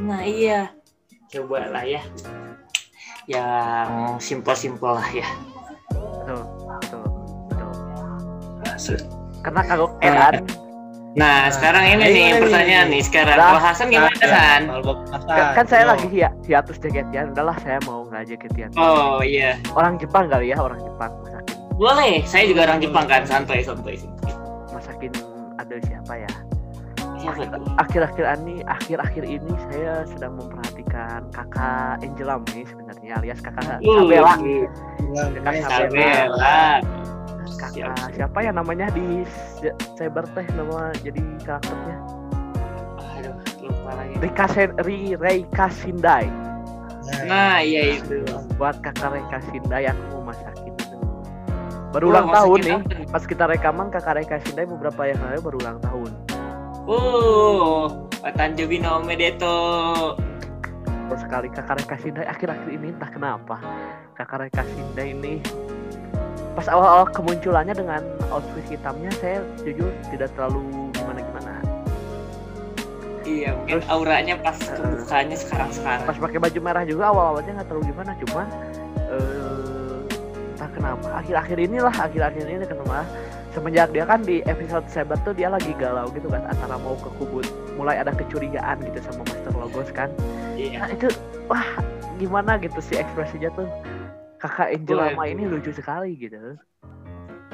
Nah, 0.00 0.22
iya. 0.24 0.72
Coba 1.28 1.68
lah 1.68 1.84
ya. 1.84 2.02
Yang 3.28 3.90
simpel-simpel 4.24 4.96
lah 4.96 5.08
ya. 5.12 5.28
Betul, 5.92 6.42
betul, 6.80 7.04
betul. 7.52 8.98
Karena 9.44 9.60
kagok 9.68 9.92
edan, 10.00 10.34
Nah, 11.18 11.50
sekarang 11.50 11.98
ini 11.98 12.04
Ayo, 12.04 12.14
nih 12.14 12.24
ini. 12.30 12.40
pertanyaan 12.46 12.86
nih 12.94 13.02
sekarang. 13.02 13.36
Dah. 13.40 13.48
Kalau 13.50 13.62
Hasan 13.64 13.86
gimana, 13.90 14.22
San? 14.22 14.62
kan, 15.26 15.46
kan 15.56 15.66
saya 15.66 15.84
lagi 15.90 16.06
hia, 16.14 16.30
hiatus 16.46 16.78
jaketian. 16.78 17.34
Udahlah, 17.34 17.58
saya 17.58 17.82
mau 17.88 18.06
nggak 18.06 18.28
jaketian. 18.28 18.70
Oh, 18.78 19.18
iya. 19.24 19.58
Orang 19.74 19.98
Jepang 19.98 20.30
kali 20.30 20.54
ya, 20.54 20.62
orang 20.62 20.78
Jepang 20.78 21.10
Boleh. 21.78 22.26
Saya 22.26 22.44
juga 22.44 22.66
orang 22.66 22.82
Jepang 22.82 23.06
kan, 23.06 23.22
santai 23.22 23.62
santai. 23.62 23.96
masakin 24.68 25.10
ada 25.56 25.74
siapa 25.80 26.12
ya? 26.14 26.30
Siapa? 27.18 27.58
Akhir-akhir 27.78 28.24
ini, 28.38 28.62
akhir-akhir 28.62 29.24
ini 29.26 29.52
saya 29.70 30.06
sedang 30.06 30.38
memperhatikan 30.38 31.26
kakak 31.30 31.98
Angela 31.98 32.38
nih 32.52 32.62
sebenarnya 32.64 33.12
alias 33.16 33.40
kakak 33.40 33.82
Uh, 33.82 34.06
Sabella. 34.06 34.34
Iya, 34.38 35.22
Kakak 35.36 35.54
Sabella. 35.66 36.58
kakak 37.48 37.70
Siap. 37.74 38.14
siapa 38.14 38.38
ya 38.38 38.52
namanya 38.52 38.86
di 38.92 39.24
cyber 39.96 40.22
teh 40.30 40.46
nama 40.52 40.92
jadi 41.00 41.22
karakternya 41.42 41.96
Aduh, 43.18 43.34
lupa 43.64 43.90
lagi. 43.98 44.14
Rika 44.20 44.46
Sen 44.46 44.70
Ri 44.84 44.98
Reika 45.16 45.66
Sindai 45.72 46.28
Nah, 47.24 47.58
iya 47.58 47.98
itu. 47.98 48.20
buat 48.54 48.78
kakak 48.78 49.10
Reika 49.10 49.40
Sindai 49.48 49.88
aku 49.88 50.02
mau 50.12 50.30
masakin 50.30 50.67
baru 51.98 52.06
Wah, 52.06 52.12
ulang 52.14 52.28
tahun 52.30 52.58
nih 52.60 52.72
apa 52.72 52.94
nih? 52.94 53.06
pas 53.10 53.24
kita 53.24 53.44
rekaman 53.44 53.86
kakak 53.90 54.14
Reika 54.14 54.36
Sindai 54.40 54.64
beberapa 54.64 55.02
yang 55.04 55.18
lalu 55.20 55.40
baru 55.42 55.56
ulang 55.58 55.78
tahun 55.82 56.10
Uh, 56.88 57.84
Tanjubi 58.32 58.78
no 58.78 59.02
Medeto. 59.02 59.58
terus 61.04 61.20
sekali 61.20 61.50
kakak 61.50 61.74
Reika 61.76 61.96
Sindai 61.98 62.24
akhir-akhir 62.24 62.68
ini 62.70 62.88
entah 62.90 63.10
kenapa 63.10 63.58
kakak 64.14 64.46
Reika 64.46 64.62
Sindai 64.64 65.10
ini 65.10 65.42
pas 66.54 66.64
awal-awal 66.66 67.06
kemunculannya 67.08 67.70
dengan 67.72 68.00
outfit 68.28 68.62
hitamnya 68.68 69.10
saya 69.12 69.42
jujur 69.58 69.90
tidak 70.08 70.30
terlalu 70.32 70.62
gimana-gimana 70.92 71.60
Iya, 73.22 73.52
mungkin 73.52 73.74
Terus- 73.76 73.90
auranya 73.90 74.34
pas 74.38 74.56
Eh, 74.56 74.72
kebukanya 74.72 75.36
sekarang-sekarang. 75.36 76.06
pas 76.06 76.16
pakai 76.16 76.38
baju 76.40 76.58
merah 76.62 76.84
juga 76.84 77.04
awal-awalnya 77.06 77.52
nggak 77.54 77.68
terlalu 77.68 77.84
gimana 77.86 78.12
cuman 78.18 78.46
eh 79.04 79.66
entah 79.68 79.77
kenapa 80.72 81.06
akhir-akhir 81.18 81.58
inilah 81.58 81.94
akhir-akhir 81.94 82.44
ini 82.44 82.64
kenapa 82.64 83.04
semenjak 83.50 83.88
dia 83.90 84.04
kan 84.04 84.20
di 84.22 84.44
episode 84.44 84.86
Saber 84.86 85.16
tuh 85.22 85.32
dia 85.32 85.48
lagi 85.48 85.72
galau 85.74 86.08
gitu 86.12 86.28
kan 86.28 86.44
antara 86.46 86.76
mau 86.78 86.94
ke 86.94 87.10
kubut 87.16 87.46
mulai 87.74 87.98
ada 87.98 88.12
kecurigaan 88.12 88.78
gitu 88.84 88.98
sama 89.02 89.24
Master 89.24 89.54
Logos 89.54 89.90
kan 89.90 90.08
Iya. 90.54 90.82
nah 90.82 90.88
itu 90.90 91.08
wah 91.46 91.66
gimana 92.18 92.58
gitu 92.58 92.78
sih 92.78 92.98
ekspresinya 92.98 93.50
tuh 93.54 93.66
kakak 94.38 94.74
Angel 94.74 94.98
Waduh. 94.98 95.26
ini 95.26 95.42
lucu 95.46 95.70
sekali 95.70 96.14
gitu 96.14 96.58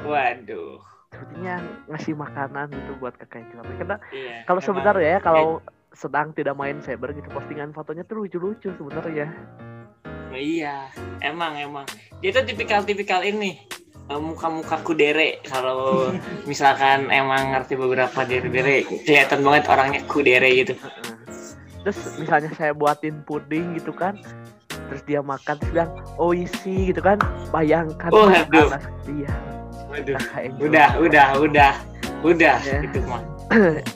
Waduh. 0.05 0.81
sepertinya 1.15 1.63
ngasih 1.89 2.13
makanan 2.19 2.75
gitu 2.75 2.93
buat 2.99 3.15
kakak 3.17 3.45
Angel 3.47 3.63
karena 3.79 3.97
Iya. 4.11 4.35
kalau 4.45 4.61
sebenarnya 4.61 5.09
ya 5.09 5.21
kalau 5.21 5.47
sedang 5.95 6.35
tidak 6.35 6.59
main 6.59 6.83
Saber 6.83 7.15
gitu 7.15 7.31
postingan 7.31 7.71
fotonya 7.71 8.03
tuh 8.03 8.27
lucu-lucu 8.27 8.75
sebenarnya 8.75 9.31
Iya, 10.35 10.91
emang 11.21 11.55
emang. 11.55 11.87
Dia 12.19 12.31
tuh 12.31 12.45
tipikal-tipikal 12.45 13.23
ini. 13.23 13.63
eh, 14.05 14.21
Muka-muka 14.21 14.77
kudere 14.81 15.41
kalau 15.43 16.13
misalkan 16.51 17.09
emang 17.09 17.53
ngerti 17.53 17.73
beberapa 17.75 18.21
dere-dere 18.23 18.85
kelihatan 18.85 19.41
banget 19.41 19.65
orangnya 19.67 20.01
kudere 20.05 20.51
gitu. 20.55 20.75
Terus 21.81 21.99
misalnya 22.17 22.51
saya 22.53 22.73
buatin 22.73 23.21
puding 23.23 23.77
gitu 23.77 23.93
kan, 23.93 24.17
terus 24.89 25.05
dia 25.05 25.21
makan 25.21 25.57
terus 25.57 25.71
bilang 25.71 25.91
oh 26.17 26.33
isi 26.33 26.89
gitu 26.89 27.01
kan, 27.01 27.17
bayangkan 27.49 28.09
Oh, 28.09 28.25
aduh. 28.27 28.69
anak 28.71 28.85
dia 29.05 29.33
Waduh. 29.87 30.17
kakak 30.17 30.41
Angel. 30.43 30.61
Udah, 30.65 30.89
udah, 30.99 31.27
udah. 31.39 31.73
Udah 32.23 32.57
Ya. 32.59 32.81
itu 32.81 32.99
mah. 33.05 33.21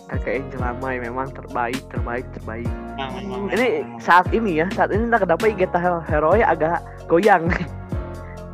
Kakak 0.09 0.33
Angel 0.43 0.63
Amai 0.63 1.03
memang 1.03 1.29
terbaik 1.35 1.81
terbaik 1.91 2.25
terbaik. 2.35 2.69
Aman, 2.99 3.51
ini 3.51 3.83
aman. 3.83 3.99
saat 3.99 4.27
ini 4.31 4.63
ya 4.63 4.67
saat 4.75 4.91
ini 4.95 5.11
entah 5.11 5.23
kenapa 5.23 5.45
Igeta 5.51 5.79
Heroi 6.07 6.43
agak 6.43 6.83
goyang. 7.11 7.51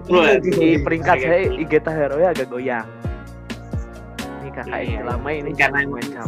Wah, 0.09 0.37
di 0.37 0.77
peringkat 0.81 1.17
saya 1.21 1.49
Igeta 1.53 1.93
Heroi 1.93 2.25
agak 2.29 2.49
goyang. 2.49 2.89
Ini 4.45 4.49
kakak 4.53 4.81
Iya, 4.81 5.01
Angel 5.05 5.09
Amai 5.13 5.35
ini 5.41 5.51
karena 5.57 5.81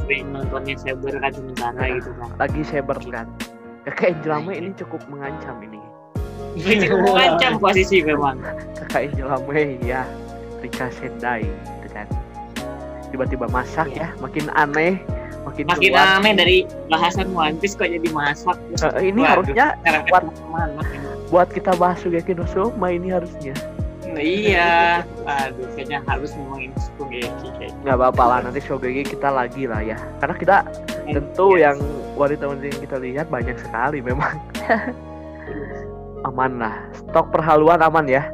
sering 0.04 0.24
nontonnya 0.32 0.74
Saber 0.80 1.14
kan 1.20 1.32
sementara 1.32 1.76
Nah. 1.76 1.88
gitu 1.96 2.10
kan. 2.16 2.28
lagi 2.40 2.62
saber 2.64 2.98
kan. 3.08 3.26
Kakak 3.88 4.06
Angel 4.20 4.32
Amai 4.32 4.54
ini 4.60 4.70
cukup 4.76 5.00
mengancam 5.08 5.56
ini. 5.64 5.80
Ini 6.56 6.88
cukup 6.88 7.00
mengancam 7.12 7.52
posisi 7.60 8.00
memang. 8.04 8.40
Kakak 8.76 9.12
Angel 9.12 9.28
Amai 9.28 9.76
ya 9.84 10.04
Rika 10.60 10.88
Sendai 10.92 11.44
tiba-tiba 13.08 13.46
masak 13.48 13.88
Iya. 13.90 14.10
ya 14.12 14.20
makin 14.20 14.46
aneh 14.54 14.98
makin 15.46 15.64
makin 15.70 15.92
aneh 15.94 16.32
dari 16.34 16.56
bahasan 16.90 17.30
One 17.30 17.54
Piece 17.56 17.78
kok 17.78 17.86
jadi 17.86 18.08
masak. 18.10 18.58
Eh, 18.98 19.14
ini 19.14 19.22
Waduh. 19.22 19.46
harusnya 19.46 19.66
buat 20.10 20.24
buat 21.30 21.48
kita 21.50 21.74
bahas 21.78 22.02
Shugeki 22.02 22.34
no 22.34 22.42
Soma 22.50 22.90
ini 22.90 23.14
harusnya. 23.14 23.54
Nah, 24.06 24.22
iya. 24.22 25.02
Aduh 25.22 25.66
kayaknya 25.74 26.02
harus 26.06 26.34
memang 26.34 26.70
ini 26.70 26.76
Shugeki 26.98 27.48
kayak 27.58 27.72
nggak 27.82 27.94
apa-apa 27.94 28.22
lah 28.26 28.38
nanti 28.42 28.58
Shogeki 28.58 29.06
kita 29.06 29.30
lagi 29.30 29.70
lah 29.70 29.82
ya. 29.82 29.94
Karena 30.18 30.34
kita 30.34 30.56
tentu 31.06 31.54
Yes. 31.54 31.62
yang 31.62 31.76
wanita-wanita 32.18 32.64
yang 32.66 32.80
kita 32.82 32.96
lihat 32.98 33.26
banyak 33.30 33.56
sekali 33.62 33.98
memang. 34.02 34.34
Aman 36.26 36.58
lah. 36.58 36.74
Stok 36.90 37.30
perhaluan 37.30 37.78
aman 37.78 38.06
ya? 38.10 38.26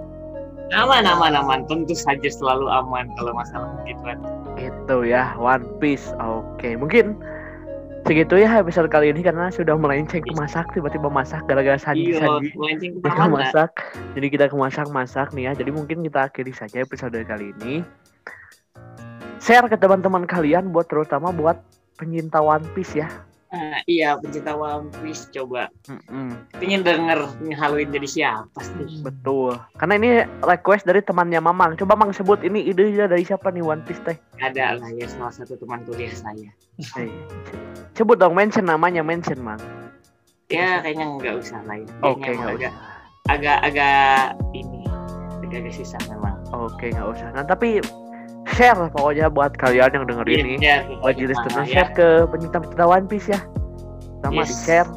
Aman 0.72 1.04
aman 1.04 1.36
aman. 1.36 1.60
Tentu 1.68 1.92
saja 1.92 2.24
selalu 2.24 2.64
aman 2.72 3.04
kalau 3.20 3.36
masalah 3.36 3.68
begituan 3.84 4.16
itu 4.70 4.96
ya 5.08 5.34
One 5.40 5.66
Piece. 5.80 6.12
Oke 6.20 6.76
mungkin 6.76 7.18
segitu 8.02 8.34
ya 8.38 8.58
episode 8.58 8.90
kali 8.90 9.14
ini 9.14 9.22
karena 9.22 9.50
sudah 9.50 9.78
melenceng 9.78 10.22
ke 10.22 10.34
masak 10.34 10.66
tiba-tiba 10.74 11.06
masak 11.06 11.46
gara-gara 11.46 11.78
Sanji 11.78 12.18
Sanji 12.18 12.50
melenceng 12.54 12.98
kita 13.00 13.24
masak. 13.30 13.70
Jadi 14.14 14.26
kita 14.28 14.44
ke 14.50 14.56
masak 14.58 14.86
masak 14.90 15.30
nih 15.34 15.50
ya. 15.50 15.52
Jadi 15.58 15.70
mungkin 15.74 16.02
kita 16.06 16.30
akhiri 16.30 16.52
saja 16.54 16.82
episode 16.82 17.16
kali 17.26 17.54
ini. 17.58 17.86
Share 19.42 19.66
ke 19.66 19.74
teman-teman 19.74 20.22
kalian 20.28 20.70
buat 20.70 20.86
terutama 20.86 21.34
buat 21.34 21.58
penyinta 21.98 22.38
One 22.38 22.62
Piece 22.74 22.94
ya 22.94 23.10
Nah, 23.52 23.84
iya 23.84 24.16
pencinta 24.16 24.56
One 24.56 24.88
Piece 25.04 25.28
coba. 25.28 25.68
Mm-mm. 25.84 26.40
pengen 26.56 26.80
denger 26.80 27.28
ngehaluin 27.44 27.92
jadi 27.92 28.08
siapa 28.08 28.60
sih? 28.64 29.04
Betul. 29.04 29.60
Karena 29.76 29.94
ini 30.00 30.10
request 30.40 30.88
dari 30.88 31.04
temannya 31.04 31.36
Mamang. 31.36 31.76
Coba 31.76 31.92
Mang 31.92 32.16
sebut 32.16 32.40
ini 32.40 32.64
idenya 32.64 33.04
dari 33.04 33.28
siapa 33.28 33.52
nih 33.52 33.60
One 33.60 33.84
Piece 33.84 34.00
teh? 34.08 34.16
Ada 34.40 34.80
lah 34.80 34.88
ya 34.96 35.04
salah 35.04 35.36
satu 35.36 35.60
teman 35.60 35.84
kuliah 35.84 36.08
saya. 36.16 36.48
Sebut 37.92 38.16
dong 38.16 38.32
mention 38.32 38.64
namanya 38.64 39.04
mention 39.04 39.36
Mang. 39.44 39.60
Ya 40.48 40.80
kayaknya 40.80 41.12
nggak 41.20 41.34
usah 41.36 41.60
lah 41.68 41.76
ya. 41.76 41.88
Oke 42.00 42.24
Kayaknya 42.24 42.40
nggak 42.40 42.56
usah. 42.56 42.72
agak 43.30 43.58
agak 43.62 44.34
ini 44.56 44.82
agak 45.44 45.58
agak 45.68 45.74
susah 45.76 46.00
memang 46.08 46.40
oke 46.56 46.88
nggak 46.88 47.08
usah. 47.12 47.28
Nah 47.36 47.44
tapi 47.44 47.84
share 48.48 48.78
pokoknya 48.90 49.26
buat 49.28 49.54
kalian 49.56 49.90
yang 49.92 50.04
denger 50.04 50.26
ini. 50.28 50.54
Iya, 50.58 50.84
buat 51.00 51.14
pokoknya 51.14 51.26
listener 51.30 51.62
ya. 51.62 51.70
share 51.70 51.90
ke 51.94 52.06
pencinta-pencinta 52.28 52.84
One 52.84 53.06
Piece 53.06 53.28
ya. 53.30 53.40
Sama 54.20 54.42
Yes. 54.42 54.50
di 54.50 54.56
share 54.64 54.90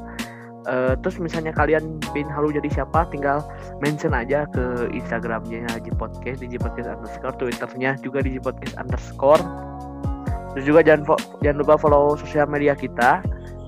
Eh, 0.65 0.97
terus 1.05 1.21
misalnya 1.21 1.53
kalian 1.53 2.01
pin 2.09 2.25
halu 2.25 2.49
jadi 2.49 2.65
siapa 2.73 3.05
tinggal 3.13 3.45
mention 3.85 4.17
aja 4.17 4.49
ke 4.49 4.89
Instagramnya 4.89 5.61
Haji 5.69 5.93
Podcast 5.93 6.41
di 6.41 6.57
Podcast 6.57 6.89
underscore 6.89 7.37
Twitternya 7.37 7.93
juga 8.01 8.25
di 8.25 8.41
Podcast 8.41 8.73
underscore. 8.73 9.45
Terus 10.57 10.65
juga 10.65 10.81
jangan 10.81 11.13
jangan 11.45 11.57
lupa 11.61 11.77
follow 11.77 12.17
sosial 12.17 12.49
media 12.49 12.73
kita. 12.73 13.21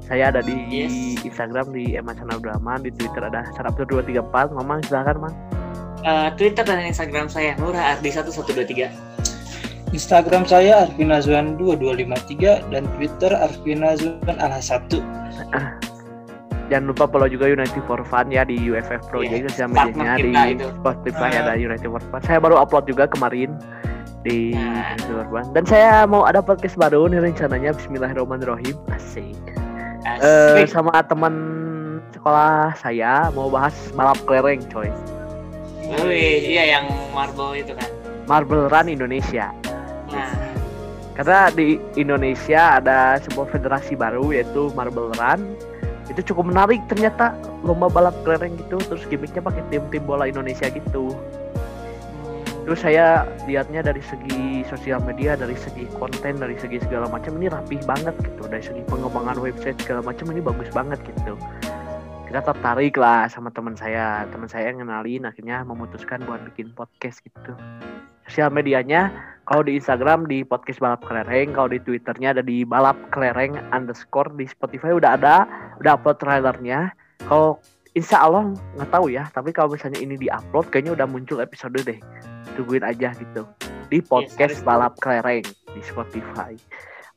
Saya 0.10 0.34
ada 0.34 0.42
di 0.42 0.58
Yes. 0.74 1.22
Instagram 1.22 1.70
di 1.70 1.94
Eman 1.94 2.18
Abdurrahman 2.18 2.82
di 2.82 2.90
Twitter 2.90 3.22
ada 3.22 3.46
Saraptur 3.54 3.86
234 3.86 4.58
Mamang 4.58 4.82
silakan 4.82 5.22
Mang. 5.22 5.36
Eh, 6.02 6.30
Twitter 6.34 6.66
dan 6.66 6.82
Instagram 6.82 7.30
saya 7.30 7.54
Nura 7.62 7.94
Ardi 7.94 8.10
1123 8.10 8.90
Instagram 9.90 10.44
saya 10.44 10.84
Arfinazwan 10.84 11.56
2253 11.56 12.72
dan 12.72 12.84
Twitter 13.00 13.32
Arfinazwan 13.32 14.38
Al1. 14.38 15.00
jangan 16.70 16.86
lupa 16.86 17.08
follow 17.08 17.32
juga 17.32 17.48
United 17.48 17.80
for 17.88 18.04
Fun 18.04 18.28
ya 18.28 18.44
di 18.44 18.60
UFF 18.60 19.08
Project 19.08 19.40
Yes, 19.40 19.56
sosial 19.56 19.72
partner 19.72 20.20
medianya 20.20 20.44
di 20.52 20.60
itu. 20.60 20.68
Spotify 20.76 21.30
Ah. 21.32 21.40
ada 21.42 21.54
United 21.56 21.88
for 21.88 22.04
Fun 22.04 22.20
saya 22.22 22.40
baru 22.40 22.60
upload 22.60 22.84
juga 22.86 23.08
kemarin 23.08 23.56
di 24.22 24.52
Nah. 24.52 24.92
United 24.92 25.08
for 25.08 25.28
Fun 25.32 25.46
dan 25.56 25.64
saya 25.64 26.04
mau 26.04 26.28
ada 26.28 26.44
podcast 26.44 26.76
baru 26.76 27.08
nih 27.08 27.24
rencananya 27.24 27.72
Bismillahirrahmanirrahim 27.74 28.76
asik 28.92 29.40
Asik. 30.04 30.68
sama 30.68 31.00
teman 31.02 31.34
sekolah 32.12 32.76
saya 32.76 33.32
mau 33.32 33.48
bahas 33.48 33.72
balap 33.96 34.20
kelereng 34.24 34.60
coy 34.68 34.92
Wih, 36.04 36.44
iya 36.44 36.76
yang 36.76 36.86
marble 37.16 37.56
itu 37.56 37.72
kan 37.72 37.88
Marble 38.28 38.68
Run 38.68 38.92
Indonesia 38.92 39.56
nah. 40.12 40.58
Karena 41.18 41.50
di 41.50 41.82
Indonesia 41.98 42.78
ada 42.78 43.18
sebuah 43.18 43.50
federasi 43.50 43.98
baru 43.98 44.30
yaitu 44.30 44.70
Marble 44.78 45.10
Run. 45.18 45.58
Itu 46.08 46.22
cukup 46.34 46.54
menarik 46.54 46.80
ternyata 46.86 47.34
lomba 47.66 47.90
balap 47.90 48.14
kelereng 48.22 48.54
gitu 48.62 48.78
terus 48.86 49.02
gimmicknya 49.10 49.42
pakai 49.42 49.66
tim-tim 49.74 50.06
bola 50.06 50.30
Indonesia 50.30 50.70
gitu. 50.70 51.18
Terus 52.70 52.84
saya 52.84 53.26
lihatnya 53.50 53.82
dari 53.82 54.04
segi 54.04 54.62
sosial 54.70 55.02
media 55.02 55.34
dari 55.34 55.56
segi 55.58 55.90
konten 55.98 56.38
dari 56.38 56.54
segi 56.60 56.84
segala 56.86 57.10
macam 57.10 57.34
ini 57.42 57.50
rapih 57.50 57.82
banget 57.88 58.14
gitu. 58.22 58.44
Dari 58.46 58.62
segi 58.62 58.82
pengembangan 58.86 59.42
website 59.42 59.82
segala 59.82 60.06
macam 60.06 60.30
ini 60.30 60.44
bagus 60.44 60.70
banget 60.70 61.02
gitu. 61.02 61.34
Kita 62.30 62.44
tertarik 62.44 62.94
lah 63.00 63.26
sama 63.32 63.50
teman 63.50 63.74
saya. 63.74 64.28
Teman 64.30 64.52
saya 64.52 64.70
yang 64.70 64.86
kenalin 64.86 65.26
akhirnya 65.26 65.66
memutuskan 65.66 66.22
buat 66.28 66.46
bikin 66.54 66.76
podcast 66.78 67.24
gitu. 67.24 67.58
Sosial 68.28 68.52
medianya 68.52 69.16
kalau 69.48 69.64
di 69.64 69.80
Instagram 69.80 70.28
di 70.28 70.44
podcast 70.44 70.84
balap 70.84 71.08
kelereng 71.08 71.56
kalau 71.56 71.72
di 71.72 71.80
Twitternya 71.80 72.36
ada 72.36 72.44
di 72.44 72.68
balap 72.68 73.00
kelereng 73.16 73.56
underscore. 73.72 74.28
Di 74.36 74.44
Spotify 74.44 74.92
udah 74.92 75.16
ada 75.16 75.48
udah 75.80 75.96
upload 75.96 76.20
trailernya. 76.20 76.92
Kalau 77.24 77.56
Insya 77.96 78.28
Allah 78.28 78.52
nggak 78.76 78.92
tahu 78.92 79.08
ya. 79.08 79.26
Tapi 79.32 79.56
kalau 79.56 79.74
misalnya 79.74 80.04
ini 80.04 80.20
di 80.20 80.28
upload 80.28 80.68
kayaknya 80.68 81.00
udah 81.00 81.08
muncul 81.08 81.40
episode 81.40 81.80
deh. 81.80 81.96
Tungguin 82.60 82.84
aja 82.84 83.16
gitu. 83.16 83.48
Di 83.88 84.04
podcast 84.04 84.52
harus 84.52 84.62
balap 84.68 84.94
kelereng 85.00 85.48
di 85.48 85.82
Spotify. 85.82 86.54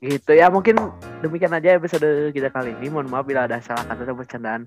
Gitu 0.00 0.32
ya 0.32 0.48
mungkin 0.48 0.78
demikian 1.20 1.52
aja 1.52 1.76
episode 1.76 2.30
kita 2.30 2.48
kali 2.54 2.78
ini. 2.78 2.94
Mohon 2.94 3.10
maaf 3.10 3.26
bila 3.26 3.50
ada 3.50 3.58
salah 3.58 3.82
kata 3.90 4.06
atau 4.06 4.14
bercandaan. 4.14 4.62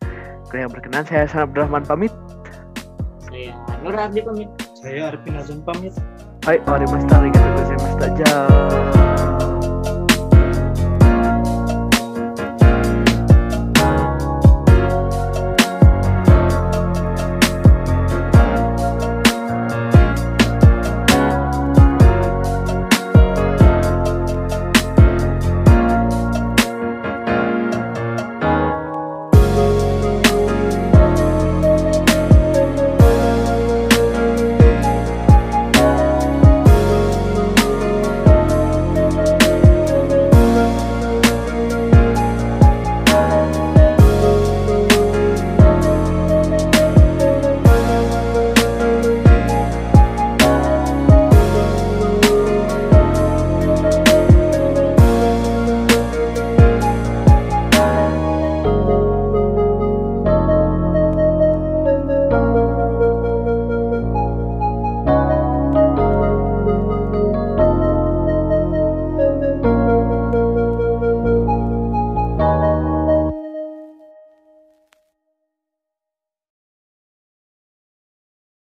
Yang 0.51 0.70
berkenan 0.76 1.07
saya 1.07 1.26
Hasan 1.26 1.47
Abdurrahman 1.47 1.88
pamit. 1.88 2.11
Saya 3.24 3.55
Nura 3.80 4.11
Ardi 4.11 4.20
pamit. 4.20 4.49
Saya 4.84 5.16
Arfinazwan 5.16 5.64
pamit. 5.64 5.95
Hai, 6.43 6.59
mari 6.67 6.83
mas 6.91 7.07
tarik, 7.07 7.31
saya 7.39 7.77
mas 7.79 7.95
tajam. 8.03 9.53